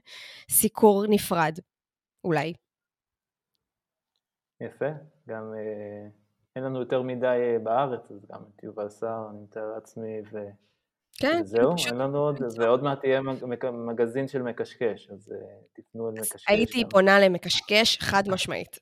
סיקור 0.51 1.05
נפרד, 1.09 1.59
אולי. 2.25 2.53
יפה, 4.63 4.91
גם 5.29 5.53
אה, 5.57 6.09
אין 6.57 6.65
לנו 6.65 6.81
יותר 6.81 7.03
מדי 7.03 7.27
אה, 7.27 7.59
בארץ, 7.63 8.11
אז 8.11 8.27
גם 8.33 8.41
את 8.57 8.63
יובל 8.63 8.89
סער, 8.89 9.31
אני 9.31 9.39
מתאר 9.43 9.73
לעצמי, 9.75 10.21
ו... 10.33 10.39
כן, 11.19 11.41
וזהו, 11.43 11.75
אין 11.87 11.97
לנו 11.97 12.19
עוד, 12.19 12.39
ועוד 12.59 12.83
מעט 12.83 13.05
יהיה 13.05 13.21
מגזין 13.73 14.29
של 14.29 14.43
מקשקש, 14.43 15.11
אז 15.11 15.33
אה, 15.33 15.57
תפנו 15.73 16.09
אל 16.09 16.15
מקשקש. 16.15 16.45
הייתי 16.49 16.85
פונה 16.91 17.21
למקשקש 17.21 17.99
חד 18.01 18.23
משמעית. 18.29 18.79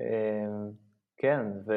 אה, 0.00 0.46
כן, 1.16 1.40
ו... 1.66 1.72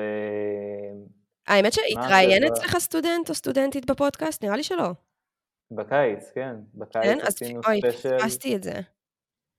האמת 1.48 1.74
שהתראיין 1.74 2.43
אצלך 2.43 2.78
סטודנט 2.78 3.30
או 3.30 3.36
סטודנטית 3.36 3.91
בפודקאסט? 3.91 4.43
נראה 4.43 4.56
לי 4.56 4.64
שלא. 4.64 4.89
בקיץ, 5.72 6.32
כן. 6.32 6.56
בקיץ 6.74 7.04
כן? 7.04 7.18
עשינו 7.22 7.64
ספיישל. 7.64 8.10
אוי, 8.10 8.20
פספסתי 8.22 8.56
את 8.56 8.64
זה. 8.64 8.74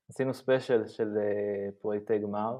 עשינו 0.09 0.33
ספיישל 0.33 0.87
של 0.87 1.17
אה, 1.17 1.71
פרויקטי 1.81 2.19
גמר 2.19 2.57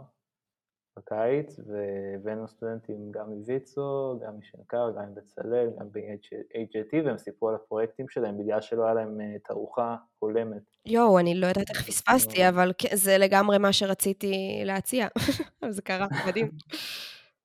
בקיץ, 0.99 1.59
והבאנו 1.59 2.47
סטודנטים 2.47 3.11
גם 3.11 3.29
מוויצו, 3.29 4.19
גם 4.25 4.39
משנקר, 4.39 4.91
גם 4.91 5.11
מבצלאל, 5.11 5.69
גם 5.79 5.91
ב-HJT, 5.91 7.05
והם 7.05 7.17
סיפרו 7.17 7.49
על 7.49 7.55
הפרויקטים 7.55 8.09
שלהם 8.09 8.37
בגלל 8.37 8.61
שלא 8.61 8.83
היה 8.83 8.93
להם 8.93 9.21
אה, 9.21 9.39
תערוכה 9.43 9.95
הולמת. 10.19 10.61
יואו, 10.85 11.19
אני 11.19 11.35
לא 11.35 11.47
יודעת 11.47 11.69
איך 11.69 11.87
פספסתי, 11.87 12.49
אבל 12.49 12.71
זה 12.93 13.17
לגמרי 13.17 13.57
מה 13.57 13.73
שרציתי 13.73 14.61
להציע. 14.65 15.07
זה 15.69 15.81
קרה, 15.81 16.07
מדהים. 16.27 16.51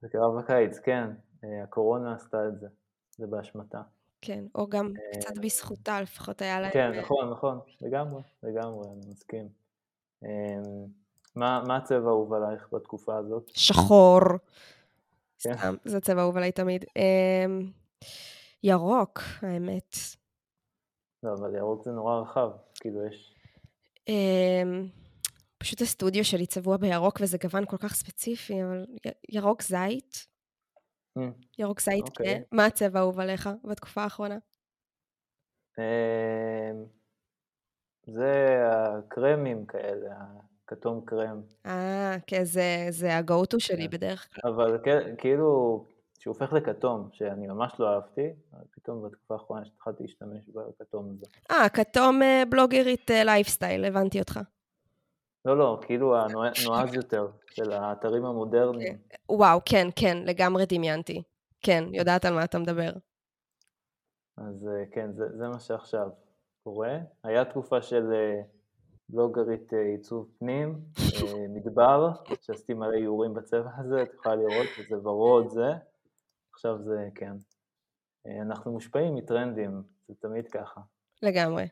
זה 0.00 0.08
קרה 0.08 0.28
בקיץ, 0.38 0.78
כן. 0.78 1.10
אה, 1.44 1.62
הקורונה 1.62 2.14
עשתה 2.14 2.48
את 2.48 2.60
זה, 2.60 2.66
זה 3.16 3.26
באשמתה. 3.26 3.80
כן, 4.20 4.44
או 4.54 4.68
גם 4.68 4.86
אה, 4.86 5.20
קצת 5.20 5.38
בזכותה, 5.38 6.00
לפחות 6.00 6.42
היה 6.42 6.60
להם... 6.60 6.70
כן, 6.72 6.92
נכון, 7.00 7.30
נכון, 7.30 7.58
לגמרי, 7.80 8.22
לגמרי, 8.42 8.88
אני 8.88 9.10
מסכים. 9.10 9.48
מה, 11.36 11.62
מה 11.66 11.76
הצבע 11.76 12.06
האהוב 12.06 12.32
עלייך 12.32 12.68
בתקופה 12.72 13.16
הזאת? 13.16 13.50
שחור. 13.54 14.20
כן. 15.38 15.56
סתם, 15.56 15.74
זה 15.84 16.00
צבע 16.00 16.20
אהוב 16.20 16.36
עליי 16.36 16.52
תמיד. 16.52 16.84
אמ, 16.96 17.70
ירוק, 18.62 19.20
האמת. 19.42 19.96
לא, 21.22 21.32
אבל 21.34 21.54
ירוק 21.56 21.84
זה 21.84 21.90
נורא 21.92 22.20
רחב, 22.20 22.50
כאילו 22.80 23.06
יש... 23.06 23.34
אמ, 24.08 24.88
פשוט 25.58 25.80
הסטודיו 25.80 26.24
שלי 26.24 26.46
צבוע 26.46 26.76
בירוק 26.76 27.18
וזה 27.20 27.38
גוון 27.42 27.64
כל 27.66 27.76
כך 27.76 27.94
ספציפי, 27.94 28.62
אבל 28.62 28.86
ירוק 29.28 29.62
זית, 29.62 30.26
Mm. 31.18 31.22
ירוק 31.58 31.80
זית, 31.80 32.04
okay. 32.04 32.10
אוקיי. 32.10 32.42
מה 32.52 32.66
הצבע 32.66 32.98
האהוב 32.98 33.20
עליך 33.20 33.48
בתקופה 33.64 34.02
האחרונה? 34.02 34.38
אמ, 35.78 36.84
זה 38.06 38.58
הקרמים 38.68 39.66
כאלה, 39.66 40.14
הכתום 40.64 41.00
קרם. 41.04 41.40
אה, 41.66 42.16
כן, 42.26 42.44
זה, 42.44 42.86
זה 42.90 43.16
ה-go-to 43.16 43.58
שלי 43.58 43.84
כן. 43.84 43.90
בדרך 43.90 44.28
כלל. 44.34 44.52
אבל 44.52 44.78
כאילו, 45.18 45.84
שהוא 46.18 46.34
הופך 46.34 46.52
לכתום, 46.52 47.08
שאני 47.12 47.46
ממש 47.46 47.72
לא 47.78 47.94
אהבתי, 47.94 48.32
פתאום 48.70 49.02
בתקופה 49.02 49.34
האחרונה 49.34 49.62
התחלתי 49.66 50.02
להשתמש 50.02 50.48
בכתום 50.48 51.10
הזה. 51.10 51.26
אה, 51.50 51.68
כתום 51.68 52.22
אה, 52.22 52.42
בלוגרית 52.48 53.10
לייפסטייל, 53.10 53.84
אה, 53.84 53.88
הבנתי 53.88 54.20
אותך. 54.20 54.40
לא, 55.44 55.58
לא, 55.58 55.80
כאילו 55.82 56.16
הנועז 56.18 56.94
יותר, 56.94 57.28
של 57.50 57.72
האתרים 57.72 58.24
המודרניים. 58.24 58.98
וואו, 59.28 59.60
כן, 59.64 59.88
כן, 59.96 60.16
לגמרי 60.24 60.64
דמיינתי. 60.66 61.22
כן, 61.62 61.84
יודעת 61.92 62.24
על 62.24 62.34
מה 62.34 62.44
אתה 62.44 62.58
מדבר. 62.58 62.90
אז 64.36 64.68
אה, 64.68 64.84
כן, 64.92 65.12
זה, 65.12 65.24
זה 65.36 65.48
מה 65.48 65.60
שעכשיו 65.60 66.08
קורה. 66.64 66.98
היה 67.24 67.44
תקופה 67.44 67.82
של 67.82 68.12
בלוגרית 69.14 69.74
אה, 69.74 69.82
עיצוב 69.82 70.28
פנים, 70.38 70.80
מדבר, 71.54 72.10
שעשיתי 72.40 72.74
מלא 72.74 72.94
איורים 72.94 73.34
בצבע 73.34 73.70
הזה, 73.76 74.02
את 74.02 74.14
יכולה 74.14 74.34
לראות, 74.34 74.68
וזה 74.78 75.08
ורוד 75.08 75.48
זה. 75.48 75.72
עכשיו 76.52 76.78
זה, 76.82 77.08
כן. 77.14 77.32
אנחנו 78.42 78.72
מושפעים 78.72 79.14
מטרנדים, 79.14 79.82
זה 80.08 80.14
תמיד 80.20 80.48
ככה. 80.48 80.80
לגמרי. 81.22 81.68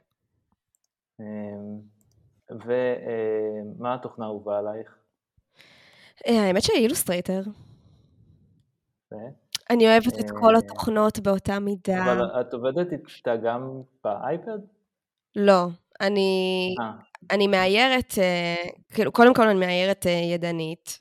ומה 2.50 3.94
התוכנה 3.94 4.24
האהובה 4.24 4.58
עלייך? 4.58 4.98
אה, 6.26 6.46
האמת 6.46 6.62
שהיא 6.62 6.78
Illustrator. 6.78 7.42
אני 9.70 9.86
אוהבת 9.86 10.20
את 10.20 10.30
כל 10.40 10.54
אה, 10.54 10.58
התוכנות 10.58 11.18
באותה 11.18 11.58
מידה. 11.58 12.04
אבל 12.04 12.40
את 12.40 12.54
עובדת 12.54 12.92
איתה 12.92 13.36
גם 13.36 13.82
באייפד? 14.04 14.58
לא, 15.36 15.66
אני, 16.02 16.74
אה. 16.80 16.92
אני 17.30 17.46
מאיירת, 17.46 18.14
כאילו, 18.94 19.12
קודם 19.12 19.34
כל 19.34 19.48
אני 19.48 19.60
מאיירת 19.60 20.06
ידנית, 20.34 21.00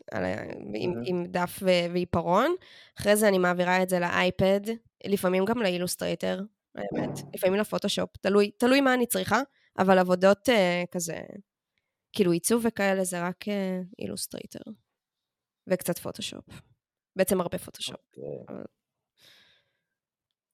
עם, 0.75 0.93
עם 1.05 1.25
דף 1.25 1.59
ועיפרון, 1.91 2.55
אחרי 2.99 3.15
זה 3.15 3.27
אני 3.27 3.37
מעבירה 3.37 3.83
את 3.83 3.89
זה 3.89 3.99
לאייפד, 3.99 4.61
לפעמים 5.05 5.45
גם 5.45 5.61
ל 5.61 5.67
Illustrator, 5.67 6.41
האמת, 6.75 7.19
לפעמים 7.35 7.59
לפוטושופ, 7.59 8.17
תלוי, 8.17 8.51
תלוי 8.51 8.81
מה 8.81 8.93
אני 8.93 9.05
צריכה. 9.05 9.41
אבל 9.77 9.99
עבודות 9.99 10.49
כזה, 10.91 11.19
כאילו 12.13 12.31
עיצוב 12.31 12.65
וכאלה 12.67 13.03
זה 13.03 13.27
רק 13.27 13.45
Illustrator. 13.99 14.59
וקצת 15.67 15.97
פוטושופ. 15.97 16.45
בעצם 17.15 17.41
הרבה 17.41 17.57
פוטושופ. 17.57 17.95
Okay. 17.95 18.19
אוקיי. 18.19 18.45
אבל... 18.49 18.63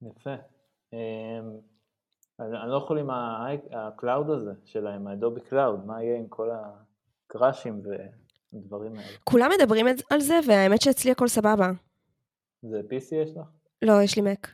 יפה. 0.01 0.35
Um, 0.93 1.76
אני 2.39 2.69
לא 2.71 2.77
יכול 2.77 2.99
עם 2.99 3.09
ה 3.71 3.81
Cloud 3.81 4.29
הזה 4.29 4.51
שלהם, 4.65 5.07
ה 5.07 5.13
Adobe 5.13 5.41
Cloud, 5.41 5.85
מה 5.85 6.03
יהיה 6.03 6.17
עם 6.17 6.27
כל 6.27 6.49
הקראשים 6.51 7.81
ודברים 8.53 8.91
האלה? 8.95 9.17
כולם 9.23 9.49
מדברים 9.59 9.85
על 10.09 10.19
זה, 10.19 10.39
והאמת 10.47 10.81
שאצלי 10.81 11.11
הכל 11.11 11.27
סבבה. 11.27 11.71
זה 12.61 12.79
PC 12.79 13.15
יש 13.15 13.31
לך? 13.37 13.47
לא, 13.81 14.01
יש 14.03 14.15
לי 14.15 14.21
מק. 14.21 14.47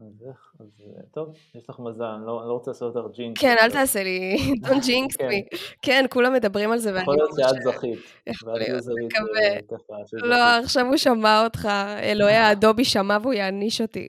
אז 0.00 0.24
איך, 0.28 0.52
אז 0.60 0.66
אה, 0.80 1.02
טוב, 1.12 1.34
יש 1.54 1.70
לך 1.70 1.80
מזל, 1.80 2.04
אני 2.04 2.26
לא, 2.26 2.40
אני 2.40 2.48
לא 2.48 2.52
רוצה 2.52 2.70
לעשות 2.70 2.96
אותך 2.96 3.16
ג'ינקס. 3.16 3.40
כן, 3.40 3.56
אל 3.60 3.70
תעשה 3.70 4.02
לי, 4.02 4.36
don't 4.64 4.68
jinx 4.68 5.16
כן. 5.18 5.28
me. 5.28 5.58
כן, 5.82 6.04
כולם 6.10 6.32
מדברים 6.32 6.72
על 6.72 6.78
זה, 6.78 6.90
ואני 6.90 7.02
יכול 7.02 7.16
להיות 7.16 7.30
שאת 7.36 7.62
זכית, 7.62 7.98
יכול 8.26 8.58
להיות, 8.58 8.84
מקווה. 9.04 9.76
אה. 9.92 10.28
לא, 10.28 10.64
עכשיו 10.64 10.86
הוא 10.86 10.96
שמע 10.96 11.44
אותך, 11.44 11.68
אלוהי 12.02 12.36
האדובי 12.44 12.84
שמע 12.84 13.18
והוא 13.22 13.32
יעניש 13.32 13.80
אותי. 13.80 14.08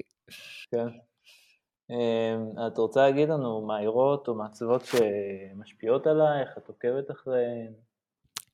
כן. 0.72 0.88
אמ, 1.90 2.68
את 2.68 2.78
רוצה 2.78 3.02
להגיד 3.02 3.30
לנו 3.30 3.62
מעירות 3.62 4.28
או 4.28 4.36
מעצבות 4.36 4.86
שמשפיעות 4.86 6.08
עלייך, 6.08 6.50
את 6.58 6.68
עוקבת 6.68 7.12
אחריהן? 7.12 7.74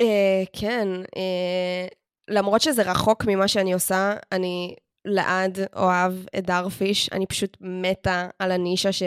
אה, 0.01 0.43
כן, 0.53 0.87
אה, 1.15 1.87
למרות 2.27 2.61
שזה 2.61 2.91
רחוק 2.91 3.25
ממה 3.27 3.47
שאני 3.47 3.73
עושה, 3.73 4.13
אני 4.31 4.75
לעד 5.05 5.59
אוהב 5.75 6.13
את 6.37 6.45
דארפיש, 6.45 7.09
אני 7.11 7.25
פשוט 7.25 7.57
מתה 7.61 8.29
על 8.39 8.51
הנישה 8.51 8.91
ש... 8.91 9.03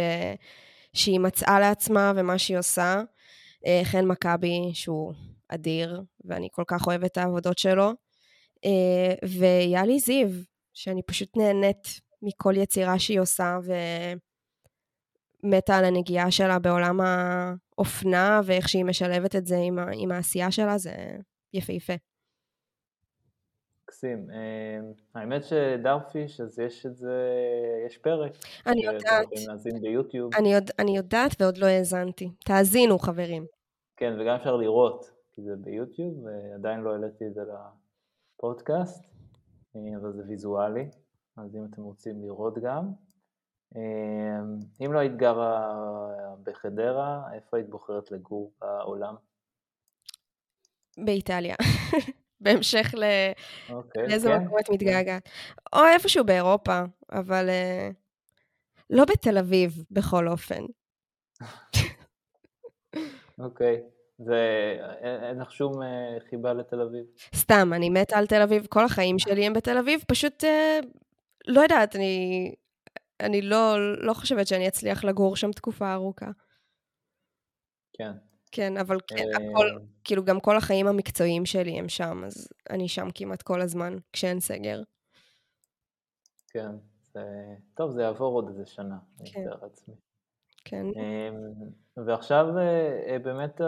שהיא 0.93 1.21
מצאה 1.21 1.61
לעצמה 1.61 2.13
ומה 2.17 2.39
שהיא 2.39 2.59
עושה. 2.59 3.03
אה, 3.67 3.81
חן 3.85 4.05
מכבי, 4.05 4.71
שהוא 4.75 5.13
אדיר, 5.49 6.03
ואני 6.25 6.49
כל 6.53 6.65
כך 6.67 6.87
אוהבת 6.87 7.13
את 7.13 7.19
העבודות 7.19 7.59
שלו. 7.59 7.91
ויאלי 9.25 9.99
זיו, 9.99 10.29
שאני 10.75 11.03
פשוט 11.03 11.37
נהנית 11.37 12.01
מכל 12.25 12.55
יצירה 12.57 12.99
שהיא 12.99 13.21
עושה, 13.21 13.59
ומתה 15.43 15.77
על 15.77 15.85
הנגיעה 15.85 16.31
שלה 16.31 16.59
בעולם 16.59 17.01
האופנה, 17.01 18.41
ואיך 18.45 18.69
שהיא 18.69 18.85
משלבת 18.85 19.37
את 19.37 19.47
זה 19.47 19.57
עם, 19.57 19.79
ה... 19.79 19.87
עם 19.95 20.13
העשייה 20.13 20.51
שלה, 20.51 20.79
זה 20.79 20.93
יפהפה. 21.53 21.95
מקסים. 23.95 24.31
אמ, 24.31 24.93
האמת 25.15 25.45
שדארפיש, 25.45 26.41
אז 26.41 26.59
יש 26.59 26.87
את 26.87 26.97
זה, 26.97 27.33
יש 27.87 27.99
פרק. 27.99 28.33
אני 28.67 28.83
שאתם 28.83 28.95
יודעת. 28.95 29.27
להאזין 29.47 29.81
ביוטיוב. 29.81 30.35
אני, 30.35 30.55
יודע, 30.55 30.73
אני 30.79 30.97
יודעת 30.97 31.41
ועוד 31.41 31.59
לא 31.59 31.67
האזנתי. 31.67 32.31
תאזינו, 32.45 32.99
חברים. 32.99 33.47
כן, 33.97 34.13
וגם 34.21 34.35
אפשר 34.35 34.57
לראות, 34.57 35.11
כי 35.33 35.43
זה 35.43 35.57
ביוטיוב, 35.57 36.25
ועדיין 36.25 36.81
לא 36.81 36.93
העליתי 36.93 37.27
את 37.27 37.35
זה 37.35 37.41
לפודקאסט, 38.39 39.05
אה, 39.77 39.81
אבל 40.01 40.13
זה 40.13 40.23
ויזואלי, 40.29 40.89
אז 41.37 41.57
אם 41.57 41.65
אתם 41.65 41.83
רוצים 41.83 42.23
לראות 42.23 42.59
גם. 42.59 42.93
אה, 43.77 44.41
אם 44.85 44.93
לא 44.93 44.99
היית 44.99 45.17
גרה 45.17 45.75
בחדרה, 46.43 47.23
איפה 47.33 47.57
היית 47.57 47.69
בוחרת 47.69 48.11
לגור 48.11 48.53
בעולם? 48.61 49.15
באיטליה. 50.99 51.57
בהמשך 52.41 52.95
ל... 52.95 53.05
אוקיי, 53.73 54.09
לאיזה 54.09 54.29
כן, 54.29 54.45
מקום 54.45 54.59
את 54.59 54.67
כן. 54.67 54.73
מתגעגעת. 54.73 55.29
או 55.73 55.79
איפשהו 55.95 56.25
באירופה, 56.25 56.81
אבל 57.13 57.49
אה, 57.49 57.91
לא 58.91 59.05
בתל 59.05 59.39
אביב, 59.39 59.85
בכל 59.91 60.29
אופן. 60.29 60.63
אוקיי. 63.39 63.83
זה, 64.19 64.41
אין 65.01 65.25
אין 65.25 65.39
לך 65.39 65.53
שום 65.53 65.83
אה, 65.83 66.17
חיבה 66.31 66.53
לתל 66.53 66.81
אביב? 66.81 67.05
סתם, 67.35 67.71
אני 67.73 67.91
מתה 67.91 68.19
על 68.19 68.27
תל 68.27 68.43
אביב, 68.43 68.67
כל 68.67 68.85
החיים 68.85 69.19
שלי 69.19 69.47
הם 69.47 69.53
בתל 69.53 69.79
אביב, 69.79 70.05
פשוט, 70.09 70.45
אה, 70.45 70.81
לא 71.47 71.61
יודעת, 71.61 71.97
אני, 71.97 72.55
אני 73.21 73.43
לא, 73.43 73.95
לא 74.05 74.15
חושבת 74.15 74.47
שאני 74.47 74.69
אצליח 74.69 75.05
לגור 75.05 75.37
שם 75.37 75.53
תקופה 75.53 75.93
ארוכה. 75.93 76.31
כן. 77.93 78.13
כן, 78.53 78.77
אבל 78.77 78.97
כן, 79.07 79.17
אה, 79.17 79.51
הכל, 79.51 79.67
כאילו 80.05 80.25
גם 80.25 80.41
כל 80.41 80.57
החיים 80.57 80.87
המקצועיים 80.87 81.47
שלי 81.47 81.79
הם 81.79 81.89
שם, 81.89 82.25
אז 82.27 82.49
אני 82.71 82.89
שם 82.89 83.09
כמעט 83.15 83.43
כל 83.43 83.61
הזמן, 83.61 83.97
כשאין 84.13 84.41
סגר. 84.41 84.83
כן. 86.49 86.71
זה, 87.13 87.21
טוב, 87.75 87.91
זה 87.91 88.03
יעבור 88.03 88.35
עוד 88.35 88.49
איזה 88.49 88.67
שנה, 88.67 88.99
אני 89.21 89.31
כן. 89.33 89.41
מתאר 89.41 89.59
לעצמי. 89.63 89.95
כן. 90.65 90.87
אמ, 90.87 92.07
ועכשיו 92.07 92.59
אה, 92.59 93.03
אה, 93.09 93.19
באמת 93.19 93.61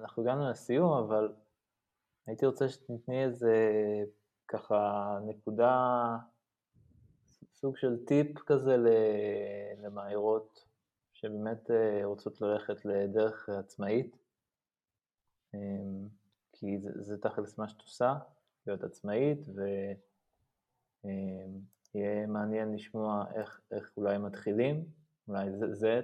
אנחנו 0.00 0.22
הגענו 0.22 0.50
לסיום, 0.50 0.92
אבל 0.92 1.32
הייתי 2.26 2.46
רוצה 2.46 2.68
שתתני 2.68 3.24
איזה 3.24 3.72
ככה 4.48 5.18
נקודה, 5.26 6.16
סוג 7.62 7.76
של 7.76 8.04
טיפ 8.06 8.38
כזה 8.38 8.76
ל- 8.76 9.86
למאיירות 9.86 10.64
שבאמת 11.12 11.70
אה, 11.70 12.00
רוצות 12.04 12.40
ללכת 12.40 12.84
לדרך 12.84 13.48
עצמאית, 13.48 14.16
אמ, 15.54 16.08
כי 16.52 16.78
זה, 16.78 16.90
זה 16.94 17.18
תכלס 17.18 17.58
מה 17.58 17.68
שאת 17.68 17.80
עושה, 17.80 18.14
להיות 18.66 18.84
עצמאית, 18.84 19.38
ויהיה 21.04 22.26
מעניין 22.26 22.74
לשמוע 22.74 23.24
איך, 23.34 23.60
איך 23.70 23.92
אולי 23.96 24.18
מתחילים, 24.18 24.84
אולי 25.28 25.52
זה, 25.52 25.74
זה 25.74 26.00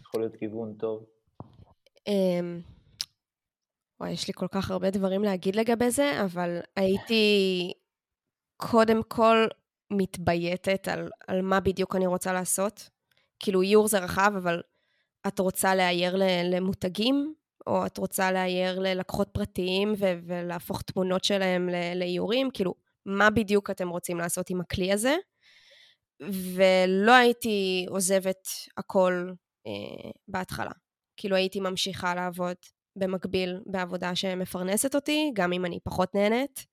יכול 0.00 0.20
להיות 0.20 0.36
כיוון 0.36 0.74
טוב. 0.74 1.06
אמ, 2.06 2.60
וואי, 4.00 4.10
יש 4.10 4.28
לי 4.28 4.34
כל 4.34 4.48
כך 4.48 4.70
הרבה 4.70 4.90
דברים 4.90 5.22
להגיד 5.22 5.56
לגבי 5.56 5.90
זה, 5.90 6.24
אבל 6.24 6.60
הייתי 6.76 7.72
קודם 8.56 9.02
כל 9.08 9.46
מתבייתת 9.92 10.88
על, 10.88 11.10
על 11.28 11.42
מה 11.42 11.60
בדיוק 11.60 11.96
אני 11.96 12.06
רוצה 12.06 12.32
לעשות. 12.32 12.90
כאילו, 13.38 13.62
איור 13.62 13.88
זה 13.88 13.98
רחב, 13.98 14.32
אבל 14.36 14.60
את 15.26 15.38
רוצה 15.38 15.74
לאייר 15.74 16.16
למותגים, 16.44 17.34
או 17.66 17.86
את 17.86 17.98
רוצה 17.98 18.32
לאייר 18.32 18.78
ללקוחות 18.78 19.28
פרטיים 19.32 19.92
ו- 19.98 20.18
ולהפוך 20.26 20.82
תמונות 20.82 21.24
שלהם 21.24 21.68
לאיורים? 21.94 22.50
כאילו, 22.54 22.74
מה 23.06 23.30
בדיוק 23.30 23.70
אתם 23.70 23.88
רוצים 23.88 24.18
לעשות 24.18 24.50
עם 24.50 24.60
הכלי 24.60 24.92
הזה? 24.92 25.14
ולא 26.54 27.12
הייתי 27.12 27.86
עוזבת 27.88 28.48
הכל 28.76 29.30
אה, 29.66 30.10
בהתחלה. 30.28 30.70
כאילו 31.16 31.36
הייתי 31.36 31.60
ממשיכה 31.60 32.14
לעבוד 32.14 32.56
במקביל 32.96 33.60
בעבודה 33.66 34.14
שמפרנסת 34.14 34.94
אותי, 34.94 35.30
גם 35.34 35.52
אם 35.52 35.64
אני 35.64 35.78
פחות 35.84 36.14
נהנית, 36.14 36.66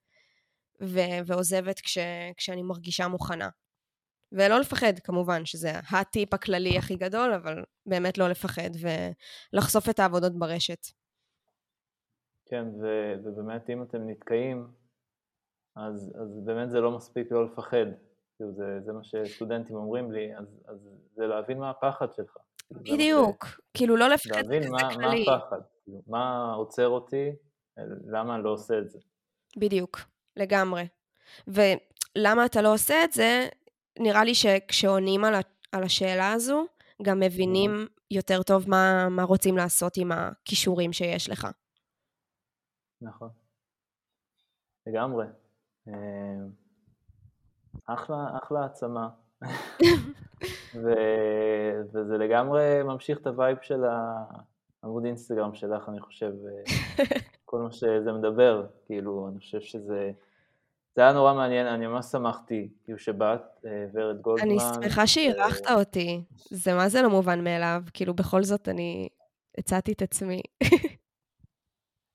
ו- 0.82 1.20
ועוזבת 1.26 1.80
כש- 1.80 1.98
כשאני 2.38 2.64
מרגישה 2.64 3.08
מוכנה. 3.08 3.50
ולא 4.32 4.60
לפחד, 4.60 5.00
כמובן, 5.04 5.46
שזה 5.46 5.72
הטיפ 5.92 6.34
הכללי 6.34 6.78
הכי 6.78 6.96
גדול, 6.96 7.34
אבל 7.34 7.64
באמת 7.86 8.18
לא 8.18 8.28
לפחד 8.28 8.70
ולחשוף 9.54 9.90
את 9.90 10.00
העבודות 10.00 10.40
ברשת. 10.40 10.88
כן, 12.46 12.66
ו, 12.82 13.14
ובאמת 13.24 13.70
אם 13.70 13.84
אתם 13.84 14.10
נתקעים, 14.10 14.68
אז, 15.76 16.14
אז 16.22 16.40
באמת 16.46 16.70
זה 16.70 16.80
לא 16.80 16.92
מספיק 16.92 17.32
לא 17.32 17.46
לפחד. 17.46 17.86
כאילו 18.36 18.54
זה, 18.54 18.80
זה 18.86 18.94
מה 18.94 19.04
שסטודנטים 19.04 19.76
אומרים 19.76 20.12
לי, 20.12 20.38
אז, 20.38 20.62
אז 20.68 20.78
זה 21.16 21.28
להבין 21.28 21.60
מה 21.60 21.70
הפחד 21.70 22.14
שלך. 22.14 22.38
כאילו, 22.68 22.80
זה 22.84 22.90
מה 22.92 22.96
בדיוק. 22.96 23.46
כאילו, 23.74 23.98
לא 23.98 24.08
לפחד 24.10 24.30
זה 24.34 24.42
להבין 24.42 24.62
כזה 24.62 24.72
מה, 24.72 24.78
מה 24.84 24.94
כללי. 24.94 25.26
הפחד, 25.30 25.60
כאילו, 25.84 26.02
מה 26.08 26.54
עוצר 26.54 26.88
אותי, 26.88 27.32
למה 28.08 28.36
אני 28.36 28.44
לא 28.44 28.50
עושה 28.50 28.80
את 28.80 28.90
זה. 28.90 29.00
בדיוק, 29.58 30.00
לגמרי. 30.38 30.88
ולמה 31.48 32.46
אתה 32.46 32.62
לא 32.62 32.74
עושה 32.74 33.04
את 33.04 33.12
זה, 33.12 33.48
נראה 34.00 34.24
לי 34.24 34.36
שכשעונים 34.36 35.26
על, 35.26 35.34
ה- 35.34 35.40
על 35.72 35.84
השאלה 35.84 36.32
הזו, 36.32 36.66
גם 37.02 37.20
מבינים 37.20 37.88
יותר 38.12 38.44
טוב 38.44 38.70
מה, 38.70 39.10
מה 39.10 39.24
רוצים 39.24 39.58
לעשות 39.58 39.98
עם 39.98 40.12
הכישורים 40.12 40.94
שיש 40.94 41.30
לך. 41.30 41.48
נכון. 43.02 43.30
לגמרי. 44.88 45.26
אה, 45.88 45.94
אחלה, 47.86 48.18
אחלה 48.44 48.60
העצמה. 48.60 49.10
ו, 50.84 50.88
וזה 51.94 52.18
לגמרי 52.18 52.84
ממשיך 52.84 53.18
את 53.22 53.28
ה 53.28 53.34
vibe 53.34 53.58
של 53.62 53.84
העמוד 54.84 55.06
אינסטגרם 55.06 55.54
שלך, 55.54 55.90
אני 55.90 56.00
חושב, 56.00 56.32
אה, 56.46 56.64
כל 57.50 57.58
מה 57.58 57.72
שזה 57.72 58.12
מדבר, 58.12 58.66
כאילו, 58.86 59.30
אני 59.32 59.40
חושב 59.40 59.62
שזה... 59.62 60.12
זה 60.96 61.02
היה 61.02 61.14
נורא 61.14 61.34
מעניין, 61.34 61.68
אני 61.68 61.88
ממש 61.88 62.06
שמחתי, 62.06 62.70
כאילו 62.84 63.00
שבאת, 63.00 63.42
אה, 63.66 63.86
ורד 63.94 64.22
גולדמן. 64.22 64.50
אני 64.50 64.60
שמחה 64.60 65.08
שאירחת 65.08 65.66
אה, 65.66 65.76
אותי. 65.76 66.24
זה 66.36 66.74
מה 66.74 66.90
זה 66.90 67.02
לא 67.02 67.10
מובן 67.10 67.44
מאליו, 67.44 67.82
כאילו 67.94 68.14
בכל 68.14 68.44
זאת 68.44 68.70
אני 68.70 69.10
הצעתי 69.58 69.92
את 69.92 70.02
עצמי. 70.02 70.42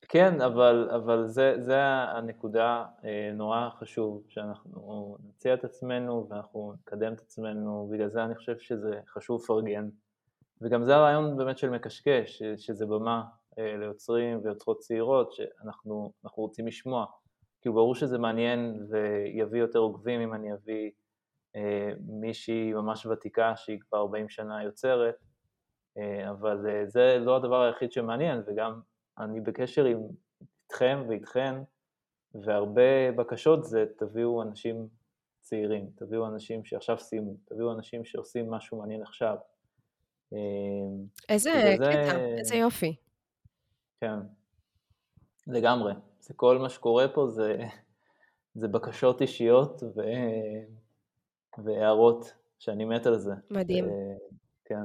כן, 0.08 0.40
אבל, 0.40 0.90
אבל 0.94 1.26
זה, 1.26 1.54
זה 1.58 1.82
הנקודה 1.86 2.84
אה, 3.04 3.30
נורא 3.34 3.68
חשוב, 3.78 4.22
שאנחנו 4.28 5.16
נציע 5.28 5.54
את 5.54 5.64
עצמנו 5.64 6.26
ואנחנו 6.30 6.74
נקדם 6.80 7.12
את 7.12 7.20
עצמנו, 7.20 7.88
בגלל 7.92 8.08
זה 8.08 8.24
אני 8.24 8.34
חושב 8.34 8.58
שזה 8.58 9.00
חשוב 9.08 9.40
לפרגן. 9.42 9.88
וגם 10.60 10.84
זה 10.84 10.96
הרעיון 10.96 11.36
באמת 11.36 11.58
של 11.58 11.70
מקשקש, 11.70 12.42
שזה 12.56 12.86
במה 12.86 13.22
ליוצרים 13.58 14.40
ויוצרות 14.44 14.78
צעירות, 14.78 15.32
שאנחנו 15.32 16.12
אנחנו 16.24 16.42
רוצים 16.42 16.66
לשמוע. 16.66 17.06
כאילו 17.64 17.74
ברור 17.74 17.94
שזה 17.94 18.18
מעניין 18.18 18.86
ויביא 18.90 19.60
יותר 19.60 19.78
עוקבים 19.78 20.20
אם 20.20 20.34
אני 20.34 20.52
אביא 20.52 20.90
אה, 21.56 21.90
מישהי 22.06 22.72
ממש 22.72 23.06
ותיקה 23.06 23.56
שהיא 23.56 23.80
כבר 23.80 23.98
40 23.98 24.28
שנה 24.28 24.62
יוצרת, 24.62 25.14
אה, 25.98 26.30
אבל 26.30 26.66
אה, 26.68 26.86
זה 26.86 27.18
לא 27.20 27.36
הדבר 27.36 27.62
היחיד 27.62 27.92
שמעניין, 27.92 28.42
וגם 28.46 28.80
אני 29.18 29.40
בקשר 29.40 29.84
עם 29.84 29.98
איתכם 30.62 31.04
ואיתכן, 31.08 31.54
והרבה 32.34 33.12
בקשות 33.16 33.64
זה 33.64 33.84
תביאו 33.98 34.42
אנשים 34.42 34.88
צעירים, 35.40 35.90
תביאו 35.96 36.26
אנשים 36.26 36.64
שעכשיו 36.64 36.98
סיימו, 36.98 37.36
תביאו 37.44 37.72
אנשים 37.72 38.04
שעושים 38.04 38.50
משהו 38.50 38.78
מעניין 38.78 39.02
עכשיו. 39.02 39.36
איזה 41.28 41.76
קטע, 41.78 42.18
איזה 42.38 42.56
יופי. 42.56 42.96
כן, 44.04 44.18
לגמרי. 45.46 45.92
זה 46.20 46.34
כל 46.34 46.58
מה 46.58 46.68
שקורה 46.68 47.08
פה 47.08 47.26
זה, 47.26 47.56
זה 48.54 48.68
בקשות 48.68 49.20
אישיות 49.20 49.82
ו... 49.82 50.00
והערות, 51.64 52.34
שאני 52.58 52.84
מת 52.84 53.06
על 53.06 53.18
זה. 53.18 53.34
מדהים. 53.50 53.84
כן. 54.64 54.84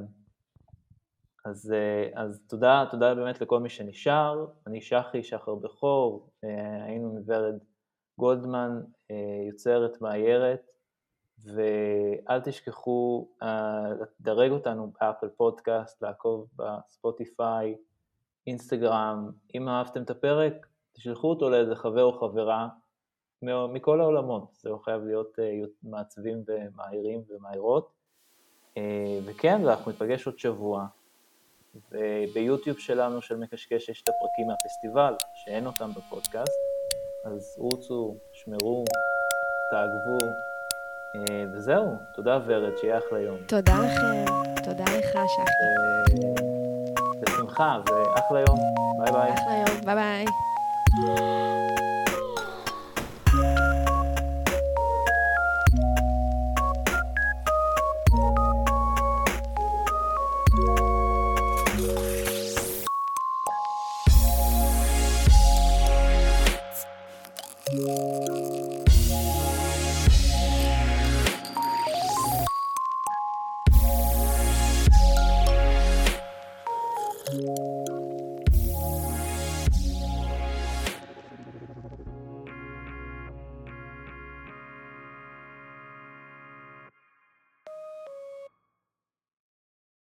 אז, 1.45 1.73
אז 2.13 2.41
תודה, 2.47 2.85
תודה 2.91 3.15
באמת 3.15 3.41
לכל 3.41 3.59
מי 3.59 3.69
שנשאר. 3.69 4.45
אני 4.67 4.81
שחי, 4.81 5.23
שחר 5.23 5.55
בכור, 5.55 6.29
היינו 6.85 7.13
מוורד 7.13 7.55
גולדמן, 8.17 8.81
יוצרת 9.47 10.01
מאיירת, 10.01 10.71
ואל 11.43 12.41
תשכחו 12.43 13.29
לדרג 14.19 14.51
אותנו 14.51 14.91
באפל 14.91 15.29
פודקאסט, 15.29 16.01
לעקוב 16.01 16.49
בספוטיפיי, 16.55 17.75
אינסטגרם. 18.47 19.31
אם 19.55 19.69
אהבתם 19.69 20.03
את 20.03 20.09
הפרק, 20.09 20.67
תשלחו 20.93 21.29
אותו 21.29 21.49
לאיזה 21.49 21.75
חבר 21.75 22.03
או 22.03 22.19
חברה 22.19 22.67
מכל 23.41 24.01
העולמות, 24.01 24.57
זה 24.61 24.69
לא 24.69 24.79
חייב 24.83 25.03
להיות 25.03 25.39
אה, 25.39 25.59
מעצבים 25.83 26.43
ומהירים 26.47 27.21
ומהירות. 27.29 27.89
אה, 28.77 29.19
וכן, 29.25 29.61
ואנחנו 29.65 29.91
ניפגש 29.91 30.25
עוד 30.25 30.39
שבוע, 30.39 30.85
וביוטיוב 31.91 32.79
שלנו 32.79 33.21
של 33.21 33.37
מקשקש 33.37 33.89
יש 33.89 34.03
את 34.03 34.09
הפרקים 34.09 34.47
מהפסטיבל, 34.47 35.13
שאין 35.35 35.65
אותם 35.65 35.89
בפודקאסט, 35.91 36.59
אז 37.25 37.55
רוצו, 37.57 38.15
שמרו, 38.33 38.85
תעקבו, 39.71 40.17
אה, 41.15 41.45
וזהו, 41.53 41.95
תודה 42.15 42.39
ורד, 42.45 42.77
שיהיה 42.77 42.97
אחלה 42.97 43.19
יום. 43.19 43.37
תודה 43.47 43.73
לכם, 43.73 44.25
תודה 44.63 44.83
לך 44.83 45.09
שחי. 45.09 46.48
בשמחה, 47.59 47.77
ואחלה 47.85 48.39
יום, 48.39 48.59
ביי 48.97 49.11
ביי. 49.11 49.33
אחלה 49.33 49.53
יום, 49.67 49.81
ביי 49.85 49.95
ביי. 49.95 50.25